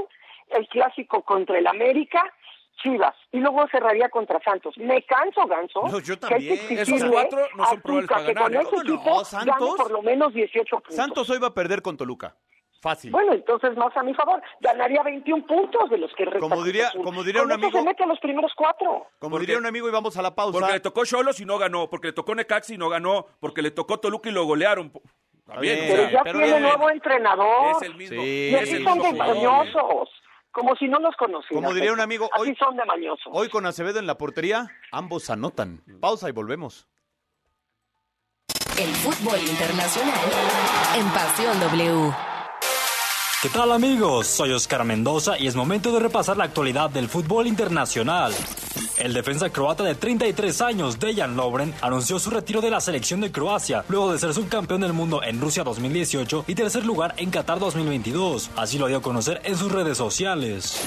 el 0.49 0.67
clásico 0.67 1.23
contra 1.23 1.57
el 1.57 1.65
América, 1.65 2.23
Chivas, 2.81 3.15
y 3.31 3.39
luego 3.39 3.67
cerraría 3.71 4.09
contra 4.09 4.39
Santos. 4.43 4.77
Me 4.77 5.01
canso, 5.03 5.45
Ganso. 5.45 5.81
No, 5.87 5.99
yo 5.99 6.19
que 6.19 6.33
hay 6.33 6.47
que 6.47 6.57
también. 6.57 6.79
Esos 6.79 7.03
cuatro 7.09 7.39
no 7.55 7.65
son 7.65 7.77
a 7.77 7.81
probables 7.81 8.09
para 8.09 8.25
que 8.25 8.33
ganar, 8.33 8.43
con 8.43 8.53
¿eh? 8.53 8.61
ese 8.61 8.69
¿Cómo 8.71 8.83
no? 8.83 8.93
equipo 8.95 9.25
Santos- 9.25 9.59
gane 9.59 9.71
por 9.77 9.91
lo 9.91 10.01
menos 10.01 10.33
18 10.33 10.75
puntos. 10.77 10.95
Santos 10.95 11.29
hoy 11.29 11.39
va 11.39 11.47
a 11.47 11.53
perder 11.53 11.81
con 11.81 11.97
Toluca. 11.97 12.35
Fácil. 12.81 13.11
Bueno, 13.11 13.33
entonces 13.33 13.77
más 13.77 13.95
a 13.95 14.01
mi 14.01 14.11
favor. 14.15 14.41
Ganaría 14.59 15.03
21 15.03 15.45
puntos 15.45 15.87
de 15.91 15.99
los 15.99 16.11
que 16.15 16.25
Como 16.39 16.63
diría- 16.63 16.91
como 17.03 17.23
diría 17.23 17.43
un 17.43 17.51
amigo- 17.51 17.77
se 17.77 17.85
mete 17.85 18.03
a 18.03 18.07
los 18.07 18.19
primeros 18.19 18.51
cuatro. 18.55 19.05
Como 19.19 19.31
porque- 19.33 19.41
diría 19.45 19.59
un 19.59 19.67
amigo, 19.67 19.87
y 19.87 19.91
vamos 19.91 20.17
a 20.17 20.21
la 20.23 20.33
pausa. 20.33 20.57
Porque 20.59 20.73
le 20.73 20.79
tocó 20.79 21.05
Cholos 21.05 21.39
y 21.39 21.45
no 21.45 21.59
ganó, 21.59 21.87
porque 21.91 22.07
le 22.07 22.13
tocó 22.13 22.33
Necaxi 22.33 22.73
y 22.73 22.77
no 22.79 22.89
ganó, 22.89 23.27
porque 23.39 23.61
le 23.61 23.69
tocó 23.69 23.99
Toluca 23.99 24.29
y 24.29 24.31
lo 24.31 24.45
golearon. 24.45 24.91
O 24.95 25.01
Pero 25.59 25.61
sea, 25.61 26.11
ya 26.11 26.23
pero 26.23 26.39
tiene 26.39 26.53
bien. 26.53 26.63
nuevo 26.63 26.89
entrenador. 26.89 27.71
es 27.75 27.81
el 27.83 27.95
mismo. 27.95 28.21
Sí. 28.21 28.49
y 28.51 28.55
así 28.55 28.83
son 28.83 28.97
mismo. 28.97 29.63
Como 30.51 30.75
si 30.75 30.87
no 30.87 30.99
los 30.99 31.15
conocieran. 31.15 31.63
Como 31.63 31.73
diría 31.73 31.93
un 31.93 32.01
amigo, 32.01 32.29
Así 32.33 32.41
hoy- 32.49 32.55
son 32.55 32.75
de 32.75 32.85
mañosos. 32.85 33.27
Hoy 33.31 33.49
con 33.49 33.65
Acevedo 33.65 33.99
en 33.99 34.07
la 34.07 34.17
portería, 34.17 34.67
ambos 34.91 35.29
anotan. 35.29 35.81
Pausa 36.01 36.27
y 36.29 36.31
volvemos. 36.33 36.87
El 38.77 38.89
fútbol 38.95 39.39
internacional 39.39 40.15
en 40.97 41.07
Pasión 41.11 41.59
W. 41.59 42.11
¿Qué 43.41 43.49
tal 43.49 43.71
amigos? 43.71 44.27
Soy 44.27 44.51
Oscar 44.51 44.83
Mendoza 44.83 45.35
y 45.35 45.47
es 45.47 45.55
momento 45.55 45.91
de 45.91 45.99
repasar 45.99 46.37
la 46.37 46.43
actualidad 46.43 46.91
del 46.91 47.09
fútbol 47.09 47.47
internacional. 47.47 48.31
El 48.99 49.13
defensa 49.13 49.49
croata 49.49 49.83
de 49.83 49.95
33 49.95 50.61
años, 50.61 50.99
Dejan 50.99 51.35
Lovren, 51.35 51.73
anunció 51.81 52.19
su 52.19 52.29
retiro 52.29 52.61
de 52.61 52.69
la 52.69 52.79
selección 52.79 53.19
de 53.19 53.31
Croacia 53.31 53.83
luego 53.89 54.13
de 54.13 54.19
ser 54.19 54.31
subcampeón 54.31 54.81
del 54.81 54.93
mundo 54.93 55.23
en 55.23 55.41
Rusia 55.41 55.63
2018 55.63 56.45
y 56.47 56.53
tercer 56.53 56.85
lugar 56.85 57.15
en 57.17 57.31
Qatar 57.31 57.57
2022. 57.57 58.51
Así 58.55 58.77
lo 58.77 58.85
dio 58.85 58.97
a 58.97 59.01
conocer 59.01 59.41
en 59.43 59.57
sus 59.57 59.71
redes 59.71 59.97
sociales. 59.97 60.79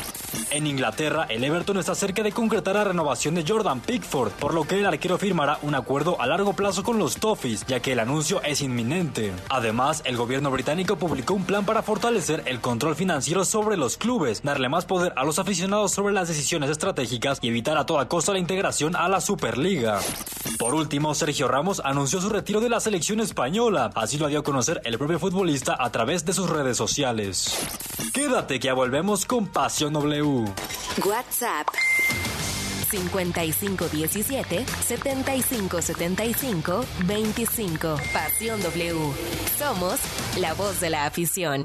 En 0.50 0.68
Inglaterra, 0.68 1.26
el 1.28 1.42
Everton 1.42 1.78
está 1.78 1.96
cerca 1.96 2.22
de 2.22 2.30
concretar 2.30 2.76
la 2.76 2.84
renovación 2.84 3.34
de 3.34 3.44
Jordan 3.46 3.80
Pickford, 3.80 4.30
por 4.30 4.54
lo 4.54 4.62
que 4.62 4.78
el 4.78 4.86
arquero 4.86 5.18
firmará 5.18 5.58
un 5.62 5.74
acuerdo 5.74 6.20
a 6.20 6.28
largo 6.28 6.52
plazo 6.52 6.84
con 6.84 6.98
los 7.00 7.16
Toffees, 7.16 7.66
ya 7.66 7.80
que 7.80 7.92
el 7.92 7.98
anuncio 7.98 8.40
es 8.42 8.60
inminente. 8.62 9.32
Además, 9.48 10.02
el 10.04 10.16
gobierno 10.16 10.52
británico 10.52 10.94
publicó 10.94 11.34
un 11.34 11.44
plan 11.44 11.66
para 11.66 11.82
fortalecer 11.82 12.43
el 12.46 12.60
control 12.60 12.96
financiero 12.96 13.44
sobre 13.44 13.76
los 13.76 13.96
clubes, 13.96 14.42
darle 14.42 14.68
más 14.68 14.84
poder 14.84 15.12
a 15.16 15.24
los 15.24 15.38
aficionados 15.38 15.92
sobre 15.92 16.12
las 16.12 16.28
decisiones 16.28 16.70
estratégicas 16.70 17.38
y 17.42 17.48
evitar 17.48 17.76
a 17.78 17.86
toda 17.86 18.08
costa 18.08 18.32
la 18.32 18.38
integración 18.38 18.96
a 18.96 19.08
la 19.08 19.20
Superliga. 19.20 20.00
Por 20.58 20.74
último, 20.74 21.14
Sergio 21.14 21.48
Ramos 21.48 21.80
anunció 21.84 22.20
su 22.20 22.28
retiro 22.28 22.60
de 22.60 22.68
la 22.68 22.80
selección 22.80 23.20
española, 23.20 23.90
así 23.94 24.18
lo 24.18 24.28
dio 24.28 24.40
a 24.40 24.42
conocer 24.44 24.80
el 24.84 24.98
propio 24.98 25.18
futbolista 25.18 25.76
a 25.78 25.90
través 25.90 26.24
de 26.24 26.32
sus 26.32 26.48
redes 26.48 26.76
sociales. 26.76 27.58
Quédate 28.12 28.60
que 28.60 28.66
ya 28.68 28.74
volvemos 28.74 29.26
con 29.26 29.46
Pasión 29.48 29.92
W. 29.92 30.44
WhatsApp 31.04 31.66
5517 32.90 34.64
7575 34.86 36.84
25. 37.04 37.96
Pasión 38.12 38.62
W. 38.62 39.12
Somos 39.58 39.98
la 40.38 40.54
voz 40.54 40.80
de 40.80 40.90
la 40.90 41.06
afición. 41.06 41.64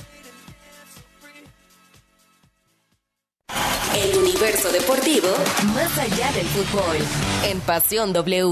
El 3.95 4.17
universo 4.17 4.71
deportivo 4.71 5.27
más 5.73 5.97
allá 5.97 6.31
del 6.31 6.47
fútbol. 6.47 6.97
En 7.43 7.59
Pasión 7.61 8.13
W. 8.13 8.51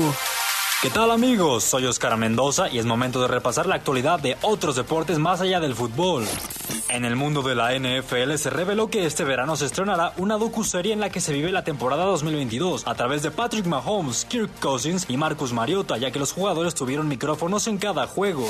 ¿Qué 0.81 0.89
tal 0.89 1.11
amigos? 1.11 1.65
Soy 1.65 1.85
Oscar 1.87 2.15
Mendoza 2.15 2.69
y 2.69 2.79
es 2.79 2.85
momento 2.85 3.21
de 3.21 3.27
repasar 3.27 3.65
la 3.65 3.75
actualidad 3.75 4.17
de 4.17 4.37
otros 4.43 4.77
deportes 4.77 5.19
más 5.19 5.41
allá 5.41 5.59
del 5.59 5.75
fútbol. 5.75 6.23
En 6.87 7.03
el 7.03 7.17
mundo 7.17 7.41
de 7.41 7.53
la 7.53 7.77
NFL 7.77 8.35
se 8.37 8.49
reveló 8.49 8.89
que 8.89 9.05
este 9.05 9.25
verano 9.25 9.57
se 9.57 9.65
estrenará 9.65 10.13
una 10.17 10.37
docuserie 10.37 10.93
en 10.93 11.01
la 11.01 11.09
que 11.09 11.19
se 11.19 11.33
vive 11.33 11.51
la 11.51 11.65
temporada 11.65 12.05
2022 12.05 12.87
a 12.87 12.95
través 12.95 13.21
de 13.23 13.29
Patrick 13.29 13.65
Mahomes, 13.65 14.25
Kirk 14.25 14.49
Cousins 14.61 15.05
y 15.09 15.17
Marcus 15.17 15.51
Mariota, 15.51 15.97
ya 15.97 16.11
que 16.11 16.17
los 16.17 16.31
jugadores 16.31 16.75
tuvieron 16.75 17.09
micrófonos 17.09 17.67
en 17.67 17.77
cada 17.77 18.07
juego. 18.07 18.47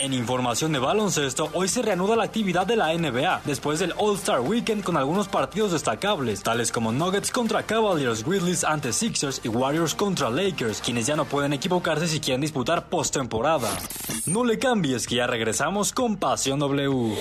En 0.00 0.12
información 0.12 0.72
de 0.72 0.78
baloncesto, 0.78 1.50
hoy 1.54 1.68
se 1.68 1.82
reanuda 1.82 2.16
la 2.16 2.24
actividad 2.24 2.66
de 2.66 2.76
la 2.76 2.96
NBA 2.96 3.42
después 3.44 3.78
del 3.78 3.94
All-Star 3.96 4.40
Weekend 4.40 4.82
con 4.82 4.96
algunos 4.96 5.28
partidos 5.28 5.72
destacables, 5.72 6.42
tales 6.42 6.72
como 6.72 6.92
Nuggets 6.92 7.30
contra 7.30 7.64
Cavaliers, 7.64 8.24
Grizzlies 8.24 8.64
ante 8.64 8.92
Sixers 8.92 9.40
y 9.44 9.48
Warriors 9.48 9.94
contra 9.94 10.30
Lakers, 10.30 10.80
quienes 10.80 11.06
ya 11.06 11.16
no 11.16 11.24
pueden 11.24 11.52
equivocarse 11.58 12.06
si 12.06 12.20
quieren 12.20 12.40
disputar 12.40 12.88
postemporada. 12.88 13.68
No 14.26 14.44
le 14.44 14.58
cambies 14.58 15.06
que 15.06 15.16
ya 15.16 15.26
regresamos 15.26 15.92
con 15.92 16.16
Pasión 16.16 16.60
W. 16.60 17.14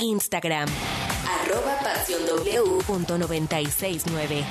Instagram. 0.00 0.68
Arroba 1.42 1.78
Pasión 1.82 2.20
W 2.26 2.82
punto 2.86 3.18
969. 3.18 4.44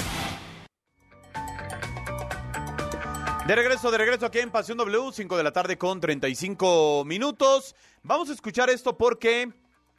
De 3.47 3.55
regreso, 3.55 3.89
de 3.89 3.97
regreso 3.97 4.27
aquí 4.27 4.37
en 4.37 4.51
Pasión 4.51 4.77
W, 4.77 5.11
5 5.11 5.35
de 5.35 5.43
la 5.43 5.51
tarde 5.51 5.77
con 5.77 5.99
35 5.99 7.03
minutos. 7.05 7.75
Vamos 8.03 8.29
a 8.29 8.33
escuchar 8.33 8.69
esto 8.69 8.95
porque 8.95 9.51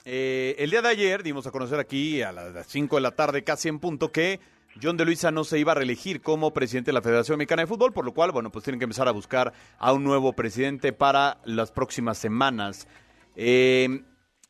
eh, 0.04 0.54
el 0.58 0.70
día 0.70 0.82
de 0.82 0.88
ayer 0.88 1.24
dimos 1.24 1.48
a 1.48 1.50
conocer 1.50 1.80
aquí 1.80 2.22
a 2.22 2.30
las 2.30 2.66
5 2.68 2.94
de 2.96 3.02
la 3.02 3.10
tarde, 3.10 3.42
casi 3.42 3.68
en 3.68 3.80
punto, 3.80 4.12
que 4.12 4.38
John 4.80 4.96
de 4.96 5.04
Luisa 5.04 5.30
no 5.30 5.44
se 5.44 5.58
iba 5.58 5.72
a 5.72 5.74
reelegir 5.74 6.22
como 6.22 6.52
presidente 6.52 6.90
de 6.90 6.94
la 6.94 7.02
Federación 7.02 7.38
Mexicana 7.38 7.62
de 7.62 7.66
Fútbol, 7.66 7.92
por 7.92 8.04
lo 8.04 8.12
cual, 8.12 8.32
bueno, 8.32 8.50
pues 8.50 8.64
tienen 8.64 8.78
que 8.78 8.84
empezar 8.84 9.08
a 9.08 9.12
buscar 9.12 9.52
a 9.78 9.92
un 9.92 10.04
nuevo 10.04 10.32
presidente 10.32 10.92
para 10.92 11.38
las 11.44 11.70
próximas 11.72 12.18
semanas. 12.18 12.86
Eh, 13.36 14.02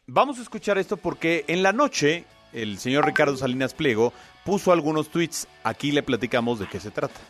vamos 0.06 0.38
a 0.38 0.42
escuchar 0.42 0.78
esto 0.78 0.96
porque 0.96 1.44
en 1.48 1.62
la 1.62 1.72
noche 1.72 2.24
el 2.52 2.78
señor 2.78 3.06
Ricardo 3.06 3.36
Salinas 3.36 3.74
Pliego 3.74 4.12
puso 4.44 4.72
algunos 4.72 5.08
tweets. 5.08 5.48
Aquí 5.64 5.92
le 5.92 6.02
platicamos 6.02 6.58
de 6.58 6.68
qué 6.68 6.78
se 6.80 6.90
trata. 6.90 7.20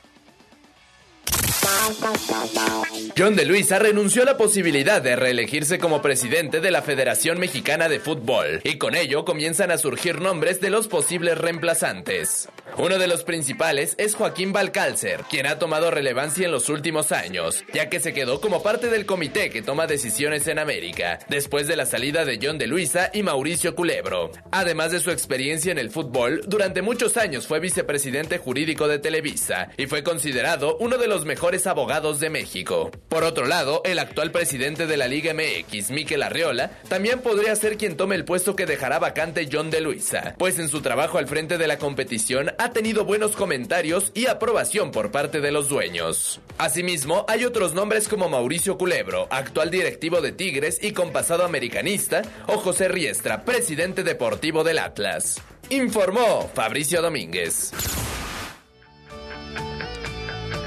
John 3.16 3.36
de 3.36 3.44
Luisa 3.44 3.78
renunció 3.78 4.22
a 4.22 4.26
la 4.26 4.36
posibilidad 4.36 5.02
de 5.02 5.16
reelegirse 5.16 5.78
como 5.78 6.00
presidente 6.00 6.60
de 6.60 6.70
la 6.70 6.82
Federación 6.82 7.38
Mexicana 7.38 7.88
de 7.88 8.00
Fútbol 8.00 8.60
y 8.64 8.78
con 8.78 8.94
ello 8.94 9.24
comienzan 9.24 9.70
a 9.70 9.78
surgir 9.78 10.20
nombres 10.20 10.60
de 10.60 10.70
los 10.70 10.88
posibles 10.88 11.38
reemplazantes. 11.38 12.48
Uno 12.78 12.98
de 12.98 13.06
los 13.06 13.22
principales 13.22 13.94
es 13.98 14.14
Joaquín 14.14 14.52
Balcálcer, 14.52 15.24
quien 15.28 15.46
ha 15.46 15.58
tomado 15.58 15.90
relevancia 15.90 16.46
en 16.46 16.52
los 16.52 16.70
últimos 16.70 17.12
años, 17.12 17.64
ya 17.74 17.90
que 17.90 18.00
se 18.00 18.14
quedó 18.14 18.40
como 18.40 18.62
parte 18.62 18.88
del 18.88 19.04
comité 19.04 19.50
que 19.50 19.60
toma 19.60 19.86
decisiones 19.86 20.46
en 20.46 20.58
América, 20.58 21.18
después 21.28 21.68
de 21.68 21.76
la 21.76 21.84
salida 21.84 22.24
de 22.24 22.38
John 22.42 22.56
de 22.56 22.66
Luisa 22.66 23.10
y 23.12 23.22
Mauricio 23.22 23.74
Culebro. 23.74 24.30
Además 24.52 24.90
de 24.90 25.00
su 25.00 25.10
experiencia 25.10 25.70
en 25.70 25.78
el 25.78 25.90
fútbol, 25.90 26.40
durante 26.46 26.80
muchos 26.80 27.18
años 27.18 27.46
fue 27.46 27.60
vicepresidente 27.60 28.38
jurídico 28.38 28.88
de 28.88 28.98
Televisa 28.98 29.68
y 29.76 29.86
fue 29.86 30.02
considerado 30.02 30.78
uno 30.80 30.96
de 30.96 31.08
los 31.08 31.26
mejores 31.26 31.51
abogados 31.66 32.20
de 32.20 32.30
México. 32.30 32.90
Por 33.08 33.24
otro 33.24 33.46
lado, 33.46 33.82
el 33.84 33.98
actual 33.98 34.32
presidente 34.32 34.86
de 34.86 34.96
la 34.96 35.08
Liga 35.08 35.34
MX, 35.34 35.90
Miquel 35.90 36.22
Arriola, 36.22 36.70
también 36.88 37.20
podría 37.20 37.54
ser 37.56 37.76
quien 37.76 37.96
tome 37.96 38.14
el 38.14 38.24
puesto 38.24 38.56
que 38.56 38.66
dejará 38.66 38.98
vacante 38.98 39.48
John 39.50 39.70
de 39.70 39.80
Luisa, 39.80 40.34
pues 40.38 40.58
en 40.58 40.68
su 40.68 40.80
trabajo 40.80 41.18
al 41.18 41.28
frente 41.28 41.58
de 41.58 41.66
la 41.66 41.78
competición 41.78 42.52
ha 42.58 42.70
tenido 42.70 43.04
buenos 43.04 43.36
comentarios 43.36 44.12
y 44.14 44.26
aprobación 44.26 44.90
por 44.90 45.10
parte 45.10 45.40
de 45.40 45.52
los 45.52 45.68
dueños. 45.68 46.40
Asimismo, 46.58 47.24
hay 47.28 47.44
otros 47.44 47.74
nombres 47.74 48.08
como 48.08 48.28
Mauricio 48.28 48.78
Culebro, 48.78 49.28
actual 49.30 49.70
directivo 49.70 50.20
de 50.20 50.32
Tigres 50.32 50.78
y 50.82 50.92
con 50.92 51.12
pasado 51.12 51.44
americanista, 51.44 52.22
o 52.46 52.58
José 52.58 52.88
Riestra, 52.88 53.44
presidente 53.44 54.02
deportivo 54.02 54.64
del 54.64 54.78
Atlas. 54.78 55.40
Informó 55.70 56.50
Fabricio 56.54 57.02
Domínguez. 57.02 57.72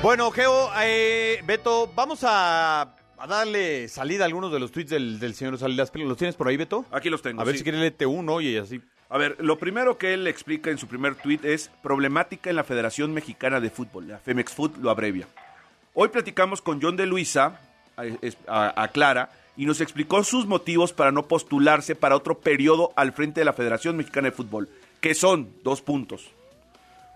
Bueno, 0.01 0.29
Geo, 0.31 0.69
eh, 0.83 1.41
Beto, 1.45 1.91
vamos 1.95 2.23
a, 2.23 2.81
a 3.17 3.27
darle 3.27 3.87
salida 3.87 4.23
a 4.23 4.27
algunos 4.27 4.51
de 4.51 4.59
los 4.59 4.71
tweets 4.71 4.91
del, 4.91 5.19
del 5.19 5.33
señor 5.33 5.57
Pliego. 5.91 6.09
¿Los 6.09 6.17
tienes 6.17 6.35
por 6.35 6.47
ahí, 6.47 6.57
Beto? 6.57 6.85
Aquí 6.91 7.09
los 7.09 7.21
tengo. 7.23 7.41
A 7.41 7.43
ver 7.45 7.55
sí. 7.55 7.59
si 7.59 7.63
quiere 7.63 7.79
léete 7.79 8.05
uno 8.05 8.39
y 8.39 8.55
así. 8.57 8.81
A 9.09 9.17
ver, 9.17 9.35
lo 9.39 9.57
primero 9.57 9.97
que 9.97 10.13
él 10.13 10.27
explica 10.27 10.69
en 10.69 10.77
su 10.77 10.87
primer 10.87 11.15
tuit 11.15 11.43
es 11.43 11.69
problemática 11.81 12.49
en 12.51 12.55
la 12.55 12.63
Federación 12.63 13.13
Mexicana 13.13 13.59
de 13.59 13.69
Fútbol, 13.69 14.07
la 14.07 14.19
Femex 14.19 14.53
Foot 14.53 14.77
lo 14.77 14.89
abrevia. 14.91 15.27
Hoy 15.93 16.09
platicamos 16.09 16.61
con 16.61 16.81
John 16.81 16.97
de 16.97 17.05
Luisa, 17.07 17.59
a- 18.47 18.83
a 18.83 18.87
Clara, 18.89 19.31
y 19.57 19.65
nos 19.65 19.79
explicó 19.81 20.23
sus 20.23 20.45
motivos 20.45 20.91
para 20.93 21.11
no 21.11 21.27
postularse 21.27 21.95
para 21.95 22.15
otro 22.15 22.39
periodo 22.39 22.91
al 22.95 23.13
frente 23.13 23.41
de 23.41 23.45
la 23.45 23.53
Federación 23.53 23.95
Mexicana 23.97 24.29
de 24.29 24.35
Fútbol, 24.35 24.69
que 25.01 25.15
son 25.15 25.49
dos 25.63 25.81
puntos. 25.81 26.29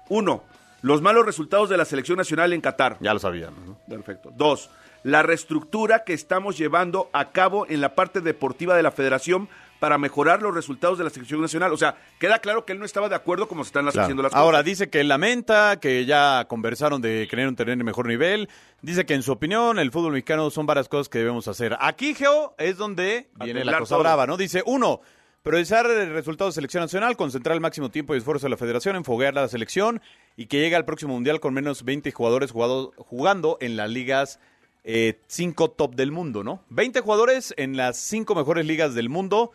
Uno, 0.07 0.43
los 0.81 1.01
malos 1.01 1.25
resultados 1.25 1.69
de 1.69 1.77
la 1.77 1.85
selección 1.85 2.17
nacional 2.17 2.53
en 2.53 2.61
Qatar. 2.61 2.97
Ya 2.99 3.13
lo 3.13 3.19
sabían. 3.19 3.53
¿no? 3.65 3.77
Perfecto. 3.87 4.31
Dos, 4.35 4.69
la 5.03 5.23
reestructura 5.23 6.03
que 6.03 6.13
estamos 6.13 6.57
llevando 6.57 7.09
a 7.13 7.29
cabo 7.31 7.65
en 7.69 7.81
la 7.81 7.95
parte 7.95 8.21
deportiva 8.21 8.75
de 8.75 8.83
la 8.83 8.91
federación 8.91 9.49
para 9.79 9.97
mejorar 9.97 10.41
los 10.41 10.53
resultados 10.53 10.97
de 10.97 11.05
la 11.05 11.09
selección 11.09 11.39
nacional. 11.39 11.71
O 11.71 11.77
sea, 11.77 11.95
queda 12.19 12.39
claro 12.39 12.65
que 12.65 12.73
él 12.73 12.79
no 12.79 12.85
estaba 12.85 13.07
de 13.07 13.15
acuerdo 13.15 13.47
como 13.47 13.63
se 13.63 13.69
están 13.69 13.85
Claro. 13.85 14.01
haciendo 14.01 14.23
las 14.23 14.33
Ahora 14.33 14.57
cosas. 14.57 14.65
dice 14.65 14.89
que 14.89 15.05
lamenta, 15.05 15.79
que 15.79 16.05
ya 16.05 16.45
conversaron 16.49 17.01
de 17.01 17.27
querer 17.29 17.47
un 17.47 17.55
tener 17.55 17.77
mejor 17.77 18.07
nivel. 18.07 18.49
Dice 18.81 19.05
que 19.05 19.13
en 19.13 19.23
su 19.23 19.31
opinión 19.31 19.79
el 19.79 19.89
fútbol 19.91 20.11
mexicano 20.11 20.49
son 20.49 20.65
varias 20.65 20.89
cosas 20.89 21.07
que 21.07 21.19
debemos 21.19 21.47
hacer. 21.47 21.77
Aquí, 21.79 22.13
Geo, 22.13 22.55
es 22.57 22.75
donde 22.75 23.29
viene 23.35 23.63
la 23.63 23.79
cosa 23.79 23.95
todo. 23.95 23.99
brava, 24.03 24.27
¿no? 24.27 24.35
Dice, 24.35 24.63
uno, 24.65 24.99
priorizar 25.49 25.89
el 25.89 26.13
resultado 26.13 26.47
de 26.49 26.53
selección 26.53 26.83
nacional, 26.83 27.17
concentrar 27.17 27.55
el 27.55 27.59
máximo 27.61 27.89
tiempo 27.89 28.13
y 28.13 28.19
esfuerzo 28.19 28.45
de 28.45 28.51
la 28.51 28.57
federación, 28.57 28.95
enfoguear 28.95 29.35
a 29.35 29.41
la 29.41 29.47
selección 29.47 29.99
y 30.37 30.45
que 30.45 30.59
llegue 30.59 30.75
al 30.75 30.85
próximo 30.85 31.15
mundial 31.15 31.39
con 31.39 31.55
menos 31.55 31.83
20 31.83 32.11
jugadores 32.11 32.51
jugado- 32.51 32.93
jugando 32.97 33.57
en 33.59 33.75
las 33.75 33.89
ligas 33.89 34.39
5 35.27 35.71
top 35.71 35.95
del 35.95 36.11
mundo, 36.11 36.43
¿no? 36.43 36.63
20 36.69 37.01
jugadores 37.01 37.53
en 37.57 37.77
las 37.77 37.97
5 37.97 38.35
mejores 38.35 38.65
ligas 38.67 38.93
del 38.93 39.09
mundo 39.09 39.51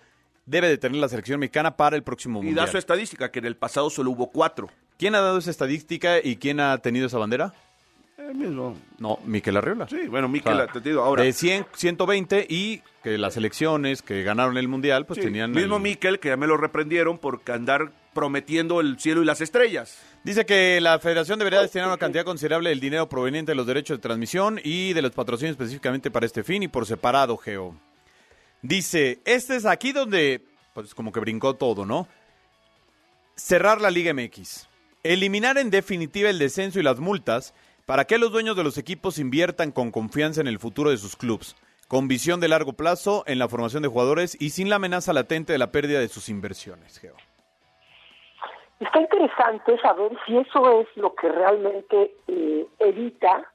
debe 0.47 0.69
de 0.69 0.79
tener 0.79 1.01
la 1.01 1.09
selección 1.09 1.39
mexicana 1.39 1.77
para 1.77 1.95
el 1.95 2.03
próximo 2.03 2.41
Y 2.43 2.47
mundial. 2.47 2.67
da 2.67 2.73
su 2.73 2.77
estadística, 2.79 3.31
que 3.31 3.39
en 3.39 3.45
el 3.47 3.57
pasado 3.57 3.89
solo 3.89 4.11
hubo 4.11 4.31
cuatro. 4.33 4.69
¿Quién 4.99 5.15
ha 5.15 5.21
dado 5.21 5.39
esa 5.39 5.51
estadística 5.51 6.19
y 6.23 6.37
quién 6.37 6.59
ha 6.59 6.77
tenido 6.79 7.07
esa 7.07 7.19
bandera? 7.19 7.55
El 8.17 8.35
mismo. 8.37 8.77
No, 8.99 9.19
Miquel 9.25 9.57
Arriola. 9.57 9.89
Sí, 9.89 10.07
bueno, 10.09 10.29
Miquel, 10.29 10.53
O 10.53 10.57
sea, 10.57 10.67
te 10.69 10.81
digo, 10.81 11.03
ahora. 11.03 11.25
De 11.25 11.33
100, 11.33 11.67
120 11.75 12.47
y 12.49 12.81
que 13.03 13.19
las 13.19 13.35
selecciones 13.35 14.03
que 14.03 14.23
ganaron 14.23 14.57
el 14.57 14.69
mundial 14.69 15.05
pues 15.05 15.19
Sí, 15.19 15.25
tenían... 15.25 15.51
mismo 15.51 15.77
el- 15.77 15.83
Miquel, 15.83 16.21
que 16.21 16.29
ya 16.29 16.37
me 16.37 16.47
lo 16.47 16.57
reprendieron 16.57 17.19
por 17.19 17.43
andar 17.53 17.91
prometiendo 18.15 18.81
el 18.81 18.99
cielo 19.01 19.23
y 19.23 19.25
las 19.25 19.41
estrellas. 19.41 20.01
Dice 20.23 20.47
que 20.47 20.81
la 20.81 20.99
federación 21.01 21.39
debería 21.41 21.61
destinar 21.61 21.89
una 21.89 21.97
cantidad 21.99 22.25
considerable 22.25 22.71
del 22.71 22.79
dinero 22.81 23.09
proveniente 23.09 23.51
de 23.53 23.57
los 23.57 23.67
derechos 23.67 23.99
de 23.99 24.03
transmisión 24.03 24.61
y 24.63 24.93
de 24.93 25.03
los 25.03 25.11
patrocinios 25.11 25.55
específicamente 25.55 26.11
para 26.13 26.25
este 26.25 26.45
fin 26.45 26.63
y 26.63 26.69
por 26.69 26.87
separado, 26.87 27.37
Geo. 27.37 27.75
Dice, 28.63 29.19
este 29.25 29.57
es 29.57 29.67
aquí 29.67 29.91
donde, 29.93 30.41
pues 30.73 30.95
como 30.95 31.11
que 31.13 31.19
brincó 31.21 31.55
todo, 31.57 31.85
¿no? 31.85 32.07
Cerrar 33.37 33.81
la 33.81 33.91
Liga 33.91 34.15
MX. 34.15 34.69
Eliminar 35.03 35.59
en 35.59 35.71
definitiva 35.71 36.31
el 36.31 36.39
descenso 36.39 36.79
y 36.81 36.83
las 36.85 37.01
multas 37.01 37.53
para 37.87 38.05
que 38.05 38.19
los 38.19 38.33
dueños 38.33 38.57
de 38.57 38.65
los 38.65 38.79
equipos 38.79 39.19
inviertan 39.19 39.73
con 39.73 39.91
confianza 39.91 40.41
en 40.41 40.49
el 40.49 40.59
futuro 40.59 40.91
de 40.91 40.97
sus 40.97 41.17
clubes, 41.17 41.57
con 41.89 42.09
visión 42.09 42.41
de 42.41 42.49
largo 42.49 42.73
plazo 42.73 43.25
en 43.27 43.39
la 43.39 43.49
formación 43.49 43.83
de 43.83 43.89
jugadores 43.89 44.41
y 44.41 44.51
sin 44.51 44.71
la 44.71 44.77
amenaza 44.77 45.13
latente 45.13 45.53
de 45.53 45.59
la 45.59 45.71
pérdida 45.71 46.01
de 46.01 46.09
sus 46.09 46.29
inversiones, 46.29 46.99
Geo. 46.99 47.15
Está 48.81 49.01
interesante 49.01 49.79
saber 49.81 50.13
si 50.27 50.37
eso 50.37 50.81
es 50.81 50.89
lo 50.97 51.15
que 51.15 51.29
realmente 51.29 52.13
eh, 52.27 52.67
evita 52.81 53.51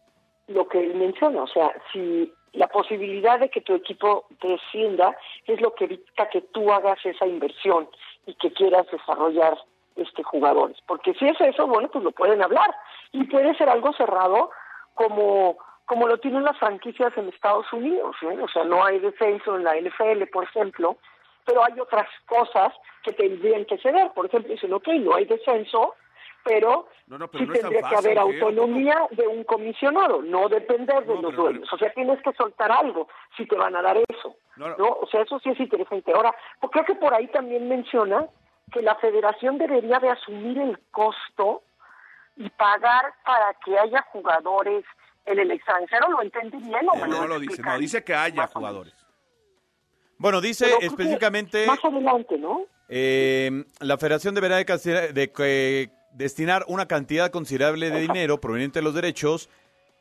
lo 0.47 0.67
que 0.67 0.80
él 0.80 0.95
menciona. 0.95 1.43
O 1.43 1.47
sea, 1.47 1.71
si 1.91 2.32
la 2.53 2.67
posibilidad 2.67 3.39
de 3.39 3.49
que 3.49 3.61
tu 3.61 3.73
equipo 3.73 4.25
descienda 4.41 5.15
es 5.45 5.59
lo 5.61 5.75
que 5.75 5.86
evita 5.86 6.30
que 6.30 6.41
tú 6.41 6.71
hagas 6.71 6.97
esa 7.05 7.27
inversión 7.27 7.89
y 8.25 8.34
que 8.36 8.51
quieras 8.51 8.88
desarrollar 8.91 9.57
este 10.00 10.24
jugadores. 10.24 10.78
Porque 10.88 11.14
si 11.14 11.28
es 11.28 11.39
eso, 11.41 11.68
bueno, 11.68 11.89
pues 11.89 12.04
lo 12.04 12.12
pueden 12.12 12.41
hablar. 12.41 12.76
Y 13.12 13.26
puede 13.26 13.56
ser 13.56 13.70
algo 13.70 13.93
cerrado 13.93 14.52
como, 14.93 15.58
como 15.86 16.08
lo 16.08 16.18
tienen 16.20 16.43
las 16.43 16.58
franquicias 16.58 17.16
en 17.18 17.30
Estados 17.30 17.72
Unidos. 17.74 18.16
¿eh? 18.22 18.38
O 18.41 18.47
sea, 18.47 18.64
no 18.64 18.84
hay 18.84 19.00
descenso 19.00 19.56
en 19.56 19.64
la 19.64 19.76
NFL, 19.76 20.24
por 20.32 20.43
ejemplo, 20.43 20.97
pero 21.45 21.64
hay 21.64 21.80
otras 21.80 22.08
cosas 22.26 22.74
que 23.04 23.14
tendrían 23.14 23.66
que 23.66 23.78
ceder. 23.78 24.12
Por 24.12 24.26
ejemplo, 24.26 24.52
dicen, 24.52 24.74
ok, 24.74 24.88
no 25.00 25.16
hay 25.16 25.26
descenso, 25.26 25.95
pero, 26.43 26.88
No, 27.08 27.18
no, 27.18 27.28
pero 27.28 27.43
sí 27.43 27.47
no 27.47 27.54
tendría 27.54 27.82
que 27.89 27.95
haber 27.95 28.18
¿eh? 28.18 28.22
autonomía 28.22 29.08
de 29.12 29.28
un 29.28 29.43
comisionado, 29.43 30.22
no 30.22 30.47
depender 30.50 31.06
de 31.06 31.22
los 31.22 31.36
dueños. 31.36 31.72
O 31.72 31.78
sea, 31.78 31.91
tienes 31.93 32.22
que 32.22 32.34
soltar 32.34 32.72
algo 32.72 33.08
si 33.36 33.45
te 33.45 33.56
van 33.56 33.76
a 33.76 33.82
dar 33.82 33.97
eso. 33.97 34.36
No, 34.58 34.70
No, 34.70 34.78
no. 34.78 34.88
O 35.02 35.08
sea, 35.08 35.22
eso 35.22 35.39
sí 35.39 35.50
es 35.50 35.60
interesante. 35.60 36.12
Ahora, 36.14 36.34
pues 36.60 36.72
creo 36.72 36.86
que 36.86 36.95
por 36.95 37.14
ahí 37.14 37.28
también 37.28 37.68
menciona 37.68 38.28
que 38.72 38.82
la 38.82 38.95
federación 38.95 39.57
debería 39.57 39.99
de 39.99 40.09
asumir 40.09 40.57
el 40.59 40.80
costo 40.91 41.63
y 42.36 42.49
pagar 42.51 43.13
para 43.26 43.53
que 43.65 43.78
haya 43.78 44.01
jugadores 44.11 44.86
en 45.26 45.39
el 45.39 45.51
extranjero. 45.51 46.09
¿Lo 46.09 46.22
entendí 46.22 46.57
bien 46.57 46.88
o 46.91 46.95
me 46.95 47.07
No, 47.07 47.22
no 47.22 47.28
lo 47.28 47.39
dice, 47.39 47.61
no, 47.61 47.78
dice 47.78 48.03
que 48.03 48.13
haya 48.13 48.47
jugadores. 48.47 48.93
Bueno, 50.17 50.41
dice 50.41 50.65
Pero 50.65 50.91
específicamente... 50.91 51.65
Más 51.65 51.84
adelante, 51.84 52.38
¿no? 52.38 52.65
Eh, 52.89 53.63
la 53.80 53.97
federación 53.97 54.36
deberá 54.36 54.57
de, 54.57 55.13
de 55.13 55.32
que 55.32 55.91
destinar 56.13 56.65
una 56.67 56.88
cantidad 56.88 57.32
considerable 57.32 57.89
de 57.89 58.01
dinero 58.01 58.41
proveniente 58.41 58.80
de 58.80 58.84
los 58.84 58.93
derechos 58.95 59.49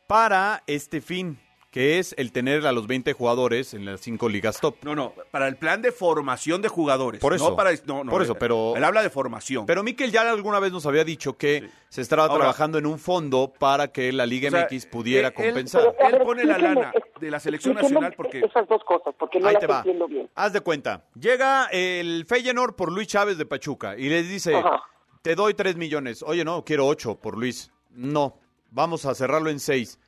para 0.06 0.62
este 0.66 1.00
fin, 1.00 1.38
que 1.70 1.98
es 1.98 2.14
el 2.16 2.32
tener 2.32 2.66
a 2.66 2.72
los 2.72 2.86
20 2.86 3.12
jugadores 3.12 3.74
en 3.74 3.84
las 3.84 4.00
cinco 4.00 4.28
ligas 4.30 4.58
top. 4.58 4.76
No, 4.82 4.94
no, 4.94 5.12
para 5.30 5.48
el 5.48 5.56
plan 5.56 5.82
de 5.82 5.92
formación 5.92 6.62
de 6.62 6.68
jugadores. 6.68 7.20
Por 7.20 7.34
eso. 7.34 7.50
No 7.50 7.56
para, 7.56 7.72
no, 7.84 8.04
no, 8.04 8.10
Por 8.10 8.22
eso, 8.22 8.32
él- 8.32 8.38
pero- 8.40 8.74
Él 8.74 8.82
habla 8.84 9.02
de 9.02 9.10
formación. 9.10 9.66
Pero 9.66 9.82
Miquel 9.82 10.10
ya 10.10 10.22
alguna 10.30 10.60
vez 10.60 10.72
nos 10.72 10.86
había 10.86 11.04
dicho 11.04 11.36
que 11.36 11.68
se 11.90 12.00
estaba 12.00 12.22
Ahora- 12.22 12.36
trabajando 12.36 12.78
en 12.78 12.86
un 12.86 12.98
fondo 12.98 13.52
para 13.58 13.88
que 13.88 14.10
la 14.12 14.24
Liga 14.24 14.48
O 14.48 14.50
sea, 14.52 14.62
MX 14.70 14.86
pudiera 14.86 15.28
él- 15.28 15.34
él- 15.36 15.44
compensar. 15.44 15.94
Él 16.00 16.18
pone 16.24 16.44
la 16.44 16.56
lana 16.56 16.92
de 17.20 17.30
la 17.30 17.38
selección 17.38 17.74
nacional 17.74 18.14
porque... 18.16 18.38
Esas 18.40 18.66
dos 18.66 18.82
cosas, 18.84 19.14
porque 19.18 19.38
no 19.38 19.48
Ahí 19.48 19.54
las 19.54 19.60
te 19.60 19.66
va. 19.66 19.78
entiendo 19.78 20.08
bien. 20.08 20.30
Haz 20.34 20.54
de 20.54 20.60
cuenta. 20.62 21.04
Llega 21.20 21.66
el 21.70 22.24
Feyenoord 22.26 22.76
por 22.76 22.90
Luis 22.90 23.08
Chávez 23.08 23.36
de 23.36 23.44
Pachuca 23.44 23.94
y 23.98 24.08
les 24.08 24.26
dice, 24.26 24.54
Ajá. 24.54 24.82
te 25.20 25.34
doy 25.34 25.52
3 25.52 25.76
millones. 25.76 26.22
Oye, 26.22 26.44
no, 26.46 26.64
quiero 26.64 26.86
8 26.86 27.16
por 27.16 27.36
Luis. 27.36 27.70
No, 27.90 28.38
vamos 28.70 29.04
a 29.04 29.14
cerrarlo 29.14 29.50
en 29.50 29.60
6. 29.60 29.98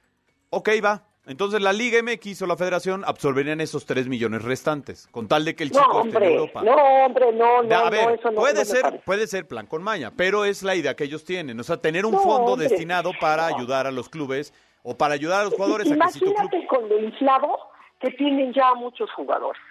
Ok, 0.49 0.71
va. 0.83 1.05
Entonces 1.31 1.63
la 1.63 1.73
Liga 1.73 2.03
MX 2.03 2.43
o 2.43 2.47
la 2.49 2.57
Federación 2.57 3.05
absorberían 3.07 3.61
esos 3.61 3.87
3 3.87 4.09
millones 4.09 4.43
restantes, 4.43 5.07
con 5.13 5.29
tal 5.29 5.45
de 5.45 5.55
que 5.55 5.63
el 5.63 5.71
No, 5.71 5.79
chico 5.79 5.91
esté 6.01 6.09
en 6.09 6.17
hombre, 6.17 6.35
Europa. 6.35 6.63
no, 6.65 6.75
hombre, 7.05 7.33
no, 7.33 7.63
no, 7.63 7.77
a 7.77 7.89
ver, 7.89 8.03
no, 8.05 8.11
eso 8.11 8.31
no, 8.33 8.41
puede 8.41 8.65
ser, 8.65 9.01
puede 9.05 9.27
ser 9.29 9.47
plan 9.47 9.67
con 9.69 9.81
maña, 9.81 10.11
pero 10.17 10.45
es 10.45 10.65
la 10.65 10.75
idea 10.75 10.97
que 10.97 11.05
ellos 11.05 11.25
tienen, 11.25 11.61
o 11.61 11.63
sea, 11.63 11.77
tener 11.77 12.05
un 12.05 12.15
fondo 12.19 12.55
hombre. 12.55 12.67
destinado 12.67 13.13
para 13.21 13.47
ayudar 13.47 13.87
a 13.87 13.93
los 13.93 14.09
clubes 14.09 14.53
o 14.83 14.99
para 14.99 15.15
ayudar 15.15 15.43
a 15.43 15.45
los 15.45 15.55
jugadores 15.55 15.87
a 15.93 15.95
que 15.95 16.09
si 16.13 16.19
tu 16.19 16.25
club, 16.25 16.35
Imagínate 16.35 16.67
con 16.67 16.89
lo 16.89 16.99
inflado 16.99 17.59
que 18.01 18.11
tienen 18.11 18.53
ya 18.53 18.75
muchos 18.75 19.09
jugadores. 19.13 19.63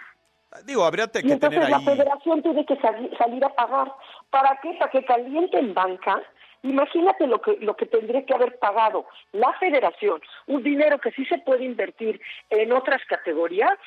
digo, 0.63 0.85
habría 0.85 1.05
Y 1.05 1.09
que 1.09 1.19
entonces 1.33 1.49
tener 1.59 1.69
la 1.71 1.77
ahí 1.79 1.83
federación 1.83 2.41
tiene 2.41 2.65
que 2.65 2.77
sali- 2.77 3.11
salir 3.17 3.43
a 3.43 3.49
pagar. 3.49 3.91
¿Para 4.29 4.57
qué? 4.63 4.77
Para 4.79 4.91
que 4.91 5.03
calienten 5.03 5.73
banca. 5.73 6.21
Imagínate 6.63 7.25
lo 7.27 7.39
que 7.41 7.57
lo 7.61 7.75
que 7.75 7.85
tendría 7.85 8.25
que 8.25 8.33
haber 8.33 8.57
pagado 8.59 9.05
la 9.31 9.53
federación, 9.59 10.21
un 10.47 10.61
dinero 10.61 10.99
que 10.99 11.11
sí 11.11 11.25
se 11.25 11.37
puede 11.39 11.63
invertir 11.63 12.19
en 12.49 12.71
otras 12.73 13.01
categorías 13.07 13.77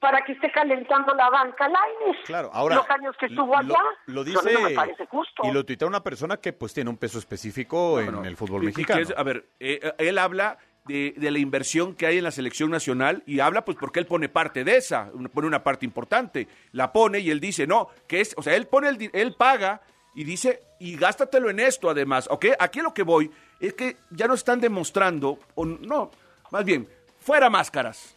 para 0.00 0.20
que 0.24 0.32
esté 0.32 0.50
calentando 0.52 1.12
la 1.14 1.28
banca 1.28 1.68
Lainez. 1.68 2.24
Claro, 2.24 2.50
ahora 2.52 2.76
los 2.76 2.88
años 2.90 3.16
que 3.18 3.26
estuvo 3.26 3.54
allá, 3.56 3.76
Lo, 4.06 4.22
dice 4.24 4.52
no 4.52 4.60
me 4.60 4.70
parece 4.70 5.06
justo. 5.06 5.42
y 5.44 5.50
lo 5.52 5.64
tuitea 5.64 5.88
una 5.88 6.02
persona 6.04 6.36
que 6.36 6.52
pues 6.52 6.72
tiene 6.72 6.88
un 6.88 6.96
peso 6.96 7.18
específico 7.18 8.00
en 8.00 8.24
el 8.24 8.36
fútbol 8.36 8.62
Y- 8.62 8.66
mexicano. 8.66 9.00
es- 9.00 9.12
a 9.16 9.22
ver, 9.24 9.44
eh, 9.58 9.80
eh, 9.82 9.92
él 9.98 10.18
habla 10.18 10.56
de, 10.86 11.12
de 11.16 11.30
la 11.32 11.38
inversión 11.40 11.94
que 11.96 12.06
hay 12.06 12.18
en 12.18 12.24
la 12.24 12.30
selección 12.30 12.70
nacional 12.70 13.22
y 13.26 13.40
habla 13.40 13.64
pues 13.64 13.76
porque 13.76 13.98
él 13.98 14.06
pone 14.06 14.28
parte 14.28 14.62
de 14.64 14.76
esa, 14.76 15.10
pone 15.34 15.46
una 15.48 15.62
parte 15.64 15.84
importante, 15.84 16.46
la 16.72 16.92
pone 16.92 17.18
y 17.18 17.30
él 17.30 17.40
dice, 17.40 17.66
no, 17.66 17.88
que 18.06 18.20
es, 18.20 18.34
o 18.38 18.42
sea, 18.42 18.54
él 18.54 18.66
pone 18.68 18.88
el, 18.88 18.96
di- 18.98 19.10
él 19.12 19.34
paga 19.36 19.82
y 20.14 20.24
dice, 20.24 20.62
y 20.78 20.96
gástatelo 20.96 21.50
en 21.50 21.60
esto 21.60 21.90
además, 21.90 22.28
¿ok? 22.30 22.46
Aquí 22.58 22.80
lo 22.80 22.94
que 22.94 23.02
voy 23.02 23.30
es 23.60 23.74
que 23.74 23.96
ya 24.10 24.26
nos 24.26 24.40
están 24.40 24.60
demostrando, 24.60 25.38
o 25.54 25.64
no, 25.64 26.10
más 26.50 26.64
bien, 26.64 26.88
fuera 27.20 27.50
máscaras. 27.50 28.14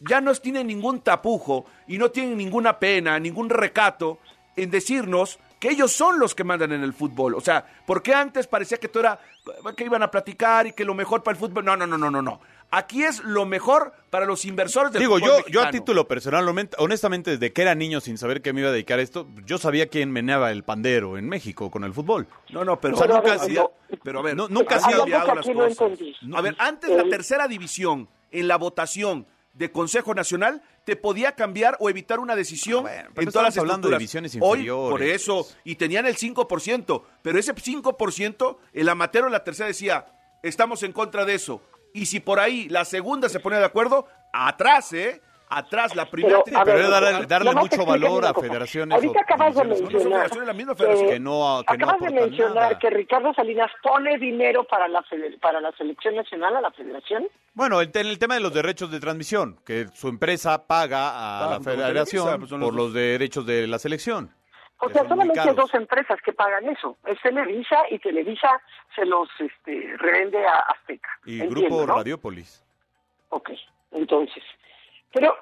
Ya 0.00 0.20
no 0.20 0.34
tienen 0.34 0.66
ningún 0.66 1.00
tapujo 1.00 1.66
y 1.86 1.98
no 1.98 2.10
tienen 2.10 2.36
ninguna 2.36 2.78
pena, 2.78 3.18
ningún 3.18 3.50
recato 3.50 4.18
en 4.56 4.70
decirnos 4.70 5.38
que 5.58 5.68
ellos 5.68 5.92
son 5.92 6.18
los 6.18 6.34
que 6.34 6.42
mandan 6.42 6.72
en 6.72 6.82
el 6.82 6.94
fútbol. 6.94 7.34
O 7.34 7.40
sea, 7.40 7.66
porque 7.86 8.14
antes 8.14 8.46
parecía 8.46 8.78
que 8.78 8.88
todo 8.88 9.02
era 9.02 9.20
que 9.76 9.84
iban 9.84 10.02
a 10.02 10.10
platicar 10.10 10.66
y 10.66 10.72
que 10.72 10.86
lo 10.86 10.94
mejor 10.94 11.22
para 11.22 11.34
el 11.34 11.38
fútbol. 11.38 11.64
No, 11.64 11.76
no, 11.76 11.86
no, 11.86 11.98
no, 11.98 12.10
no, 12.10 12.22
no. 12.22 12.40
Aquí 12.72 13.02
es 13.02 13.24
lo 13.24 13.46
mejor 13.46 13.92
para 14.10 14.26
los 14.26 14.44
inversores 14.44 14.92
del 14.92 15.00
Digo, 15.00 15.18
fútbol 15.18 15.42
yo, 15.48 15.62
a 15.62 15.70
título 15.70 16.06
personal, 16.06 16.46
honest- 16.46 16.74
honestamente, 16.78 17.32
desde 17.32 17.52
que 17.52 17.62
era 17.62 17.74
niño 17.74 18.00
sin 18.00 18.16
saber 18.16 18.42
que 18.42 18.52
me 18.52 18.60
iba 18.60 18.68
a 18.70 18.72
dedicar 18.72 18.98
a 19.00 19.02
esto, 19.02 19.26
yo 19.44 19.58
sabía 19.58 19.88
quién 19.88 20.12
meneaba 20.12 20.52
el 20.52 20.62
pandero 20.62 21.18
en 21.18 21.28
México 21.28 21.70
con 21.70 21.82
el 21.82 21.92
fútbol. 21.92 22.28
No, 22.50 22.64
no, 22.64 22.80
pero, 22.80 22.94
O 22.94 22.98
sea, 22.98 23.06
Pero, 23.08 23.16
nunca 23.18 23.32
a 23.32 23.34
ha 23.34 23.38
ver, 23.38 23.46
sido... 23.48 23.72
pero 24.04 24.18
a 24.20 24.22
ver, 24.22 24.36
No, 24.36 24.48
nunca 24.48 24.76
ha 24.76 24.78
Hay 24.78 24.84
sido... 24.84 25.02
algo 25.04 25.16
cambiado 25.16 25.34
las 25.34 25.46
no 25.78 25.86
cosas. 25.88 25.98
A 26.36 26.40
ver, 26.42 26.54
antes 26.58 26.90
la 26.90 27.04
tercera 27.08 27.48
división 27.48 28.08
en 28.30 28.46
la 28.46 28.56
votación 28.56 29.26
de 29.54 29.72
Consejo 29.72 30.14
Nacional 30.14 30.62
te 30.84 30.94
podía 30.94 31.32
cambiar 31.32 31.76
o 31.80 31.90
evitar 31.90 32.20
una 32.20 32.36
decisión 32.36 32.82
Bueno, 32.84 33.08
pero 33.14 33.26
en 33.26 33.32
todas 33.32 33.46
las 33.46 33.54
estamos 33.56 33.68
hablando 33.68 33.88
de 33.88 33.96
divisiones 33.98 34.36
Hoy, 34.40 34.58
inferiores. 34.60 34.90
por 34.92 35.02
eso, 35.02 35.46
y 35.64 35.74
tenían 35.74 36.06
el 36.06 36.16
5%, 36.16 37.02
pero 37.20 37.36
ese 37.38 37.52
5%, 37.52 38.56
el 38.72 38.88
amateur 38.88 39.26
en 39.26 39.32
la 39.32 39.42
tercera 39.42 39.66
decía, 39.66 40.06
estamos 40.44 40.84
en 40.84 40.92
contra 40.92 41.24
de 41.24 41.34
eso. 41.34 41.60
Y 41.94 42.06
si 42.06 42.20
por 42.20 42.38
ahí 42.40 42.68
la 42.68 42.84
segunda 42.84 43.28
se 43.28 43.40
pone 43.40 43.56
de 43.58 43.64
acuerdo, 43.64 44.06
atrás, 44.32 44.92
¿eh? 44.92 45.20
Atrás, 45.52 45.96
la 45.96 46.08
primera... 46.08 46.42
Pero, 46.44 46.62
Pero 46.64 46.76
ver, 47.00 47.26
darle, 47.26 47.52
mucho 47.56 47.84
valor 47.84 48.24
a 48.24 48.32
federaciones 48.32 48.94
Ahorita 48.94 49.18
o 49.18 49.22
acabas 49.22 49.54
de. 49.56 49.64
No 49.64 49.70
mencionar, 49.70 50.02
federaciones, 50.02 50.46
la 50.46 50.52
misma 50.54 50.74
federación. 50.76 51.08
Que 51.10 51.18
no- 51.18 51.62
que 51.66 51.76
no 51.76 51.84
acabas 51.90 52.00
de 52.00 52.20
mencionar 52.20 52.54
nada. 52.54 52.78
que 52.78 52.90
Ricardo 52.90 53.34
Salinas 53.34 53.68
pone 53.82 54.16
dinero 54.18 54.62
para 54.62 54.86
la 54.86 55.02
fede- 55.02 55.36
para 55.40 55.60
la 55.60 55.72
selección 55.72 56.14
nacional 56.14 56.54
a 56.54 56.60
la 56.60 56.70
federación. 56.70 57.26
Bueno, 57.52 57.80
el, 57.80 57.90
te- 57.90 57.98
el 58.02 58.16
tema 58.20 58.34
de 58.34 58.40
los 58.42 58.54
derechos 58.54 58.92
de 58.92 59.00
transmisión, 59.00 59.58
que 59.66 59.88
su 59.92 60.06
empresa 60.06 60.68
paga 60.68 61.10
a 61.10 61.46
Ah, 61.46 61.50
la 61.58 61.60
federación 61.60 62.38
pues 62.38 62.50
por 62.52 62.72
los 62.72 62.94
derechos 62.94 63.44
de 63.44 63.66
la 63.66 63.80
selección. 63.80 64.30
O 64.80 64.88
sea, 64.90 65.06
solamente 65.08 65.52
dos 65.54 65.72
empresas 65.74 66.20
que 66.22 66.32
pagan 66.32 66.68
eso. 66.68 66.96
Es 67.06 67.20
Televisa 67.20 67.76
y 67.90 67.98
Televisa 67.98 68.60
se 68.94 69.04
los 69.04 69.28
este, 69.38 69.94
revende 69.98 70.44
a 70.46 70.58
Azteca. 70.60 71.10
Y 71.26 71.40
Entiendo, 71.40 71.76
Grupo 71.76 71.86
¿no? 71.86 71.96
Radiopolis. 71.96 72.64
Ok, 73.30 73.50
entonces. 73.92 74.42
Pero 75.12 75.36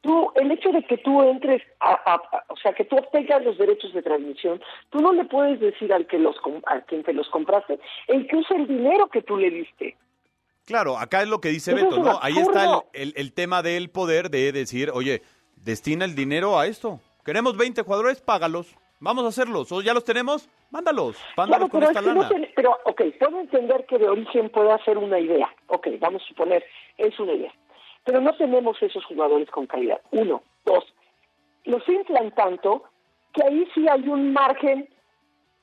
tú, 0.00 0.32
el 0.34 0.50
hecho 0.50 0.70
de 0.70 0.82
que 0.84 0.98
tú 0.98 1.22
entres, 1.22 1.62
a, 1.80 1.90
a- 1.90 2.14
a- 2.14 2.44
o 2.48 2.56
sea, 2.56 2.72
que 2.74 2.84
tú 2.84 2.96
obtengas 2.96 3.44
los 3.44 3.56
derechos 3.58 3.92
de 3.92 4.02
transmisión, 4.02 4.60
tú 4.90 4.98
no 5.00 5.12
le 5.12 5.24
puedes 5.24 5.60
decir 5.60 5.92
al 5.92 6.06
que 6.06 6.18
los 6.18 6.36
al 6.66 6.84
quien 6.86 7.02
te 7.04 7.12
los 7.12 7.28
compraste, 7.28 7.78
el 8.08 8.26
que 8.26 8.36
usa 8.36 8.56
el 8.56 8.66
dinero 8.66 9.08
que 9.08 9.22
tú 9.22 9.36
le 9.36 9.50
diste. 9.50 9.96
Claro, 10.64 10.98
acá 10.98 11.22
es 11.22 11.28
lo 11.28 11.40
que 11.40 11.48
dice 11.48 11.74
Beto, 11.74 11.98
¿no? 11.98 12.18
Ahí 12.22 12.36
está 12.38 12.80
el- 12.92 13.12
el 13.16 13.32
tema 13.32 13.62
del 13.62 13.90
poder 13.90 14.30
de 14.30 14.52
decir, 14.52 14.90
oye, 14.92 15.22
destina 15.56 16.04
el 16.04 16.14
dinero 16.14 16.58
a 16.58 16.66
esto. 16.66 17.00
Queremos 17.24 17.56
20 17.56 17.82
jugadores, 17.82 18.20
págalos. 18.20 18.74
Vamos 19.00 19.24
a 19.24 19.28
hacerlos. 19.28 19.70
O 19.72 19.82
ya 19.82 19.94
los 19.94 20.04
tenemos, 20.04 20.48
mándalos. 20.70 21.16
Mándalos 21.36 21.70
Claro, 21.70 21.70
con 21.70 21.80
pero, 21.80 21.90
esta 21.90 22.00
es 22.00 22.06
que 22.06 22.12
no 22.14 22.22
lana. 22.22 22.28
te- 22.46 22.52
pero, 22.54 22.78
ok, 22.84 23.02
puedo 23.18 23.40
entender 23.40 23.86
que 23.86 23.98
de 23.98 24.08
origen 24.08 24.48
pueda 24.50 24.78
ser 24.84 24.98
una 24.98 25.18
idea. 25.18 25.52
Ok, 25.68 25.88
vamos 25.98 26.22
a 26.22 26.28
suponer, 26.28 26.64
es 26.98 27.18
una 27.18 27.32
idea. 27.32 27.52
Pero 28.04 28.20
no 28.20 28.32
tenemos 28.36 28.80
esos 28.82 29.04
jugadores 29.04 29.50
con 29.50 29.66
calidad. 29.66 30.00
Uno. 30.12 30.42
Dos. 30.64 30.84
Los 31.64 31.88
inflan 31.88 32.32
tanto 32.34 32.84
que 33.32 33.42
ahí 33.44 33.68
sí 33.74 33.86
hay 33.88 34.08
un 34.08 34.32
margen, 34.32 34.88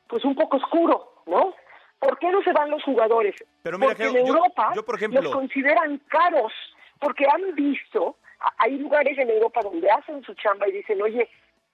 pues 0.07 0.23
un 0.25 0.35
poco 0.35 0.57
oscuro, 0.57 1.13
¿no? 1.27 1.53
¿Por 1.99 2.17
qué 2.19 2.29
no 2.31 2.41
se 2.43 2.53
van 2.53 2.71
los 2.71 2.81
jugadores? 2.83 3.35
Pero 3.61 3.77
mira, 3.77 3.89
porque 3.91 4.03
Geo, 4.09 4.21
en 4.21 4.27
Europa 4.27 4.71
yo, 4.75 4.83
por 4.85 4.95
ejemplo- 4.95 5.21
los 5.21 5.33
consideran 5.33 5.97
caros, 6.07 6.51
porque 6.99 7.25
han 7.27 7.53
visto, 7.55 8.15
hay 8.57 8.77
lugares 8.77 9.17
en 9.17 9.29
Europa 9.29 9.59
donde 9.61 9.89
hacen 9.91 10.23
su 10.23 10.33
chamba 10.35 10.67
y 10.69 10.71
dicen, 10.71 11.01
oye, 11.01 11.29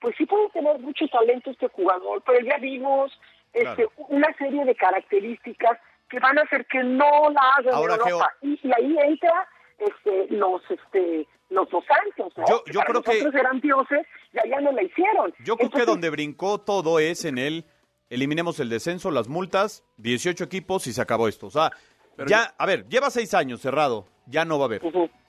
pues 0.06 0.16
sí 0.18 0.26
puede 0.28 0.48
tener 0.50 0.78
mucho 0.80 1.08
talento 1.08 1.50
este 1.50 1.68
jugador, 1.70 2.22
pero 2.24 2.40
ya 2.46 2.58
vimos 2.60 3.12
este, 3.54 3.64
Claro. 3.88 3.92
una 4.10 4.32
serie 4.38 4.64
de 4.64 4.76
características 4.76 5.80
que 6.10 6.20
van 6.20 6.38
a 6.38 6.42
hacer 6.44 6.68
que 6.68 6.84
no 6.84 7.32
la 7.32 7.42
hagan 7.58 7.74
Ahora, 7.74 7.96
en 7.96 8.00
Europa. 8.02 8.34
Y, 8.44 8.60
y 8.62 8.72
ahí 8.72 8.96
entra 9.02 9.48
este, 9.80 10.28
los 10.36 10.62
este, 10.70 11.28
los 11.50 11.68
dos 11.72 11.84
santos, 11.86 12.34
¿no? 12.38 12.46
Yo- 12.48 12.64
yo 12.72 12.82
creo 12.82 13.02
que- 13.02 13.14
nosotros 13.14 13.34
eran 13.36 13.60
dioses 13.62 14.06
y 14.32 14.38
allá 14.40 14.62
no 14.62 14.72
la 14.74 14.84
hicieron. 14.84 15.34
Yo 15.40 15.58
creo 15.58 15.72
que 15.72 15.86
donde 15.86 16.12
brincó 16.12 16.60
todo 16.60 17.00
es 17.00 17.26
en 17.26 17.40
el 17.40 17.66
eliminemos 18.12 18.60
el 18.60 18.70
descenso, 18.70 19.10
las 19.10 19.28
multas, 19.28 19.84
18 19.98 20.44
equipos 20.44 20.86
y 20.86 20.94
se 20.94 21.02
acabó 21.02 21.28
esto. 21.28 21.48
O 21.48 21.52
sea, 21.52 21.72
Pero 22.16 22.30
ya, 22.30 22.54
a 22.60 22.66
ver, 22.68 22.88
lleva 22.90 23.10
seis 23.10 23.34
años 23.34 23.62
cerrado, 23.62 24.06
ya 24.28 24.46
no 24.46 24.60
va 24.60 24.66
a 24.66 24.68
haber. 24.68 24.82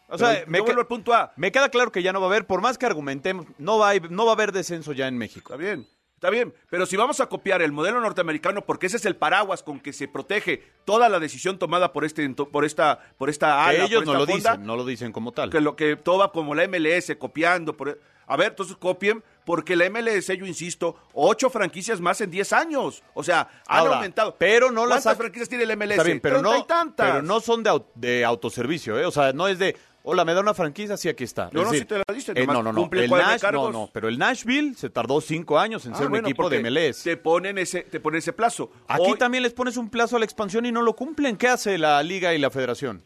O 0.08 0.18
sea, 0.18 0.30
Pero 0.34 0.50
me, 0.50 0.60
vuelvo 0.60 0.80
al 0.80 0.86
punto 0.86 1.12
A. 1.14 1.32
me 1.36 1.50
queda 1.50 1.68
claro 1.68 1.90
que 1.92 2.02
ya 2.02 2.12
no 2.12 2.20
va 2.20 2.26
a 2.26 2.30
haber, 2.30 2.46
por 2.46 2.60
más 2.60 2.78
que 2.78 2.86
argumentemos, 2.86 3.46
no 3.58 3.78
va 3.78 3.90
a, 3.90 3.94
no 3.98 4.24
va 4.24 4.32
a 4.32 4.34
haber 4.34 4.52
descenso 4.52 4.92
ya 4.92 5.08
en 5.08 5.18
México. 5.18 5.52
Está 5.52 5.56
bien, 5.56 5.86
está 6.14 6.30
bien. 6.30 6.54
Pero 6.70 6.86
si 6.86 6.96
vamos 6.96 7.18
a 7.20 7.26
copiar 7.26 7.60
el 7.62 7.72
modelo 7.72 8.00
norteamericano, 8.00 8.62
porque 8.64 8.86
ese 8.86 8.98
es 8.98 9.04
el 9.06 9.16
paraguas 9.16 9.62
con 9.62 9.80
que 9.80 9.92
se 9.92 10.06
protege 10.06 10.62
toda 10.84 11.08
la 11.08 11.18
decisión 11.18 11.58
tomada 11.58 11.92
por 11.92 12.04
este 12.04 12.28
por 12.30 12.64
esta 12.64 13.00
por 13.18 13.30
esta 13.30 13.66
ala, 13.66 13.84
ellos 13.84 14.04
por 14.04 14.14
no 14.14 14.20
lo 14.20 14.26
fonda, 14.26 14.52
dicen, 14.52 14.66
no 14.66 14.76
lo 14.76 14.84
dicen 14.84 15.12
como 15.12 15.32
tal. 15.32 15.50
que 15.50 15.60
lo 15.60 15.74
que 15.76 15.96
todo 15.96 16.18
va 16.18 16.30
como 16.32 16.54
la 16.54 16.68
MLS 16.68 17.16
copiando 17.18 17.76
por 17.76 17.98
a 18.28 18.36
ver, 18.36 18.48
entonces 18.48 18.76
copien 18.76 19.22
porque 19.44 19.76
la 19.76 19.88
MLS, 19.88 20.26
yo 20.36 20.46
insisto, 20.46 20.96
ocho 21.12 21.48
franquicias 21.48 22.00
más 22.00 22.20
en 22.20 22.32
10 22.32 22.52
años. 22.52 23.04
O 23.14 23.22
sea, 23.22 23.42
han 23.68 23.78
Ahora, 23.78 23.94
aumentado. 23.94 24.34
Pero 24.36 24.72
no 24.72 24.80
las 24.84 25.04
¿Cuántas 25.04 25.12
ha- 25.12 25.16
franquicias 25.16 25.48
tiene 25.48 25.64
la 25.64 25.76
MLS? 25.76 25.90
Está 25.92 26.02
bien, 26.02 26.18
pero 26.20 26.42
no, 26.42 26.56
y 26.58 26.64
tantas. 26.64 27.08
pero 27.08 27.22
no 27.22 27.38
son 27.38 27.62
de, 27.62 27.80
de 27.94 28.24
autoservicio, 28.24 28.98
¿eh? 28.98 29.06
O 29.06 29.12
sea, 29.12 29.32
no 29.32 29.46
es 29.46 29.60
de, 29.60 29.76
hola, 30.08 30.24
me 30.24 30.34
da 30.34 30.40
una 30.40 30.54
franquicia, 30.54 30.96
sí, 30.96 31.08
aquí 31.08 31.24
está. 31.24 31.50
No, 31.52 31.60
Es 31.60 31.66
no, 31.66 31.72
decir, 31.72 31.80
sí 31.80 31.86
te 31.86 31.98
la 31.98 32.14
dicen, 32.14 32.36
eh, 32.38 32.46
no, 32.46 32.62
no, 32.62 32.72
no. 32.72 32.88
El 32.92 33.10
Nash, 33.10 33.42
no, 33.52 33.70
no, 33.72 33.90
pero 33.92 34.08
el 34.08 34.18
Nashville 34.18 34.74
se 34.76 34.88
tardó 34.88 35.20
cinco 35.20 35.58
años 35.58 35.84
en 35.86 35.92
Ah, 35.94 35.96
ser 35.96 36.06
un 36.06 36.10
bueno, 36.12 36.28
equipo 36.28 36.48
de 36.48 36.60
MLS. 36.60 37.02
Te 37.02 37.16
ponen 37.16 37.58
ese, 37.58 37.82
te 37.82 37.98
ponen 38.00 38.18
ese 38.18 38.32
plazo. 38.32 38.70
Aquí 38.86 39.02
Hoy- 39.12 39.18
también 39.18 39.42
les 39.42 39.52
pones 39.52 39.76
un 39.76 39.90
plazo 39.90 40.16
a 40.16 40.18
la 40.18 40.24
expansión 40.24 40.64
y 40.64 40.72
no 40.72 40.82
lo 40.82 40.94
cumplen. 40.94 41.36
¿Qué 41.36 41.48
hace 41.48 41.76
la 41.78 42.02
liga 42.02 42.32
y 42.34 42.38
la 42.38 42.50
federación? 42.50 43.04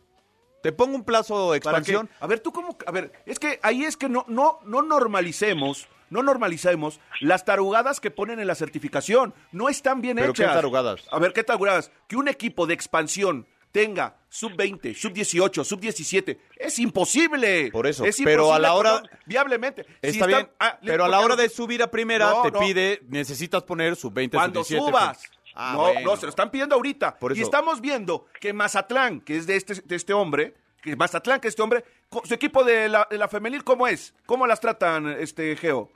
Te 0.63 0.73
pongo 0.73 0.95
un 0.95 1.05
plazo 1.05 1.53
de 1.53 1.61
¿Para 1.61 1.79
expansión. 1.79 2.11
A 2.21 2.27
ver, 2.27 2.41
tú 2.41 2.53
cómo, 2.53 2.77
a 2.87 2.91
ver, 2.93 3.13
es 3.25 3.39
que 3.39 3.59
ahí 3.63 3.83
es 3.85 3.97
que 3.97 4.11
no, 4.11 4.27
no, 4.29 4.59
no 4.67 4.83
normalicemos, 4.83 5.89
no 6.11 6.23
normalicemos 6.23 7.01
las 7.21 7.47
tarugadas 7.47 7.99
que 7.99 8.11
ponen 8.11 8.41
en 8.41 8.47
la 8.47 8.55
certificación. 8.55 9.33
No 9.53 9.71
están 9.71 10.03
bien 10.03 10.17
¿Pero 10.19 10.35
qué 10.35 10.43
hechas. 10.43 10.55
tarugadas? 10.55 11.01
A 11.11 11.19
ver, 11.19 11.33
¿qué 11.33 11.45
tarugadas? 11.45 11.91
Que 12.09 12.17
un 12.17 12.29
equipo 12.29 12.67
de 12.67 12.75
expansión 12.75 13.47
tenga 13.73 14.17
sub 14.29 14.55
20, 14.57 14.95
sub 14.95 15.13
18, 15.13 15.65
sub 15.65 15.81
17, 15.81 16.41
es 16.57 16.79
imposible. 16.79 17.71
Por 17.73 17.87
eso, 17.87 18.05
Es 18.05 18.21
pero 18.25 18.53
a 18.53 18.59
la 18.59 18.75
hora- 18.75 19.03
viablemente. 19.27 19.85
Si 19.85 19.91
Está 20.03 20.09
están- 20.11 20.29
bien, 20.29 20.51
ah, 20.61 20.79
pero 20.85 21.05
a 21.05 21.09
la 21.09 21.21
hora 21.21 21.37
de 21.37 21.49
subir 21.49 21.83
a 21.83 21.91
primera 21.91 22.31
No, 22.31 22.43
te 22.43 22.51
no. 22.53 22.59
pide, 22.61 23.01
necesitas 23.09 23.63
poner 23.63 23.97
sub 23.97 24.13
20, 24.13 24.37
sub 24.37 24.41
cuando 24.41 24.61
17. 24.61 24.87
subas. 24.91 25.23
Ah, 25.55 25.73
no, 25.75 25.81
bueno. 25.83 26.01
no, 26.03 26.17
se 26.17 26.27
lo 26.27 26.31
están 26.31 26.51
pidiendo 26.51 26.75
ahorita. 26.77 27.19
Por 27.19 27.37
Y 27.37 27.43
estamos 27.43 27.81
viendo 27.81 28.27
que 28.41 28.53
Mazatlán, 28.53 29.21
que 29.21 29.37
es 29.37 29.47
de 29.47 29.57
este, 29.57 29.75
de 29.85 29.97
este 29.97 30.13
hombre, 30.13 30.55
que 30.81 30.95
Mazatlán, 30.97 31.41
que 31.41 31.49
este 31.49 31.61
hombre, 31.61 31.85
su 32.25 32.33
equipo 32.35 32.63
de 32.65 32.89
la, 32.89 33.07
de 33.11 33.19
la 33.19 33.29
femenil, 33.29 33.65
¿cómo 33.65 33.87
es? 33.89 34.15
¿Cómo 34.27 34.47
las 34.47 34.61
tratan, 34.61 35.09
este 35.21 35.57
Geo? 35.57 35.91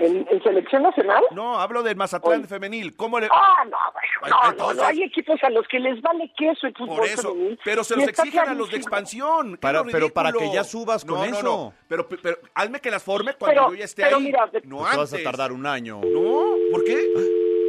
¿En, 0.00 0.26
en 0.30 0.42
selección 0.42 0.82
nacional? 0.82 1.22
No, 1.32 1.60
hablo 1.60 1.82
del 1.82 1.94
Mazatlán 1.96 2.40
Oye. 2.40 2.48
femenil. 2.48 2.96
¿Cómo 2.96 3.20
le...? 3.20 3.28
Ah, 3.30 3.64
no, 3.66 3.76
bueno, 4.20 4.36
no, 4.42 4.50
Entonces- 4.50 4.76
no, 4.78 4.82
no, 4.82 4.88
hay 4.88 5.02
equipos 5.02 5.38
a 5.42 5.50
los 5.50 5.68
que 5.68 5.78
les 5.78 6.00
vale 6.00 6.32
queso 6.36 6.66
el 6.66 6.74
fútbol 6.74 6.96
Por 6.96 7.06
eso, 7.06 7.32
femenil. 7.34 7.58
pero 7.64 7.84
se 7.84 7.96
los 7.96 8.08
exigen 8.08 8.48
a 8.48 8.54
los 8.54 8.70
de 8.70 8.76
expansión. 8.78 9.52
¡Qué 9.52 9.58
Para- 9.58 9.82
lo 9.82 9.90
pero 9.92 10.08
para 10.08 10.32
que 10.32 10.50
ya 10.52 10.64
subas 10.64 11.04
con 11.04 11.16
No, 11.20 11.26
no, 11.26 11.32
eso. 11.36 11.42
no. 11.42 11.74
Pero, 11.86 12.08
pero 12.08 12.38
hazme 12.54 12.80
que 12.80 12.90
las 12.90 13.02
forme 13.02 13.34
cuando 13.34 13.60
Pero- 13.62 13.70
yo 13.72 13.76
ya 13.76 13.84
esté 13.84 14.02
pero 14.04 14.16
ahí. 14.16 14.22
mira, 14.24 14.46
de- 14.46 14.62
no 14.62 14.78
Pues 14.78 14.90
te 14.92 14.96
vas 14.96 15.12
antes. 15.12 15.26
a 15.26 15.30
tardar 15.30 15.52
un 15.52 15.66
año. 15.66 16.00
No, 16.02 16.54
¿por 16.72 16.82
qué? 16.84 17.06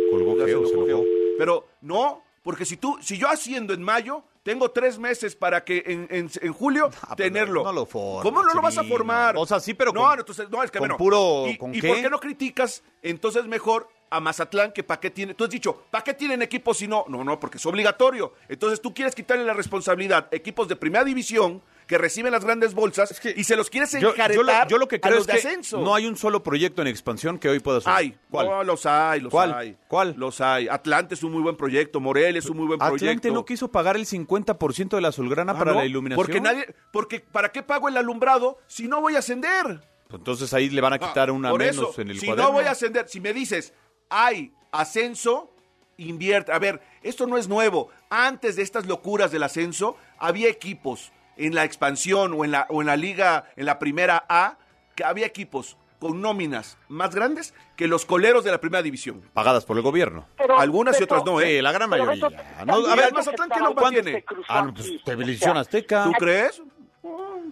Colgó 0.09 0.37
Ya 0.37 0.45
se 0.45 0.65
se. 0.67 0.85
Geo. 0.85 1.03
Pero 1.37 1.67
no, 1.81 2.23
porque 2.43 2.65
si 2.65 2.77
tú, 2.77 2.97
si 3.01 3.17
yo 3.17 3.27
haciendo 3.27 3.73
en 3.73 3.83
mayo, 3.83 4.23
tengo 4.43 4.71
tres 4.71 4.97
meses 4.97 5.35
para 5.35 5.63
que 5.63 5.83
en, 5.85 6.07
en, 6.09 6.29
en 6.41 6.53
julio 6.53 6.89
tenerlo. 7.15 7.63
no 7.63 7.71
lo 7.71 7.85
¿Cómo 7.85 8.41
no 8.43 8.53
lo 8.53 8.61
vas 8.61 8.77
a 8.77 8.83
formar? 8.83 9.35
O 9.37 9.45
sea, 9.45 9.59
sí, 9.59 9.73
pero 9.73 9.91
no, 9.91 10.01
con- 10.01 10.09
no, 10.15 10.19
entonces, 10.19 10.49
no, 10.49 10.63
es 10.63 10.71
que 10.71 10.79
con 10.79 10.87
bueno. 10.87 10.97
puro- 10.97 11.47
¿Y, 11.47 11.57
¿con 11.57 11.75
y 11.75 11.81
qué? 11.81 11.87
por 11.87 12.01
qué 12.01 12.09
no 12.09 12.19
criticas? 12.19 12.83
Entonces 13.03 13.45
mejor 13.45 13.87
a 14.09 14.19
Mazatlán 14.19 14.71
que 14.73 14.83
para 14.83 14.99
qué 14.99 15.09
tiene. 15.09 15.33
Tú 15.35 15.43
has 15.45 15.49
dicho, 15.49 15.83
¿para 15.89 16.03
qué 16.03 16.13
tienen 16.13 16.41
equipos 16.41 16.77
si 16.77 16.87
no? 16.87 17.05
No, 17.07 17.23
no, 17.23 17.39
porque 17.39 17.57
es 17.57 17.65
obligatorio. 17.65 18.33
Entonces 18.49 18.81
tú 18.81 18.93
quieres 18.93 19.15
quitarle 19.15 19.45
la 19.45 19.53
responsabilidad 19.53 20.27
a 20.31 20.35
equipos 20.35 20.67
de 20.67 20.75
primera 20.75 21.03
división 21.05 21.61
que 21.87 21.97
reciben 21.97 22.31
las 22.31 22.43
grandes 22.45 22.73
bolsas 22.73 23.19
y 23.35 23.43
se 23.43 23.55
los 23.55 23.69
quieres 23.69 23.91
Yo, 23.91 24.13
yo 24.15 24.43
lo, 24.43 24.67
yo 24.67 24.77
lo 24.77 24.87
que 24.87 24.95
a 24.97 24.99
creo 25.01 25.15
los 25.15 25.21
es 25.21 25.27
de 25.27 25.33
que 25.33 25.39
ascenso. 25.47 25.81
no 25.81 25.93
hay 25.95 26.05
un 26.05 26.15
solo 26.15 26.41
proyecto 26.43 26.81
en 26.81 26.87
expansión 26.87 27.37
que 27.37 27.49
hoy 27.49 27.59
pueda 27.59 27.81
subir. 27.81 27.93
Hay, 27.95 28.17
¿Cuál? 28.29 28.65
los 28.65 28.85
hay, 28.85 29.19
los 29.21 29.31
¿Cuál? 29.31 29.53
hay. 29.53 29.77
¿Cuál? 29.87 30.13
Los 30.17 30.39
hay. 30.41 30.67
Atlante 30.67 31.15
es 31.15 31.23
un 31.23 31.31
muy 31.33 31.41
buen 31.41 31.55
proyecto, 31.57 31.99
Morelia 31.99 32.39
es 32.39 32.45
un 32.49 32.57
muy 32.57 32.67
buen 32.67 32.79
proyecto. 32.79 33.05
Atlante 33.05 33.31
no 33.31 33.43
quiso 33.45 33.69
pagar 33.71 33.95
el 33.97 34.05
50% 34.05 34.89
de 34.89 35.01
la 35.01 35.09
azulgrana 35.09 35.51
Ah, 35.53 35.57
para 35.57 35.71
¿no? 35.73 35.79
la 35.79 35.85
iluminación. 35.85 36.25
Porque 36.25 36.39
nadie, 36.41 36.73
porque 36.93 37.19
¿para 37.19 37.51
qué 37.51 37.61
pago 37.63 37.89
el 37.89 37.97
alumbrado 37.97 38.57
si 38.67 38.87
no 38.87 39.01
voy 39.01 39.15
a 39.15 39.19
ascender? 39.19 39.81
Pues 40.07 40.19
Entonces 40.19 40.53
ahí 40.53 40.69
le 40.69 40.81
van 40.81 40.93
a 40.93 40.99
quitar 40.99 41.31
una 41.31 41.49
Ah, 41.49 41.53
menos 41.53 41.89
eso, 41.91 42.01
en 42.01 42.09
el 42.11 42.19
si 42.19 42.25
cuaderno. 42.27 42.49
no 42.49 42.53
voy 42.55 42.65
a 42.65 42.71
ascender, 42.71 43.07
si 43.09 43.19
me 43.19 43.33
dices, 43.33 43.73
hay 44.09 44.53
ascenso, 44.71 45.53
invierte. 45.97 46.51
A 46.51 46.59
ver, 46.59 46.81
esto 47.03 47.27
no 47.27 47.37
es 47.37 47.47
nuevo. 47.47 47.89
Antes 48.09 48.55
de 48.55 48.63
estas 48.63 48.85
locuras 48.87 49.31
del 49.31 49.43
ascenso, 49.43 49.95
había 50.19 50.49
equipos 50.49 51.11
en 51.41 51.55
la 51.55 51.63
expansión 51.63 52.33
o 52.33 52.45
en 52.45 52.51
la, 52.51 52.67
o 52.69 52.81
en 52.81 52.87
la 52.87 52.95
liga, 52.95 53.45
en 53.55 53.65
la 53.65 53.79
primera 53.79 54.25
A, 54.29 54.57
que 54.95 55.03
había 55.03 55.25
equipos 55.25 55.77
con 55.99 56.19
nóminas 56.19 56.77
más 56.87 57.13
grandes 57.13 57.53
que 57.75 57.87
los 57.87 58.05
coleros 58.05 58.43
de 58.43 58.51
la 58.51 58.59
primera 58.59 58.81
división. 58.81 59.21
Pagadas 59.33 59.65
por 59.65 59.77
el 59.77 59.83
gobierno. 59.83 60.27
Pero, 60.37 60.59
Algunas 60.59 60.99
y 60.99 61.03
otras 61.03 61.23
no, 61.23 61.39
¿eh? 61.39 61.57
Sí, 61.57 61.61
la 61.61 61.71
gran 61.71 61.89
mayoría. 61.89 62.27
No, 62.65 62.87
a 62.87 62.95
ver, 62.95 63.13
Mazatlán, 63.13 63.49
¿qué 63.49 63.59
algo 63.59 63.75
que 63.75 64.01
tiene? 64.01 64.25
Ah, 64.47 64.63
no, 64.65 64.73
pues 64.73 64.89
O 64.89 65.03
Televisión 65.03 65.53
sea, 65.53 65.61
Azteca. 65.61 66.03
¿Tú 66.05 66.11
crees? 66.13 66.61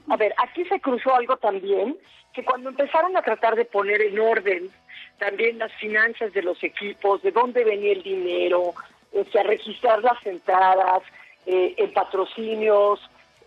A 0.10 0.18
ver, 0.18 0.34
aquí 0.38 0.66
se 0.66 0.80
cruzó 0.82 1.14
algo 1.14 1.38
también, 1.38 1.96
que 2.34 2.44
cuando 2.44 2.70
empezaron 2.70 3.16
a 3.16 3.22
tratar 3.22 3.56
de 3.56 3.66
poner 3.66 4.02
en 4.02 4.20
orden 4.20 4.72
también 5.20 5.60
las 5.60 5.72
finanzas 5.74 6.34
de 6.34 6.42
los 6.42 6.64
equipos, 6.64 7.22
de 7.22 7.32
dónde 7.32 7.64
venía 7.64 7.92
el 7.92 8.02
dinero, 8.02 8.74
este, 9.12 9.40
a 9.40 9.44
registrar 9.44 10.02
las 10.02 10.26
entradas, 10.26 11.04
eh, 11.46 11.76
en 11.78 11.94
patrocinios, 11.94 13.00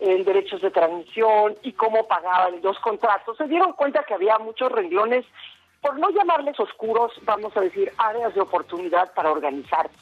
en 0.03 0.25
derechos 0.25 0.61
de 0.61 0.69
transmisión 0.69 1.55
y 1.63 1.71
cómo 1.71 2.05
pagaban 2.07 2.61
los 2.61 2.77
contratos, 2.79 3.37
se 3.37 3.47
dieron 3.47 3.71
cuenta 3.71 4.03
que 4.03 4.13
había 4.13 4.37
muchos 4.37 4.69
renglones, 4.69 5.25
por 5.81 5.97
no 5.97 6.09
llamarles 6.09 6.59
oscuros, 6.59 7.13
vamos 7.23 7.55
a 7.55 7.61
decir, 7.61 7.89
áreas 7.97 8.35
de 8.35 8.41
oportunidad 8.41 9.13
para 9.13 9.31
organizarse, 9.31 9.95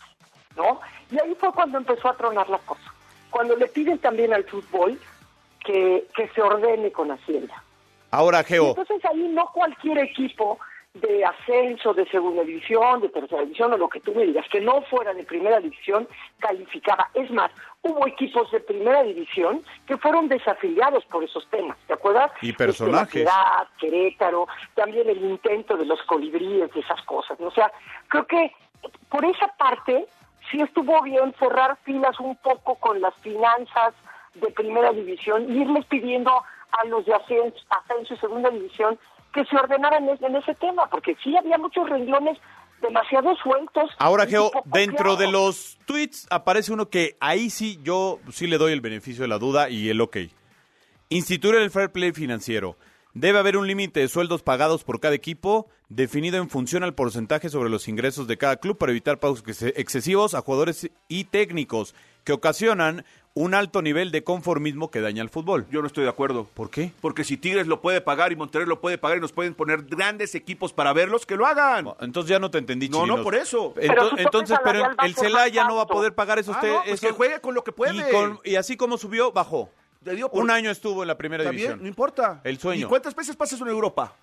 ¿no? 0.57 0.81
Y 1.11 1.19
ahí 1.19 1.35
fue 1.35 1.53
cuando 1.53 1.77
empezó 1.77 2.09
a 2.09 2.17
tronar 2.17 2.49
la 2.49 2.57
cosa. 2.57 2.91
Cuando 3.29 3.55
le 3.55 3.67
piden 3.67 3.99
también 3.99 4.33
al 4.33 4.43
fútbol 4.45 4.99
que, 5.63 6.07
que 6.15 6.27
se 6.29 6.41
ordene 6.41 6.91
con 6.91 7.11
Hacienda. 7.11 7.63
Ahora, 8.09 8.41
Y 8.41 8.45
Geo, 8.45 8.69
entonces 8.69 9.05
ahí 9.05 9.27
no 9.27 9.45
cualquier 9.53 9.99
equipo 9.99 10.57
de 10.93 11.23
ascenso, 11.23 11.93
de 11.93 12.05
segunda 12.09 12.43
división, 12.43 12.99
de 13.01 13.09
tercera 13.09 13.43
división 13.43 13.71
o 13.73 13.77
lo 13.77 13.87
que 13.87 14.01
tú 14.01 14.13
me 14.13 14.25
digas, 14.25 14.45
que 14.49 14.59
no 14.59 14.81
fuera 14.83 15.13
de 15.13 15.23
primera 15.23 15.59
división, 15.59 16.07
calificaba. 16.39 17.09
Es 17.13 17.31
más, 17.31 17.49
hubo 17.81 18.05
equipos 18.07 18.51
de 18.51 18.59
primera 18.59 19.01
división 19.03 19.63
que 19.87 19.97
fueron 19.97 20.27
desafiliados 20.27 21.05
por 21.05 21.23
esos 21.23 21.47
temas, 21.49 21.77
¿te 21.87 21.93
acuerdas? 21.93 22.31
Y 22.41 22.51
personajes. 22.51 23.07
Este, 23.07 23.19
Piedad, 23.21 23.67
Querétaro, 23.79 24.47
también 24.75 25.09
el 25.09 25.23
intento 25.23 25.77
de 25.77 25.85
los 25.85 26.01
colibríes, 26.03 26.73
de 26.73 26.79
esas 26.81 27.01
cosas. 27.03 27.39
O 27.39 27.51
sea, 27.51 27.71
creo 28.09 28.27
que 28.27 28.53
por 29.09 29.23
esa 29.23 29.47
parte 29.57 30.05
sí 30.49 30.59
estuvo 30.61 31.01
bien 31.03 31.33
cerrar 31.39 31.77
filas 31.83 32.19
un 32.19 32.35
poco 32.37 32.75
con 32.75 32.99
las 32.99 33.15
finanzas 33.17 33.93
de 34.33 34.51
primera 34.51 34.91
división 34.91 35.49
y 35.49 35.61
irles 35.61 35.85
pidiendo 35.85 36.31
a 36.71 36.85
los 36.85 37.05
de 37.05 37.13
ascenso, 37.13 37.57
ascenso 37.69 38.13
y 38.13 38.17
segunda 38.17 38.49
división 38.49 38.97
que 39.33 39.45
se 39.45 39.55
ordenaran 39.55 40.07
en, 40.09 40.23
en 40.23 40.35
ese 40.35 40.53
tema, 40.55 40.89
porque 40.89 41.15
sí 41.23 41.35
había 41.37 41.57
muchos 41.57 41.89
renglones 41.89 42.37
demasiado 42.81 43.35
sueltos. 43.35 43.91
ahora, 43.99 44.25
Geo, 44.25 44.51
dentro 44.65 45.15
de 45.15 45.31
los 45.31 45.77
tweets 45.85 46.25
aparece 46.31 46.73
uno 46.73 46.89
que 46.89 47.15
ahí 47.19 47.49
sí 47.51 47.79
yo 47.83 48.19
sí 48.31 48.47
le 48.47 48.57
doy 48.57 48.73
el 48.73 48.81
beneficio 48.81 49.21
de 49.21 49.27
la 49.27 49.37
duda 49.37 49.69
y 49.69 49.89
el 49.89 50.01
ok. 50.01 50.17
Instituir 51.09 51.55
el 51.55 51.69
fair 51.71 51.91
play 51.91 52.11
financiero. 52.11 52.77
Debe 53.13 53.39
haber 53.39 53.57
un 53.57 53.67
límite 53.67 53.99
de 53.99 54.07
sueldos 54.07 54.41
pagados 54.41 54.85
por 54.85 55.01
cada 55.01 55.13
equipo, 55.13 55.67
definido 55.89 56.37
en 56.37 56.49
función 56.49 56.83
al 56.83 56.95
porcentaje 56.95 57.49
sobre 57.49 57.69
los 57.69 57.89
ingresos 57.89 58.25
de 58.25 58.37
cada 58.37 58.55
club 58.55 58.77
para 58.77 58.93
evitar 58.93 59.19
pagos 59.19 59.43
ex- 59.45 59.61
excesivos 59.63 60.33
a 60.33 60.41
jugadores 60.41 60.89
y 61.09 61.25
técnicos 61.25 61.93
que 62.23 62.31
ocasionan 62.31 63.03
un 63.33 63.53
alto 63.53 63.81
nivel 63.81 64.11
de 64.11 64.23
conformismo 64.25 64.91
que 64.91 64.99
daña 64.99 65.21
al 65.21 65.29
fútbol. 65.29 65.65
Yo 65.71 65.79
no 65.81 65.87
estoy 65.87 66.03
de 66.03 66.09
acuerdo. 66.09 66.47
¿Por 66.53 66.69
qué? 66.69 66.91
Porque 66.99 67.23
si 67.23 67.37
Tigres 67.37 67.65
lo 67.65 67.79
puede 67.81 68.01
pagar 68.01 68.31
y 68.33 68.35
Monterrey 68.35 68.67
lo 68.67 68.81
puede 68.81 68.97
pagar 68.97 69.17
y 69.17 69.21
nos 69.21 69.31
pueden 69.31 69.53
poner 69.53 69.83
grandes 69.83 70.35
equipos 70.35 70.73
para 70.73 70.91
verlos, 70.91 71.25
que 71.25 71.37
lo 71.37 71.45
hagan. 71.45 71.87
Entonces 72.01 72.29
ya 72.29 72.39
no 72.39 72.51
te 72.51 72.57
entendí, 72.57 72.89
No, 72.89 73.05
no, 73.05 73.23
por 73.23 73.35
eso. 73.35 73.73
Ento- 73.75 73.87
Pero 73.87 74.17
entonces, 74.17 74.59
pero 74.63 74.83
el 75.03 75.15
Celaya 75.15 75.65
no 75.65 75.77
va 75.77 75.83
a 75.83 75.87
poder 75.87 76.13
pagar 76.13 76.39
esos... 76.39 76.57
Ah, 76.57 76.61
te- 76.61 76.67
no, 76.67 76.79
pues 76.79 76.87
esos- 76.95 77.01
que 77.09 77.11
juegue 77.11 77.39
con 77.39 77.55
lo 77.55 77.63
que 77.63 77.71
puede. 77.71 77.95
Y, 77.95 78.11
con- 78.11 78.39
y 78.43 78.55
así 78.55 78.75
como 78.75 78.97
subió, 78.97 79.31
bajó. 79.31 79.69
Por- 80.03 80.43
Un 80.43 80.49
año 80.51 80.71
estuvo 80.71 81.03
en 81.03 81.07
la 81.07 81.17
primera 81.17 81.43
Está 81.43 81.51
bien, 81.51 81.61
división. 81.61 81.81
no 81.83 81.87
importa. 81.87 82.41
El 82.43 82.57
sueño. 82.59 82.87
¿Y 82.87 82.89
cuántas 82.89 83.15
veces 83.15 83.35
pasas 83.35 83.61
en 83.61 83.67
Europa? 83.67 84.13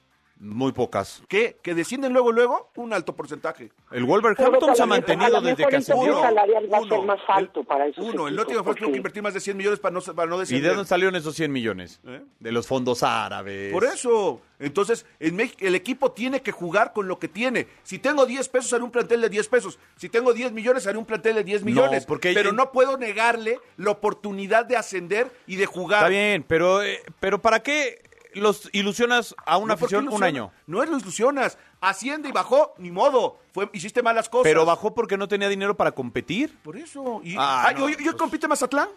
Muy 0.41 0.71
pocas. 0.73 1.23
¿Qué? 1.29 1.57
¿Que 1.63 1.75
descienden 1.75 2.13
luego, 2.13 2.31
luego? 2.31 2.71
Un 2.77 2.93
alto 2.93 3.17
porcentaje. 3.17 3.71
El 3.91 4.05
Wolverhampton 4.05 4.77
se 4.77 4.83
ha 4.83 4.87
mantenido 4.87 5.41
desde 5.41 5.67
que 5.67 5.77
ascendió. 5.77 6.21
salarial 6.21 6.73
va 6.73 6.79
a 6.79 6.83
ser 6.83 7.03
más 7.03 7.19
alto 7.27 7.65
para 7.65 7.87
esos 7.87 8.05
Uno, 8.05 8.29
el 8.29 8.37
Nottingham 8.37 8.63
Forest 8.65 8.81
tuvo 8.83 8.93
que 8.93 8.97
invertir 8.99 9.23
más 9.23 9.35
de 9.35 9.41
100 9.41 9.57
millones 9.57 9.81
para 9.81 9.93
no, 9.95 10.01
para 10.01 10.31
no 10.31 10.37
¿Y 10.37 10.41
descender. 10.41 10.63
de 10.71 10.77
dónde 10.77 10.89
salieron 10.89 11.17
esos 11.17 11.35
100 11.35 11.51
millones? 11.51 12.01
¿Eh? 12.07 12.23
De 12.39 12.53
los 12.53 12.69
fondos 12.69 13.03
árabes. 13.03 13.73
Por 13.73 13.85
eso. 13.85 14.41
Entonces, 14.61 15.07
en 15.19 15.35
México, 15.37 15.59
el 15.61 15.75
equipo 15.75 16.13
tiene 16.13 16.41
que 16.43 16.53
jugar 16.53 16.93
con 16.93 17.09
lo 17.09 17.19
que 17.19 17.29
tiene. 17.29 17.67
Si 17.83 17.99
tengo 17.99 18.25
10 18.27 18.49
pesos, 18.49 18.73
haré 18.73 18.85
un 18.85 18.91
plantel 18.93 19.21
de 19.21 19.29
10 19.29 19.49
pesos. 19.49 19.79
Si 19.97 20.09
tengo 20.09 20.33
10 20.33 20.53
millones, 20.53 20.87
haré 20.87 20.99
un 20.99 21.05
plantel 21.05 21.35
de 21.37 21.45
10 21.45 21.63
No, 21.63 21.67
millones. 21.67 22.07
porque- 22.07 22.33
Pero 22.35 22.53
no 22.53 22.71
puedo 22.73 22.97
negarle 22.97 23.59
la 23.77 23.91
oportunidad 23.91 24.67
de 24.67 24.77
ascender 24.77 25.31
y 25.47 25.57
de 25.57 25.67
jugar. 25.67 25.99
Está 26.01 26.09
bien, 26.09 26.45
pero, 26.47 26.83
eh, 26.83 27.01
pero 27.21 27.41
¿para 27.41 27.61
qué 27.61 28.03
los 28.35 28.69
ilusionas 28.73 29.35
a 29.47 29.57
una 29.57 29.75
No, 29.75 29.79
¿por 29.81 29.89
qué 29.89 29.97
afición 29.97 30.15
un 30.15 30.23
año? 30.23 30.53
No 30.67 30.83
es 30.83 30.89
lo 30.89 30.99
ilusionas. 30.99 31.59
Asciende 31.81 32.29
y 32.29 32.33
bajó, 32.33 32.75
ni 32.79 32.91
modo. 32.91 33.39
Fue, 33.53 33.69
hiciste 33.73 34.03
malas 34.03 34.29
cosas. 34.29 34.45
Pero 34.45 34.65
bajó 34.65 34.95
porque 34.95 35.17
no 35.17 35.29
tenía 35.29 35.49
dinero 35.49 35.77
para 35.77 35.93
competir. 35.93 36.59
Por 36.63 36.77
eso. 36.77 37.21
Y, 37.25 37.37
Ah, 37.39 37.65
Ay, 37.69 37.75
no, 37.77 37.85
¿hoy, 37.85 37.95
hoy 37.95 38.17
compite 38.17 38.49
Mazatlán? 38.49 38.89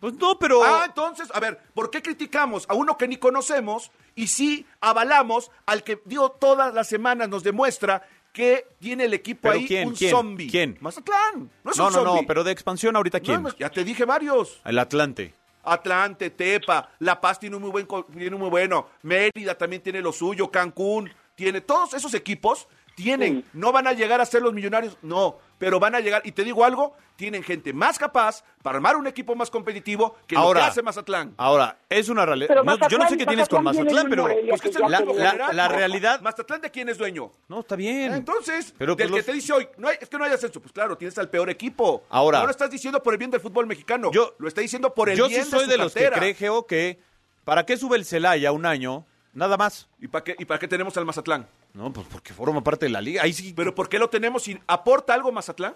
Pues 0.00 0.14
no, 0.14 0.38
pero... 0.38 0.62
Ah, 0.62 0.84
entonces, 0.86 1.28
a 1.34 1.40
ver, 1.40 1.58
¿por 1.74 1.90
qué 1.90 2.00
criticamos 2.02 2.66
a 2.68 2.74
uno 2.74 2.96
que 2.96 3.08
ni 3.08 3.16
conocemos 3.16 3.90
y 4.14 4.28
sí 4.28 4.64
avalamos 4.80 5.50
al 5.66 5.82
que 5.82 6.00
dio 6.04 6.28
todas 6.30 6.72
las 6.72 6.86
semanas 6.88 7.28
nos 7.28 7.42
demuestra 7.42 8.06
que 8.32 8.68
tiene 8.78 9.06
el 9.06 9.14
equipo 9.14 9.40
¿Pero 9.42 9.54
ahí 9.54 9.66
quién? 9.66 9.88
un 9.88 9.94
¿Quién? 9.96 10.10
zombie? 10.12 10.48
¿Quién? 10.48 10.78
Mazatlán. 10.80 11.50
No 11.64 11.70
es 11.72 11.76
no, 11.78 11.88
un 11.88 11.92
no, 11.94 12.04
no, 12.04 12.20
pero 12.28 12.44
de 12.44 12.52
expansión 12.52 12.94
ahorita 12.94 13.18
quién? 13.18 13.42
No, 13.42 13.56
ya 13.56 13.70
te 13.70 13.82
dije 13.82 14.04
varios. 14.04 14.60
El 14.64 14.78
Atlante. 14.78 15.34
Atlante, 15.72 16.30
Tepa, 16.30 16.90
La 16.98 17.20
Paz 17.20 17.38
tiene 17.38 17.56
un 17.56 17.62
muy 17.62 17.70
buen, 17.70 17.86
tiene 18.12 18.34
un 18.34 18.40
muy 18.40 18.50
bueno, 18.50 18.88
Mérida 19.02 19.56
también 19.56 19.82
tiene 19.82 20.00
lo 20.00 20.12
suyo, 20.12 20.50
Cancún, 20.50 21.10
tiene 21.34 21.60
todos 21.60 21.94
esos 21.94 22.14
equipos 22.14 22.68
tienen, 22.98 23.44
no 23.52 23.70
van 23.70 23.86
a 23.86 23.92
llegar 23.92 24.20
a 24.20 24.26
ser 24.26 24.42
los 24.42 24.52
millonarios, 24.52 24.96
no, 25.02 25.38
pero 25.58 25.78
van 25.80 25.94
a 25.94 26.00
llegar 26.00 26.22
y 26.24 26.32
te 26.32 26.44
digo 26.44 26.64
algo, 26.64 26.96
tienen 27.16 27.42
gente 27.42 27.72
más 27.72 27.98
capaz 27.98 28.44
para 28.62 28.76
armar 28.76 28.96
un 28.96 29.06
equipo 29.06 29.34
más 29.34 29.50
competitivo 29.50 30.16
que 30.26 30.36
Ahora, 30.36 30.60
lo 30.60 30.64
que 30.66 30.70
hace 30.70 30.82
Mazatlán. 30.82 31.34
Ahora, 31.36 31.76
es 31.88 32.08
una 32.08 32.24
realidad. 32.24 32.62
No, 32.64 32.88
yo 32.88 32.98
no 32.98 33.08
sé 33.08 33.16
qué 33.18 33.26
tienes 33.26 33.48
con 33.48 33.64
Mazatlán 33.64 34.06
pero 34.08 34.24
Pues 34.48 34.60
que 34.62 34.68
es 34.68 34.76
el 34.76 34.82
la, 34.82 35.52
la- 35.52 35.68
realidad... 35.68 36.20
Mazatlán 36.20 36.60
de 36.60 36.70
quién 36.70 36.88
es 36.88 36.96
dueño. 36.98 37.32
No, 37.48 37.60
está 37.60 37.74
bien. 37.76 38.14
Entonces, 38.14 38.72
Pero, 38.78 38.96
pues, 38.96 39.04
del 39.04 39.12
que 39.14 39.16
los- 39.18 39.26
te 39.26 39.32
dice 39.32 39.52
hoy, 39.52 39.68
no 39.78 39.88
hay- 39.88 39.96
es 40.00 40.08
que 40.08 40.16
no 40.16 40.24
hay 40.24 40.32
ascenso, 40.32 40.60
pues 40.60 40.72
claro, 40.72 40.96
tienes 40.96 41.18
al 41.18 41.28
peor 41.28 41.50
equipo. 41.50 42.04
Ahora- 42.08 42.38
no 42.38 42.44
lo 42.46 42.50
estás 42.52 42.70
diciendo 42.70 43.02
por 43.02 43.14
el 43.14 43.18
bien 43.18 43.30
del 43.30 43.40
fútbol 43.40 43.66
mexicano, 43.66 44.10
Yo- 44.12 44.34
lo 44.38 44.46
está 44.48 44.60
diciendo 44.60 44.94
por 44.94 45.08
el 45.08 45.16
Yo 45.18 45.26
bien 45.28 45.44
sí 45.44 45.50
soy 45.50 45.64
su 45.64 45.70
de, 45.70 45.76
los 45.78 45.92
que 45.92 46.08
cree, 46.10 46.34
Geo, 46.34 46.66
que 46.66 47.00
¿para 47.44 47.66
qué 47.66 47.76
sube 47.76 47.96
el 47.96 48.04
Celaya 48.04 48.52
un 48.52 48.64
año? 48.64 49.04
Nada 49.32 49.56
más. 49.56 49.88
¿Y 50.00 50.08
para 50.08 50.24
qué, 50.24 50.36
¿Y 50.38 50.44
para 50.44 50.58
qué 50.60 50.68
tenemos 50.68 50.96
al 50.96 51.04
Mazatlán? 51.04 51.46
No, 51.78 51.92
pues 51.92 52.06
porque 52.10 52.32
forma 52.34 52.60
parte 52.62 52.86
de 52.86 52.90
la 52.92 53.00
liga. 53.00 53.22
Ahí 53.22 53.32
sí. 53.32 53.54
¿Pero 53.56 53.72
por 53.72 53.88
qué 53.88 53.98
lo 54.00 54.08
tenemos? 54.10 54.42
sin 54.42 54.60
¿Aporta 54.66 55.14
algo 55.14 55.30
Mazatlán? 55.30 55.74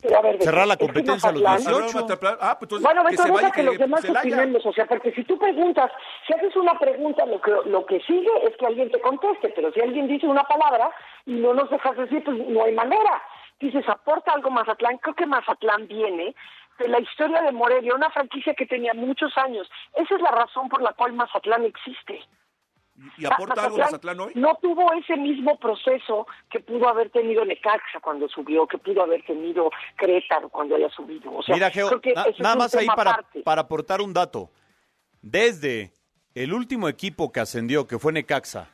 Pero 0.00 0.18
a 0.18 0.22
ver, 0.22 0.42
Cerrar 0.42 0.66
la 0.66 0.76
competencia 0.76 1.30
a 1.30 1.32
los 1.32 1.42
Mazatlán- 1.42 1.56
18. 1.88 1.98
Mazatlán- 2.06 2.38
Ah, 2.40 2.58
pues 2.58 2.62
entonces 2.70 2.82
Bueno, 2.84 3.04
que 3.08 3.16
se 3.16 3.30
vaya 3.30 3.50
que 3.50 3.62
los 3.62 3.78
demás 3.78 4.04
opinemos, 4.08 4.66
o 4.66 4.72
sea, 4.72 4.86
porque 4.86 5.12
si 5.12 5.24
tú 5.24 5.38
preguntas, 5.38 5.90
si 6.26 6.32
haces 6.34 6.54
una 6.56 6.78
pregunta, 6.78 7.24
lo 7.26 7.40
que, 7.40 7.52
lo 7.66 7.84
que 7.86 8.00
sigue 8.00 8.30
es 8.46 8.56
que 8.58 8.66
alguien 8.66 8.90
te 8.90 9.00
conteste, 9.00 9.48
pero 9.56 9.72
si 9.72 9.80
alguien 9.80 10.08
dice 10.08 10.26
una 10.26 10.44
palabra 10.44 10.90
y 11.26 11.32
no 11.32 11.54
nos 11.54 11.68
dejas 11.70 11.96
decir, 11.96 12.22
pues 12.24 12.36
no 12.48 12.64
hay 12.64 12.72
manera. 12.74 13.22
Dices, 13.60 13.88
aporta 13.88 14.32
algo 14.32 14.50
Mazatlán, 14.50 14.98
creo 14.98 15.14
que 15.14 15.26
Mazatlán 15.26 15.88
viene 15.88 16.34
de 16.78 16.88
la 16.88 17.00
historia 17.00 17.40
de 17.42 17.52
Morelia, 17.52 17.94
una 17.94 18.10
franquicia 18.10 18.52
que 18.54 18.66
tenía 18.66 18.92
muchos 18.94 19.32
años. 19.38 19.66
Esa 19.94 20.14
es 20.14 20.20
la 20.20 20.30
razón 20.30 20.68
por 20.68 20.82
la 20.82 20.92
cual 20.92 21.14
Mazatlán 21.14 21.64
existe. 21.64 22.20
¿Y 23.18 23.26
aporta 23.26 23.64
algo 23.64 23.76
Mazatlán 23.78 24.18
hoy? 24.20 24.32
No 24.34 24.54
tuvo 24.60 24.92
ese 24.94 25.16
mismo 25.16 25.58
proceso 25.58 26.26
que 26.50 26.60
pudo 26.60 26.88
haber 26.88 27.10
tenido 27.10 27.44
Necaxa 27.44 28.00
cuando 28.00 28.26
subió, 28.28 28.66
que 28.66 28.78
pudo 28.78 29.02
haber 29.02 29.22
tenido 29.24 29.70
Querétaro 29.98 30.48
cuando 30.48 30.76
haya 30.76 30.88
subido. 30.90 31.30
O 31.34 31.42
sea, 31.42 31.54
Mira, 31.54 31.70
Geo, 31.70 31.88
creo 31.88 32.00
que 32.00 32.12
na- 32.14 32.22
eso 32.22 32.30
es 32.30 32.40
nada 32.40 32.56
más 32.56 32.74
ahí 32.74 32.86
para, 32.86 33.22
para 33.44 33.62
aportar 33.62 34.00
un 34.00 34.12
dato. 34.14 34.50
Desde 35.20 35.92
el 36.34 36.52
último 36.54 36.88
equipo 36.88 37.30
que 37.32 37.40
ascendió, 37.40 37.86
que 37.86 37.98
fue 37.98 38.12
Necaxa, 38.14 38.68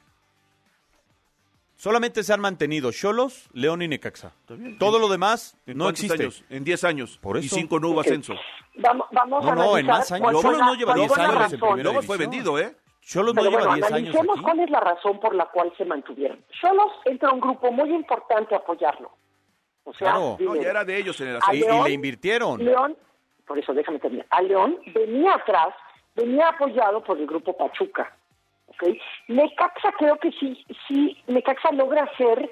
solamente 1.77 2.23
se 2.23 2.33
han 2.33 2.41
mantenido 2.41 2.93
Cholos, 2.93 3.49
León 3.53 3.83
y 3.83 3.89
Necaxa. 3.89 4.33
Todo 4.79 4.99
lo 4.99 5.09
demás 5.09 5.57
¿En 5.67 5.79
no 5.79 5.89
existe. 5.89 6.15
años? 6.23 6.45
En 6.49 6.65
10 6.65 6.85
años. 6.85 7.19
Por 7.21 7.37
Y 7.39 7.47
eso. 7.47 7.57
5 7.57 7.81
no 7.81 7.89
hubo 7.89 8.01
ascenso. 8.01 8.35
Vamos, 8.77 9.07
vamos 9.11 9.45
No, 9.45 9.51
a 9.51 9.55
no, 9.55 9.79
en 9.79 9.87
más 9.87 10.11
años. 10.13 10.41
Cholos 10.41 10.61
no 10.61 10.75
lleva 10.75 10.95
cuál 10.95 11.01
10 11.01 11.13
fue 11.13 11.19
la 11.19 11.29
años 11.29 11.53
en 11.53 11.61
primera 11.61 11.83
Luego 11.83 12.03
fue 12.03 12.17
vendido, 12.19 12.59
¿eh? 12.59 12.77
Cholos 13.05 13.35
no 13.35 13.41
Pero 13.43 13.51
lleva 13.51 13.63
bueno, 13.67 13.75
10 13.87 13.93
años 13.93 14.17
aquí. 14.17 14.43
cuál 14.43 14.61
es 14.61 14.71
la 14.71 14.81
razón 14.81 15.19
por 15.21 15.35
la 15.35 15.47
cual 15.47 15.73
se 15.77 15.85
mantuvieron. 15.85 16.45
Cholos 16.61 16.93
entra 17.05 17.31
un 17.33 17.41
grupo 17.41 17.71
muy 17.73 17.91
importante 17.93 18.55
a 18.55 18.59
apoyarlo. 18.59 19.11
O 19.85 19.93
sea, 19.93 20.13
Claro. 20.13 20.37
No, 20.39 20.55
ya 20.57 20.71
era 20.71 20.85
de 20.85 20.97
ellos 20.99 21.21
en 21.21 21.29
el 21.29 21.35
Y, 21.35 21.37
ascenso. 21.39 21.67
y 21.67 21.69
León- 21.69 21.85
le 21.85 21.91
invirtieron. 21.91 22.65
León, 22.65 22.97
por 23.47 23.59
eso 23.59 23.75
déjame 23.75 23.99
terminar. 23.99 24.27
A 24.31 24.41
León 24.43 24.79
venía 24.95 25.35
atrás, 25.35 25.75
venía 26.15 26.49
apoyado 26.49 27.03
por 27.03 27.19
el 27.19 27.27
grupo 27.27 27.57
Pachuca. 27.57 28.17
¿ok? 28.69 28.97
Necaxa 29.29 29.93
creo 29.99 30.17
que 30.19 30.31
sí, 30.33 30.65
sí, 30.89 31.23
Necaxa 31.27 31.73
logra 31.73 32.05
hacer 32.05 32.51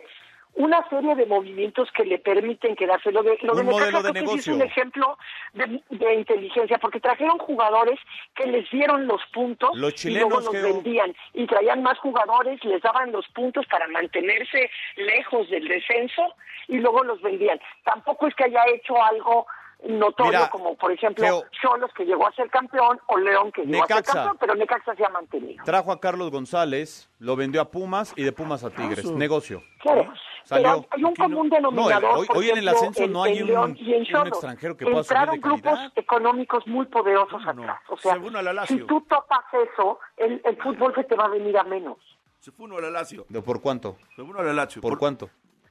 una 0.54 0.86
serie 0.88 1.14
de 1.14 1.26
movimientos 1.26 1.88
que 1.92 2.04
le 2.04 2.18
permiten 2.18 2.76
quedarse. 2.76 3.12
Lo 3.12 3.22
de, 3.22 3.38
lo 3.42 3.54
de 3.54 3.64
Necaxa 3.64 4.12
creo 4.12 4.24
que 4.24 4.34
es 4.34 4.48
un 4.48 4.62
ejemplo 4.62 5.18
de, 5.54 5.82
de 5.90 6.14
inteligencia, 6.14 6.78
porque 6.78 7.00
trajeron 7.00 7.38
jugadores 7.38 7.98
que 8.34 8.46
les 8.46 8.68
dieron 8.70 9.06
los 9.06 9.20
puntos 9.32 9.70
Los 9.74 10.04
y 10.04 10.10
luego 10.10 10.40
los 10.40 10.52
vendían. 10.52 11.14
Y 11.34 11.46
traían 11.46 11.82
más 11.82 11.98
jugadores, 11.98 12.62
les 12.64 12.82
daban 12.82 13.12
los 13.12 13.26
puntos 13.28 13.66
para 13.66 13.86
mantenerse 13.88 14.70
lejos 14.96 15.48
del 15.50 15.68
descenso 15.68 16.34
y 16.68 16.78
luego 16.78 17.04
los 17.04 17.20
vendían. 17.22 17.60
Tampoco 17.84 18.26
es 18.26 18.34
que 18.34 18.44
haya 18.44 18.64
hecho 18.74 19.02
algo 19.02 19.46
notorio 19.88 20.32
Mira, 20.32 20.50
como 20.50 20.76
por 20.76 20.92
ejemplo 20.92 21.24
Geo. 21.24 21.44
Cholos 21.62 21.90
que 21.96 22.04
llegó 22.04 22.26
a 22.26 22.32
ser 22.32 22.50
campeón 22.50 23.00
o 23.06 23.16
León 23.18 23.50
que 23.52 23.62
llegó 23.64 23.78
a 23.84 23.86
Necaxa. 23.86 24.02
ser 24.04 24.12
campeón, 24.22 24.36
pero 24.40 24.54
Necaxa 24.54 24.94
se 24.94 25.04
ha 25.04 25.08
mantenido. 25.08 25.64
Trajo 25.64 25.92
a 25.92 26.00
Carlos 26.00 26.30
González, 26.30 27.08
lo 27.18 27.36
vendió 27.36 27.60
a 27.60 27.70
Pumas 27.70 28.12
y 28.16 28.22
de 28.22 28.32
Pumas 28.32 28.62
a 28.64 28.70
Tigres. 28.70 29.10
Negocio. 29.10 29.62
Claro, 29.80 30.12
Salió. 30.44 30.62
pero 30.82 30.86
hay 30.90 31.04
un 31.04 31.10
Aquí 31.12 31.22
no. 31.22 31.24
común 31.28 31.48
No, 31.48 31.54
denominador. 31.56 32.10
hoy- 32.18 32.26
por 32.26 32.36
hoy 32.38 32.50
en 32.50 32.58
el 32.58 32.68
ascenso 32.68 33.06
no 33.06 33.22
hay 33.22 33.42
un- 33.42 33.50
un 33.56 33.76
Xolos. 34.06 34.28
extranjero 34.28 34.76
que 34.76 34.84
pueda 34.84 35.02
subir 35.02 35.18
de 35.18 35.24
Entraron 35.24 35.40
grupos 35.40 35.62
calidad. 35.78 35.92
económicos 35.96 36.66
muy 36.66 36.86
poderosos 36.86 37.40
No, 37.44 37.52
no. 37.54 37.62
atrás. 37.62 37.80
O 37.88 37.96
sea, 37.96 38.12
Se 38.14 38.18
uno 38.18 38.38
a 38.38 38.42
la 38.42 38.52
Lazio. 38.52 38.76
si 38.78 38.82
tú 38.84 39.00
topas 39.08 39.44
eso, 39.72 39.98
el, 40.16 40.40
el 40.44 40.56
fútbol 40.62 40.94
se 40.94 41.04
te 41.04 41.14
va 41.16 41.24
a 41.24 41.28
venir 41.28 41.56
a 41.56 41.64
menos. 41.64 41.96
Se 42.40 42.50
fue 42.52 42.64
uno 42.66 42.78
a 42.78 42.80
la 42.80 42.90
Lazio. 42.90 43.26
¿De 43.28 43.42
¿Por 43.42 43.60
cuánto? 43.60 43.96
Se 44.16 44.22
fue 44.22 44.24
uno 44.24 44.40
a 44.40 44.42
la 44.42 44.52
Lazio. 44.54 44.80
¿Por 44.80 44.98
cuánto? 44.98 45.28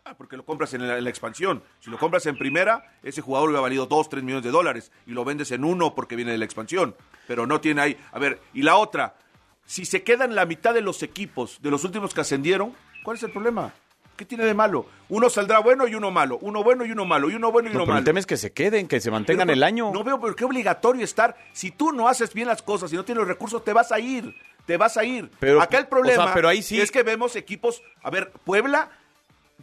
Ah, 0.09 0.15
porque 0.17 0.35
lo 0.35 0.43
compras 0.43 0.73
en 0.73 0.87
la, 0.87 0.97
en 0.97 1.03
la 1.03 1.09
expansión. 1.11 1.61
Si 1.81 1.91
lo 1.91 1.99
compras 1.99 2.25
en 2.25 2.35
primera, 2.35 2.83
ese 3.03 3.21
jugador 3.21 3.49
hubiera 3.49 3.61
valido 3.61 3.85
2, 3.85 4.09
3 4.09 4.23
millones 4.23 4.43
de 4.43 4.49
dólares. 4.49 4.91
Y 5.05 5.11
lo 5.11 5.23
vendes 5.23 5.51
en 5.51 5.63
uno 5.63 5.93
porque 5.93 6.15
viene 6.15 6.31
de 6.31 6.39
la 6.39 6.45
expansión. 6.45 6.95
Pero 7.27 7.45
no 7.45 7.61
tiene 7.61 7.81
ahí. 7.81 7.97
A 8.11 8.17
ver, 8.17 8.41
y 8.53 8.63
la 8.63 8.75
otra. 8.77 9.15
Si 9.65 9.85
se 9.85 10.01
quedan 10.01 10.33
la 10.33 10.47
mitad 10.47 10.73
de 10.73 10.81
los 10.81 11.03
equipos 11.03 11.59
de 11.61 11.69
los 11.69 11.83
últimos 11.83 12.15
que 12.15 12.21
ascendieron, 12.21 12.73
¿cuál 13.03 13.17
es 13.17 13.23
el 13.23 13.31
problema? 13.31 13.71
¿Qué 14.17 14.25
tiene 14.25 14.45
de 14.45 14.55
malo? 14.55 14.87
Uno 15.09 15.29
saldrá 15.29 15.59
bueno 15.59 15.87
y 15.87 15.93
uno 15.93 16.09
malo. 16.09 16.39
Uno 16.41 16.63
bueno 16.63 16.83
y 16.85 16.91
uno 16.91 17.05
malo. 17.05 17.29
Y 17.29 17.35
uno 17.35 17.51
bueno 17.51 17.69
y 17.69 17.71
No, 17.73 17.77
uno 17.77 17.83
pero 17.85 17.93
malo. 17.93 17.99
el 17.99 18.05
tema 18.05 18.19
es 18.19 18.25
que 18.25 18.35
se 18.37 18.51
queden, 18.51 18.87
que 18.87 18.99
se 18.99 19.11
mantengan 19.11 19.45
Pero, 19.47 19.55
el 19.57 19.63
año. 19.63 19.91
No 19.93 20.03
veo 20.03 20.19
por 20.19 20.35
qué 20.35 20.43
obligatorio 20.43 21.03
estar. 21.03 21.37
Si 21.53 21.69
tú 21.69 21.91
no 21.91 22.07
haces 22.07 22.33
bien 22.33 22.47
las 22.47 22.63
cosas 22.63 22.91
y 22.91 22.95
no 22.95 23.05
tienes 23.05 23.19
los 23.19 23.27
recursos, 23.27 23.63
te 23.63 23.73
vas 23.73 23.91
a 23.91 23.99
ir. 23.99 24.35
Te 24.65 24.75
vas 24.75 24.97
a 24.97 25.03
ir. 25.03 25.29
Pero, 25.39 25.61
Acá 25.61 25.77
el 25.77 25.85
o 25.85 25.89
problema 25.89 26.25
sea, 26.25 26.33
pero 26.33 26.47
ahí 26.49 26.61
sí- 26.63 26.81
es 26.81 26.91
que 26.91 27.03
vemos 27.03 27.35
equipos. 27.35 27.83
A 28.01 28.09
ver, 28.09 28.31
Puebla. 28.43 28.89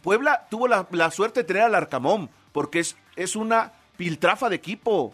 Puebla 0.07 0.47
tuvo 0.49 0.69
la, 0.69 0.87
la 0.91 1.11
suerte 1.11 1.41
de 1.41 1.43
tener 1.43 1.63
al 1.63 1.75
Arcamón. 1.75 2.29
Porque 2.53 2.79
es, 2.79 2.95
es 3.17 3.35
una 3.35 3.73
piltrafa 3.97 4.47
de 4.49 4.55
equipo. 4.55 5.13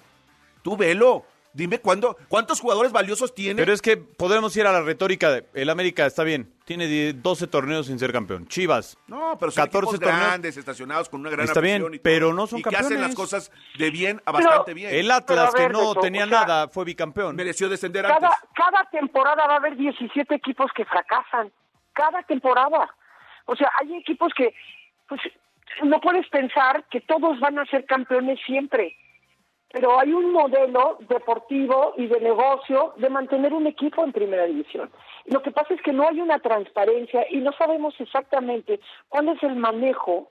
Tú 0.61 0.77
velo. 0.77 1.25
Dime 1.55 1.77
cuándo, 1.79 2.17
cuántos 2.29 2.59
jugadores 2.59 2.91
valiosos 2.91 3.33
tiene. 3.35 3.59
Pero 3.61 3.73
es 3.73 3.81
que 3.81 3.95
podemos 3.97 4.55
ir 4.57 4.65
a 4.65 4.71
la 4.71 4.81
retórica 4.81 5.31
de 5.31 5.45
el 5.53 5.69
América 5.69 6.05
está 6.07 6.23
bien, 6.23 6.51
tiene 6.65 6.87
10 6.87 7.21
12 7.21 7.45
torneos 7.45 7.85
sin 7.85 7.99
ser 7.99 8.11
campeón. 8.11 8.47
Chivas, 8.47 8.97
No, 9.05 9.37
pero 9.39 9.51
son 9.51 9.65
14 9.65 9.77
equipos 9.77 9.99
torneos. 9.99 10.27
grandes, 10.27 10.57
estacionados 10.57 11.09
con 11.09 11.19
una 11.21 11.29
gran 11.29 11.45
Está 11.45 11.59
bien, 11.59 11.75
afición 11.75 11.93
y 11.93 11.97
todo, 11.97 12.03
pero 12.03 12.33
no 12.33 12.47
son 12.47 12.57
y 12.59 12.63
que 12.63 12.69
hacen 12.69 12.81
campeones. 12.81 13.07
las 13.09 13.15
cosas 13.15 13.51
de 13.77 13.91
bien 13.91 14.19
a 14.25 14.31
Pero- 14.33 14.47
bastante 14.47 14.73
bien. 14.73 14.95
el 14.95 15.11
Atlas 15.11 15.53
ver, 15.53 15.67
que 15.67 15.73
no 15.73 15.89
Beto, 15.89 16.01
tenía 16.01 16.23
o 16.25 16.27
sea, 16.27 16.39
nada 16.39 16.67
fue 16.69 16.85
bicampeón. 16.85 17.35
Mereció 17.35 17.69
descender 17.69 18.03
Cada, 18.05 18.15
antes. 18.15 18.49
cada 18.55 18.89
temporada 18.89 19.45
va 19.45 19.53
a 19.53 19.57
haber 19.57 19.75
17 19.77 20.33
equipos 20.33 20.71
que 20.75 20.85
fracasan. 20.85 21.51
Cada 21.93 22.23
temporada. 22.23 22.95
O 23.45 23.55
sea, 23.55 23.69
hay 23.79 23.93
equipos 23.97 24.33
que, 24.35 24.55
pues, 25.07 25.21
no 25.83 25.99
puedes 26.01 26.27
pensar 26.29 26.85
que 26.89 27.01
todos 27.01 27.39
van 27.39 27.59
a 27.59 27.65
ser 27.65 27.85
campeones 27.85 28.39
siempre. 28.45 28.95
Pero 29.69 29.99
hay 29.99 30.13
un 30.13 30.31
modelo 30.31 30.99
deportivo 31.09 31.93
y 31.97 32.05
de 32.05 32.19
negocio 32.19 32.93
de 32.97 33.09
mantener 33.09 33.53
un 33.53 33.65
equipo 33.65 34.03
en 34.03 34.11
primera 34.11 34.45
división. 34.45 34.91
Lo 35.25 35.41
que 35.41 35.51
pasa 35.51 35.73
es 35.73 35.81
que 35.81 35.93
no 35.93 36.07
hay 36.07 36.21
una 36.21 36.37
transparencia 36.39 37.25
y 37.29 37.37
no 37.37 37.51
sabemos 37.53 37.95
exactamente 37.99 38.79
cuál 39.09 39.29
es 39.29 39.41
el 39.41 39.55
manejo 39.55 40.29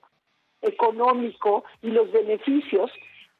económico 0.61 1.65
y 1.81 1.91
los 1.91 2.09
beneficios 2.11 2.89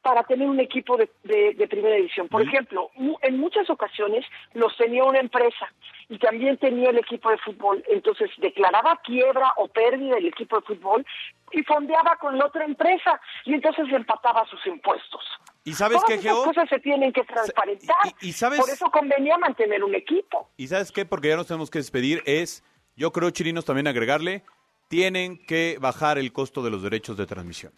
para 0.04 0.22
tener 0.22 0.46
un 0.46 0.60
equipo 0.60 0.96
de, 0.98 1.10
de- 1.24 1.54
de 1.54 1.66
primera 1.66 1.96
división. 1.96 2.28
Por 2.28 2.42
ejemplo, 2.42 2.90
en 3.22 3.38
muchas 3.38 3.68
ocasiones 3.70 4.24
los 4.52 4.76
tenía 4.76 5.02
una 5.02 5.18
empresa 5.18 5.66
y 6.10 6.18
también 6.18 6.58
tenía 6.58 6.90
el 6.90 6.98
equipo 6.98 7.30
de 7.30 7.38
fútbol. 7.38 7.82
Entonces 7.90 8.30
declaraba 8.36 9.00
quiebra 9.02 9.52
o 9.56 9.66
pérdida 9.68 10.16
del 10.16 10.26
equipo 10.26 10.60
de 10.60 10.66
fútbol 10.66 11.06
y 11.52 11.62
fondeaba 11.64 12.16
con 12.20 12.36
la 12.38 12.46
otra 12.46 12.64
empresa 12.66 13.18
y 13.46 13.54
entonces 13.54 13.86
empataba 13.90 14.44
sus 14.46 14.64
impuestos. 14.66 15.22
¿Y 15.64 15.72
sabes 15.72 15.96
Todas 15.96 16.08
qué, 16.08 16.14
esas 16.14 16.24
Geo? 16.36 16.44
cosas 16.44 16.68
se 16.68 16.78
tienen 16.80 17.10
que 17.12 17.24
transparentar. 17.24 17.96
y- 18.20 18.28
y 18.28 18.32
sabes- 18.32 18.60
Por 18.60 18.68
eso 18.68 18.90
convenía 18.90 19.38
mantener 19.38 19.82
un 19.82 19.94
equipo. 19.94 20.50
Y 20.58 20.66
sabes 20.66 20.92
qué, 20.92 21.06
porque 21.06 21.28
ya 21.28 21.36
nos 21.36 21.46
tenemos 21.46 21.70
que 21.70 21.78
despedir, 21.78 22.22
es, 22.26 22.62
yo 22.94 23.10
creo, 23.10 23.30
Chirinos, 23.30 23.64
también 23.64 23.86
agregarle, 23.88 24.42
tienen 24.88 25.38
que 25.46 25.78
bajar 25.80 26.18
el 26.18 26.30
costo 26.32 26.62
de 26.62 26.70
los 26.70 26.82
derechos 26.82 27.16
de 27.16 27.24
transmisión. 27.24 27.72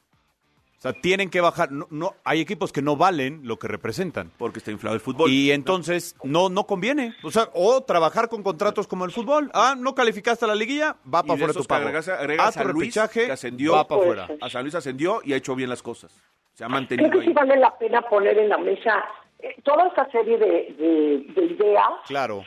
O 0.79 0.81
sea, 0.81 0.93
tienen 0.93 1.31
que 1.31 1.41
bajar, 1.41 1.72
no, 1.72 1.87
no, 1.91 2.14
hay 2.22 2.41
equipos 2.41 2.70
que 2.70 2.83
no 2.83 2.97
valen 2.97 3.41
lo 3.45 3.59
que 3.59 3.66
representan. 3.66 4.31
Porque 4.37 4.59
está 4.59 4.70
inflado 4.70 4.95
el 4.95 5.01
fútbol. 5.01 5.31
Y 5.31 5.51
entonces 5.51 6.14
no, 6.22 6.49
no 6.51 6.64
conviene. 6.66 7.14
O 7.22 7.31
sea, 7.31 7.49
o 7.55 7.83
trabajar 7.83 8.29
con 8.29 8.43
contratos 8.43 8.87
como 8.87 9.05
el 9.07 9.11
fútbol. 9.11 9.51
Ah, 9.55 9.74
no 9.77 9.95
calificaste 9.95 10.45
a 10.45 10.49
la 10.49 10.55
liguilla, 10.55 10.97
va 11.07 11.22
para 11.22 11.35
afuera 11.35 11.53
tu 11.55 11.61
que 11.62 11.66
pago. 11.68 11.83
agregas, 11.87 12.09
agregas 12.09 12.47
Haz 12.49 12.57
a 12.59 12.62
tu 12.62 12.68
Luis, 12.68 12.99
que 13.12 13.33
ascendió, 13.33 13.72
va 13.72 13.89
para 13.89 14.01
afuera. 14.03 14.29
A 14.41 14.51
San 14.51 14.62
Luis 14.62 14.74
ascendió 14.74 15.20
y 15.24 15.33
ha 15.33 15.37
hecho 15.37 15.55
bien 15.55 15.70
las 15.70 15.83
cosas. 15.83 16.12
Se 16.53 16.64
ha 16.64 16.66
Creo 16.66 16.77
mantenido 16.79 17.11
que 17.11 17.18
ahí. 17.20 17.27
sí 17.27 17.33
vale 17.33 17.57
la 17.57 17.77
pena 17.79 18.03
poner 18.03 18.37
en 18.39 18.49
la 18.51 18.59
mesa 18.59 19.03
eh, 19.39 19.57
toda 19.64 19.89
esta 19.89 20.11
serie 20.11 20.37
de, 20.39 20.47
de- 20.47 21.24
de 21.35 21.45
ideas 21.55 21.89
Claro. 22.07 22.45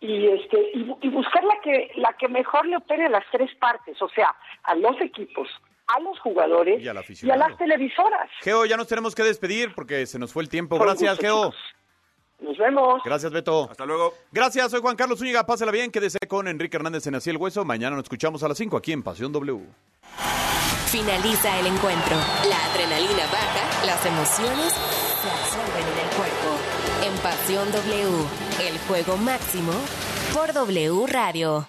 y 0.00 0.26
este 0.28 0.58
y 0.74 1.08
buscar 1.10 1.44
la 1.44 1.54
que 1.62 1.90
la 1.96 2.12
que 2.14 2.28
mejor 2.28 2.66
le 2.66 2.76
opere 2.76 3.06
a 3.06 3.10
las 3.10 3.24
tres 3.32 3.50
partes, 3.56 4.00
o 4.00 4.08
sea, 4.10 4.34
a 4.64 4.74
los 4.74 4.98
equipos, 5.00 5.48
a 5.96 6.00
los 6.00 6.18
jugadores 6.20 6.82
Y 6.82 6.88
a 6.88 6.94
las 6.94 7.56
televisoras. 7.56 8.28
Geo, 8.40 8.64
ya 8.64 8.76
nos 8.76 8.86
tenemos 8.86 9.14
que 9.14 9.22
despedir 9.22 9.74
porque 9.74 10.06
se 10.06 10.18
nos 10.18 10.32
fue 10.32 10.42
el 10.42 10.48
tiempo. 10.48 10.78
Con 10.78 10.86
Gracias, 10.86 11.12
gusto, 11.12 11.22
Geo. 11.22 11.44
chicos. 11.50 11.60
Nos 12.40 12.56
vemos. 12.56 13.02
Gracias, 13.04 13.30
Beto. 13.32 13.68
Hasta 13.70 13.84
luego. 13.84 14.14
Gracias, 14.32 14.70
soy 14.70 14.80
Juan 14.80 14.96
Carlos 14.96 15.18
Zúñiga. 15.18 15.44
Pásela 15.44 15.70
bien, 15.72 15.90
quédese 15.90 16.18
con 16.26 16.48
Enrique 16.48 16.76
Hernández 16.76 17.06
en 17.06 17.14
Así 17.16 17.28
el 17.30 17.36
Hueso. 17.36 17.64
Mañana 17.64 17.96
nos 17.96 18.04
escuchamos 18.04 18.42
a 18.42 18.48
las 18.48 18.56
5 18.56 18.76
aquí 18.78 18.92
en 18.92 19.02
Pasión 19.02 19.30
W. 19.32 19.60
Finaliza 20.86 21.60
el 21.60 21.66
encuentro. 21.66 22.16
La 22.48 22.64
adrenalina 22.72 23.26
baja, 23.30 23.86
las 23.86 24.04
emociones 24.06 24.72
se 24.72 25.30
absorben 25.30 25.84
en 25.86 25.98
el 25.98 26.16
cuerpo. 26.16 26.58
En 27.04 27.14
Pasión 27.22 27.70
W, 27.72 28.68
el 28.68 28.78
juego 28.88 29.16
máximo 29.18 29.72
por 30.32 30.52
W 30.52 31.06
Radio. 31.06 31.68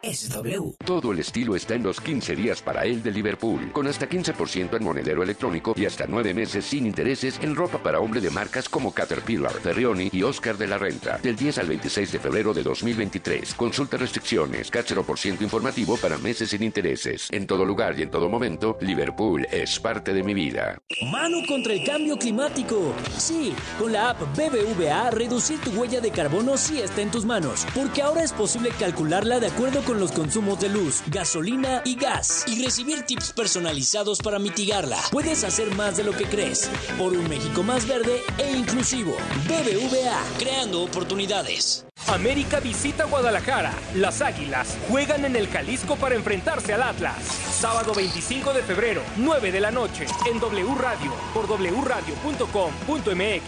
Es 0.00 0.28
W. 0.30 0.76
Todo 0.84 1.10
el 1.10 1.18
estilo 1.18 1.56
está 1.56 1.74
en 1.74 1.82
los 1.82 2.00
15 2.00 2.36
días 2.36 2.62
para 2.62 2.84
él 2.84 3.02
de 3.02 3.10
Liverpool, 3.10 3.72
con 3.72 3.88
hasta 3.88 4.08
15% 4.08 4.76
en 4.76 4.84
monedero 4.84 5.24
electrónico 5.24 5.74
y 5.76 5.86
hasta 5.86 6.06
9 6.06 6.34
meses 6.34 6.66
sin 6.66 6.86
intereses 6.86 7.40
en 7.42 7.56
ropa 7.56 7.82
para 7.82 7.98
hombre 7.98 8.20
de 8.20 8.30
marcas 8.30 8.68
como 8.68 8.92
Caterpillar, 8.94 9.50
Ferrioni 9.54 10.08
y 10.12 10.22
Oscar 10.22 10.56
de 10.56 10.68
la 10.68 10.78
Renta. 10.78 11.18
Del 11.18 11.34
10 11.34 11.58
al 11.58 11.66
26 11.66 12.12
de 12.12 12.18
febrero 12.20 12.54
de 12.54 12.62
2023. 12.62 13.54
Consulta 13.54 13.96
restricciones, 13.96 14.70
CAT 14.70 14.86
0% 14.86 15.42
informativo 15.42 15.96
para 15.96 16.16
meses 16.16 16.50
sin 16.50 16.62
intereses. 16.62 17.28
En 17.32 17.48
todo 17.48 17.64
lugar 17.64 17.98
y 17.98 18.02
en 18.02 18.10
todo 18.10 18.28
momento, 18.28 18.78
Liverpool 18.80 19.48
es 19.50 19.80
parte 19.80 20.12
de 20.12 20.22
mi 20.22 20.32
vida. 20.32 20.78
Mano 21.10 21.38
contra 21.48 21.72
el 21.72 21.84
cambio 21.84 22.16
climático. 22.16 22.94
Sí, 23.16 23.52
con 23.80 23.92
la 23.92 24.10
app 24.10 24.20
BBVA, 24.36 25.10
reducir 25.10 25.58
tu 25.60 25.70
huella 25.72 26.00
de 26.00 26.12
carbono 26.12 26.56
sí 26.56 26.80
está 26.80 27.02
en 27.02 27.10
tus 27.10 27.24
manos, 27.24 27.66
porque 27.74 28.00
ahora 28.00 28.22
es 28.22 28.32
posible 28.32 28.70
calcularla 28.78 29.40
de 29.40 29.48
acuerdo 29.48 29.82
con 29.82 29.87
los 29.96 30.12
consumos 30.12 30.60
de 30.60 30.68
luz, 30.68 31.02
gasolina 31.06 31.82
y 31.84 31.94
gas, 31.94 32.44
y 32.46 32.62
recibir 32.62 33.02
tips 33.02 33.32
personalizados 33.32 34.18
para 34.18 34.38
mitigarla. 34.38 34.98
Puedes 35.10 35.44
hacer 35.44 35.74
más 35.74 35.96
de 35.96 36.04
lo 36.04 36.12
que 36.12 36.24
crees, 36.24 36.70
por 36.98 37.12
un 37.12 37.28
México 37.28 37.62
más 37.62 37.86
verde 37.86 38.22
e 38.38 38.56
inclusivo. 38.56 39.16
BBVA, 39.46 40.20
creando 40.38 40.82
oportunidades. 40.82 41.86
América 42.08 42.60
visita 42.60 43.04
Guadalajara. 43.04 43.72
Las 43.94 44.22
Águilas 44.22 44.76
juegan 44.88 45.24
en 45.24 45.36
el 45.36 45.48
Jalisco 45.48 45.96
para 45.96 46.14
enfrentarse 46.14 46.72
al 46.74 46.82
Atlas. 46.82 47.22
Sábado 47.24 47.92
25 47.94 48.52
de 48.52 48.62
febrero, 48.62 49.02
9 49.16 49.52
de 49.52 49.60
la 49.60 49.70
noche, 49.70 50.06
en 50.30 50.38
W 50.40 50.74
Radio, 50.74 51.12
por 51.34 51.46
wradio.com.mx 51.46 53.42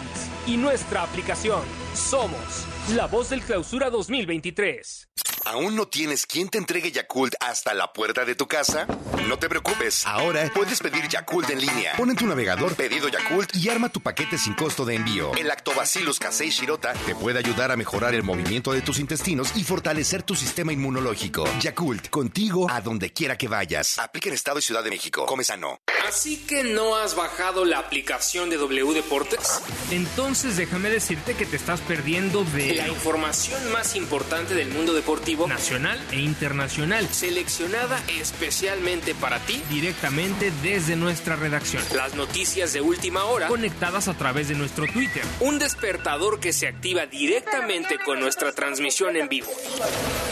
y 0.47 0.57
nuestra 0.57 1.03
aplicación. 1.03 1.63
Somos 1.95 2.67
la 2.95 3.07
voz 3.07 3.31
del 3.31 3.43
clausura 3.43 3.91
2023. 3.91 5.09
¿Aún 5.47 5.75
no 5.75 5.89
tienes 5.89 6.27
quien 6.27 6.49
te 6.49 6.59
entregue 6.59 6.93
Yakult 6.93 7.35
hasta 7.41 7.73
la 7.73 7.93
puerta 7.93 8.25
de 8.25 8.35
tu 8.35 8.47
casa? 8.47 8.87
No 9.27 9.39
te 9.39 9.49
preocupes, 9.49 10.07
ahora 10.07 10.51
puedes 10.55 10.81
pedir 10.81 11.09
Yakult 11.09 11.49
en 11.51 11.61
línea. 11.61 11.95
Pon 11.97 12.11
en 12.11 12.17
tu 12.17 12.27
navegador 12.27 12.75
Pedido 12.75 13.09
Yakult 13.09 13.55
y 13.57 13.69
arma 13.69 13.89
tu 13.89 14.01
paquete 14.01 14.37
sin 14.37 14.55
costo 14.55 14.85
de 14.85 14.97
envío. 14.97 15.33
El 15.35 15.49
Lactobacillus 15.49 16.19
casei 16.19 16.51
shirota 16.51 16.93
te 16.93 17.15
puede 17.15 17.39
ayudar 17.39 17.71
a 17.73 17.77
mejorar 17.77 18.15
el 18.15 18.23
movimiento 18.23 18.73
de 18.73 18.83
tus 18.83 18.99
intestinos 18.99 19.53
y 19.57 19.65
fortalecer 19.65 20.23
tu 20.23 20.35
sistema 20.35 20.73
inmunológico. 20.73 21.45
Yakult, 21.61 22.11
contigo 22.11 22.71
a 22.71 22.81
donde 22.81 23.13
quiera 23.13 23.39
que 23.39 23.49
vayas. 23.49 23.99
Aplica 23.99 24.29
en 24.29 24.35
Estado 24.35 24.59
y 24.59 24.63
Ciudad 24.63 24.85
de 24.85 24.91
México. 24.91 25.25
Come 25.27 25.45
sano. 25.45 25.81
Así 26.07 26.39
que 26.39 26.65
no 26.65 26.97
has 26.97 27.15
bajado 27.15 27.65
la 27.65 27.79
aplicación 27.79 28.51
de 28.51 28.57
W 28.57 28.93
Deportes. 28.95 29.63
Entonces 29.91 30.57
déjame 30.57 30.91
decirte 30.91 31.35
que 31.35 31.47
te 31.47 31.57
estás 31.57 31.81
perdiendo 31.81 32.45
de 32.45 32.75
La 32.75 32.89
información 32.89 33.73
más 33.73 33.97
importante 33.97 34.55
del 34.55 34.69
mundo 34.69 34.93
deportivo 34.93 35.30
nacional 35.37 36.01
e 36.11 36.21
internacional, 36.21 37.07
seleccionada 37.09 38.01
especialmente 38.21 39.15
para 39.15 39.39
ti. 39.41 39.63
Directamente 39.69 40.53
desde 40.63 40.97
nuestra 40.97 41.37
redacción, 41.37 41.83
las 41.95 42.15
noticias 42.15 42.73
de 42.73 42.81
última 42.81 43.25
hora, 43.25 43.49
conectadas 43.49 44.09
a 44.09 44.15
través 44.15 44.49
de 44.49 44.55
nuestro 44.55 44.87
Twitter, 44.87 45.23
un 45.41 45.59
despertador 45.59 46.41
que 46.41 46.53
se 46.53 46.67
activa 46.67 47.07
directamente 47.07 47.99
con 48.05 48.19
nuestra 48.21 48.53
transmisión 48.53 49.17
en 49.17 49.29
vivo, 49.29 49.51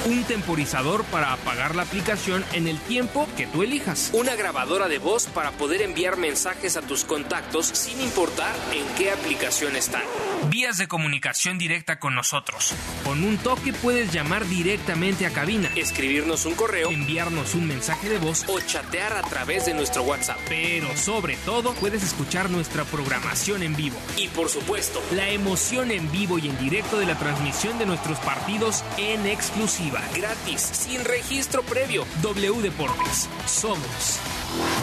un 0.06 0.24
temporizador 0.24 1.04
para 1.04 1.32
apagar 1.32 1.74
la 1.76 1.82
aplicación 1.82 2.44
en 2.52 2.66
el 2.66 2.78
tiempo 2.80 3.28
que 3.36 3.46
tú 3.46 3.62
elijas, 3.62 4.10
una 4.12 4.34
grabadora 4.34 4.88
de 4.88 4.98
voz 4.98 5.26
para 5.26 5.52
poder 5.52 5.82
enviar 5.82 6.16
mensajes 6.16 6.76
a 6.76 6.82
tus 6.82 7.04
contactos 7.04 7.66
sin 7.66 8.00
importar 8.00 8.54
en 8.72 8.84
qué 8.96 9.12
aplicación 9.12 9.76
están. 9.76 10.02
vías 10.50 10.78
de 10.78 10.88
comunicación 10.88 11.58
directa 11.58 11.98
con 11.98 12.14
nosotros. 12.14 12.74
Con 13.04 13.22
un 13.22 13.36
toque 13.38 13.72
puedes 13.72 14.12
llamar 14.12 14.46
directamente 14.46 14.87
a 14.90 15.30
cabina, 15.30 15.70
escribirnos 15.76 16.46
un 16.46 16.54
correo, 16.54 16.90
enviarnos 16.90 17.54
un 17.54 17.66
mensaje 17.66 18.08
de 18.08 18.16
voz 18.16 18.46
o 18.48 18.58
chatear 18.58 19.12
a 19.12 19.22
través 19.22 19.66
de 19.66 19.74
nuestro 19.74 20.02
WhatsApp. 20.02 20.38
Pero 20.48 20.88
sobre 20.96 21.36
todo 21.44 21.74
puedes 21.74 22.02
escuchar 22.02 22.48
nuestra 22.48 22.84
programación 22.84 23.62
en 23.62 23.76
vivo. 23.76 23.98
Y 24.16 24.28
por 24.28 24.48
supuesto, 24.48 25.02
la 25.14 25.28
emoción 25.28 25.90
en 25.90 26.10
vivo 26.10 26.38
y 26.38 26.48
en 26.48 26.58
directo 26.58 26.98
de 26.98 27.04
la 27.04 27.18
transmisión 27.18 27.78
de 27.78 27.84
nuestros 27.84 28.18
partidos 28.20 28.82
en 28.96 29.26
exclusiva. 29.26 30.00
Gratis, 30.16 30.62
sin 30.62 31.04
registro 31.04 31.62
previo. 31.64 32.06
W 32.22 32.62
Deportes. 32.62 33.28
Somos 33.44 34.18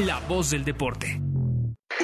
la 0.01 0.19
voz 0.19 0.51
del 0.51 0.63
deporte. 0.63 1.19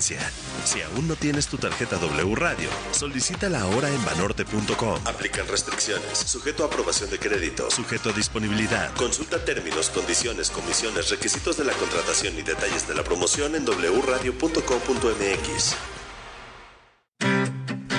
Si 0.00 0.82
aún 0.82 1.08
no 1.08 1.16
tienes 1.16 1.46
tu 1.46 1.56
tarjeta 1.56 1.96
W 1.96 2.34
Radio, 2.34 2.68
solicítala 2.92 3.62
ahora 3.62 3.88
en 3.88 4.04
banorte.com. 4.04 5.00
Aplican 5.06 5.48
restricciones, 5.48 6.18
sujeto 6.18 6.64
a 6.64 6.66
aprobación 6.66 7.08
de 7.08 7.18
crédito, 7.18 7.70
sujeto 7.70 8.10
a 8.10 8.12
disponibilidad. 8.12 8.92
Consulta 8.94 9.42
términos, 9.44 9.88
condiciones, 9.88 10.50
comisiones, 10.50 11.08
requisitos 11.08 11.56
de 11.56 11.64
la 11.64 11.72
contratación 11.72 12.38
y 12.38 12.42
detalles 12.42 12.86
de 12.86 12.94
la 12.94 13.04
promoción 13.04 13.54
en 13.54 13.64
wradio.com.mx. 13.64 15.76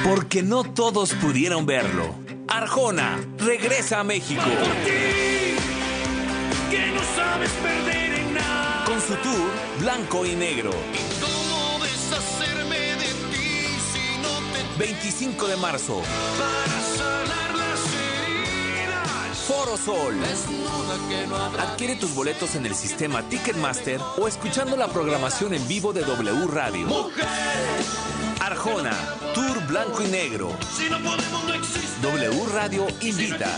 Porque 0.04 0.43
no 0.43 0.64
todos 0.64 1.14
pudieron 1.14 1.66
verlo. 1.66 2.14
Arjona 2.48 3.20
regresa 3.39 4.02
a 4.02 4.04
México. 4.04 4.43
Que 6.70 6.91
no 6.91 7.02
sabes 7.16 7.50
perder 7.52 8.20
en 8.20 8.34
nada. 8.36 8.86
Con 8.86 9.02
su 9.02 9.16
tour 9.16 9.50
Blanco 9.80 10.26
y 10.26 10.36
Negro. 10.36 10.72
25 14.78 15.47
de 15.47 15.57
marzo. 15.57 16.01
para 16.38 16.82
sanar 16.97 17.55
las 17.55 17.80
heridas? 17.93 19.38
Foro 19.47 19.78
Sol. 19.78 20.15
Que 21.09 21.25
no 21.28 21.36
Adquiere 21.36 21.95
tus 21.95 22.13
boletos 22.13 22.55
en 22.55 22.65
el 22.65 22.75
sistema 22.75 23.23
Ticketmaster 23.23 23.99
o 24.17 24.28
escuchando 24.28 24.78
la 24.78 24.88
programación 24.88 25.53
en 25.53 25.67
vivo 25.67 25.93
de 25.93 26.01
W 26.01 26.47
Radio. 26.47 27.09
Arjona, 28.39 28.91
Tour 29.34 29.65
Blanco 29.67 30.03
y 30.03 30.07
Negro. 30.07 30.55
Si 30.75 30.89
no 30.89 30.97
podemos, 30.99 31.43
no. 31.43 32.09
W 32.09 32.45
Radio 32.53 32.88
invita. 33.01 33.49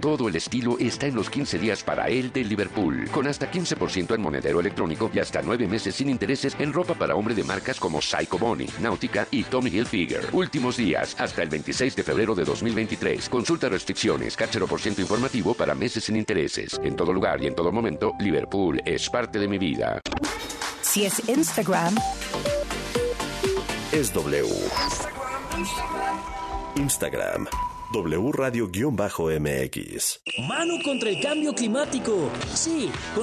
Todo 0.00 0.28
el 0.28 0.36
estilo 0.36 0.78
está 0.78 1.06
en 1.06 1.14
los 1.14 1.28
15 1.28 1.58
días 1.58 1.82
para 1.82 2.08
él 2.08 2.32
de 2.32 2.42
Liverpool, 2.42 3.06
con 3.12 3.26
hasta 3.26 3.50
15% 3.50 4.14
en 4.14 4.22
monedero 4.22 4.58
electrónico 4.58 5.10
y 5.12 5.18
hasta 5.18 5.42
9 5.42 5.68
meses 5.68 5.94
sin 5.94 6.08
intereses 6.08 6.56
en 6.58 6.72
ropa 6.72 6.94
para 6.94 7.14
hombre 7.14 7.34
de 7.34 7.44
marcas 7.44 7.78
como 7.78 8.00
Psycho 8.00 8.38
Bonnie, 8.38 8.70
Nautica 8.80 9.26
y 9.30 9.42
Tommy 9.44 9.68
Hilfiger. 9.68 10.30
Últimos 10.32 10.78
días, 10.78 11.14
hasta 11.18 11.42
el 11.42 11.50
26 11.50 11.96
de 11.96 12.02
febrero 12.02 12.34
de 12.34 12.44
2023. 12.44 13.28
Consulta 13.28 13.68
restricciones, 13.68 14.38
por 14.66 14.80
ciento 14.80 15.02
informativo 15.02 15.52
para 15.52 15.74
meses 15.74 16.04
sin 16.04 16.16
intereses. 16.16 16.80
En 16.82 16.96
todo 16.96 17.12
lugar 17.12 17.42
y 17.42 17.46
en 17.46 17.54
todo 17.54 17.70
momento, 17.70 18.14
Liverpool 18.20 18.80
es 18.86 19.10
parte 19.10 19.38
de 19.38 19.48
mi 19.48 19.58
vida. 19.58 20.00
Si 20.80 21.04
es 21.04 21.28
Instagram, 21.28 21.94
Es 23.92 24.12
W. 24.14 24.48
Instagram. 26.76 27.44
W 27.44 27.69
Radio-MX. 27.92 30.20
Mano 30.48 30.74
contra 30.84 31.10
el 31.10 31.20
cambio 31.20 31.52
climático. 31.52 32.30
Sí, 32.54 32.88
con 33.14 33.18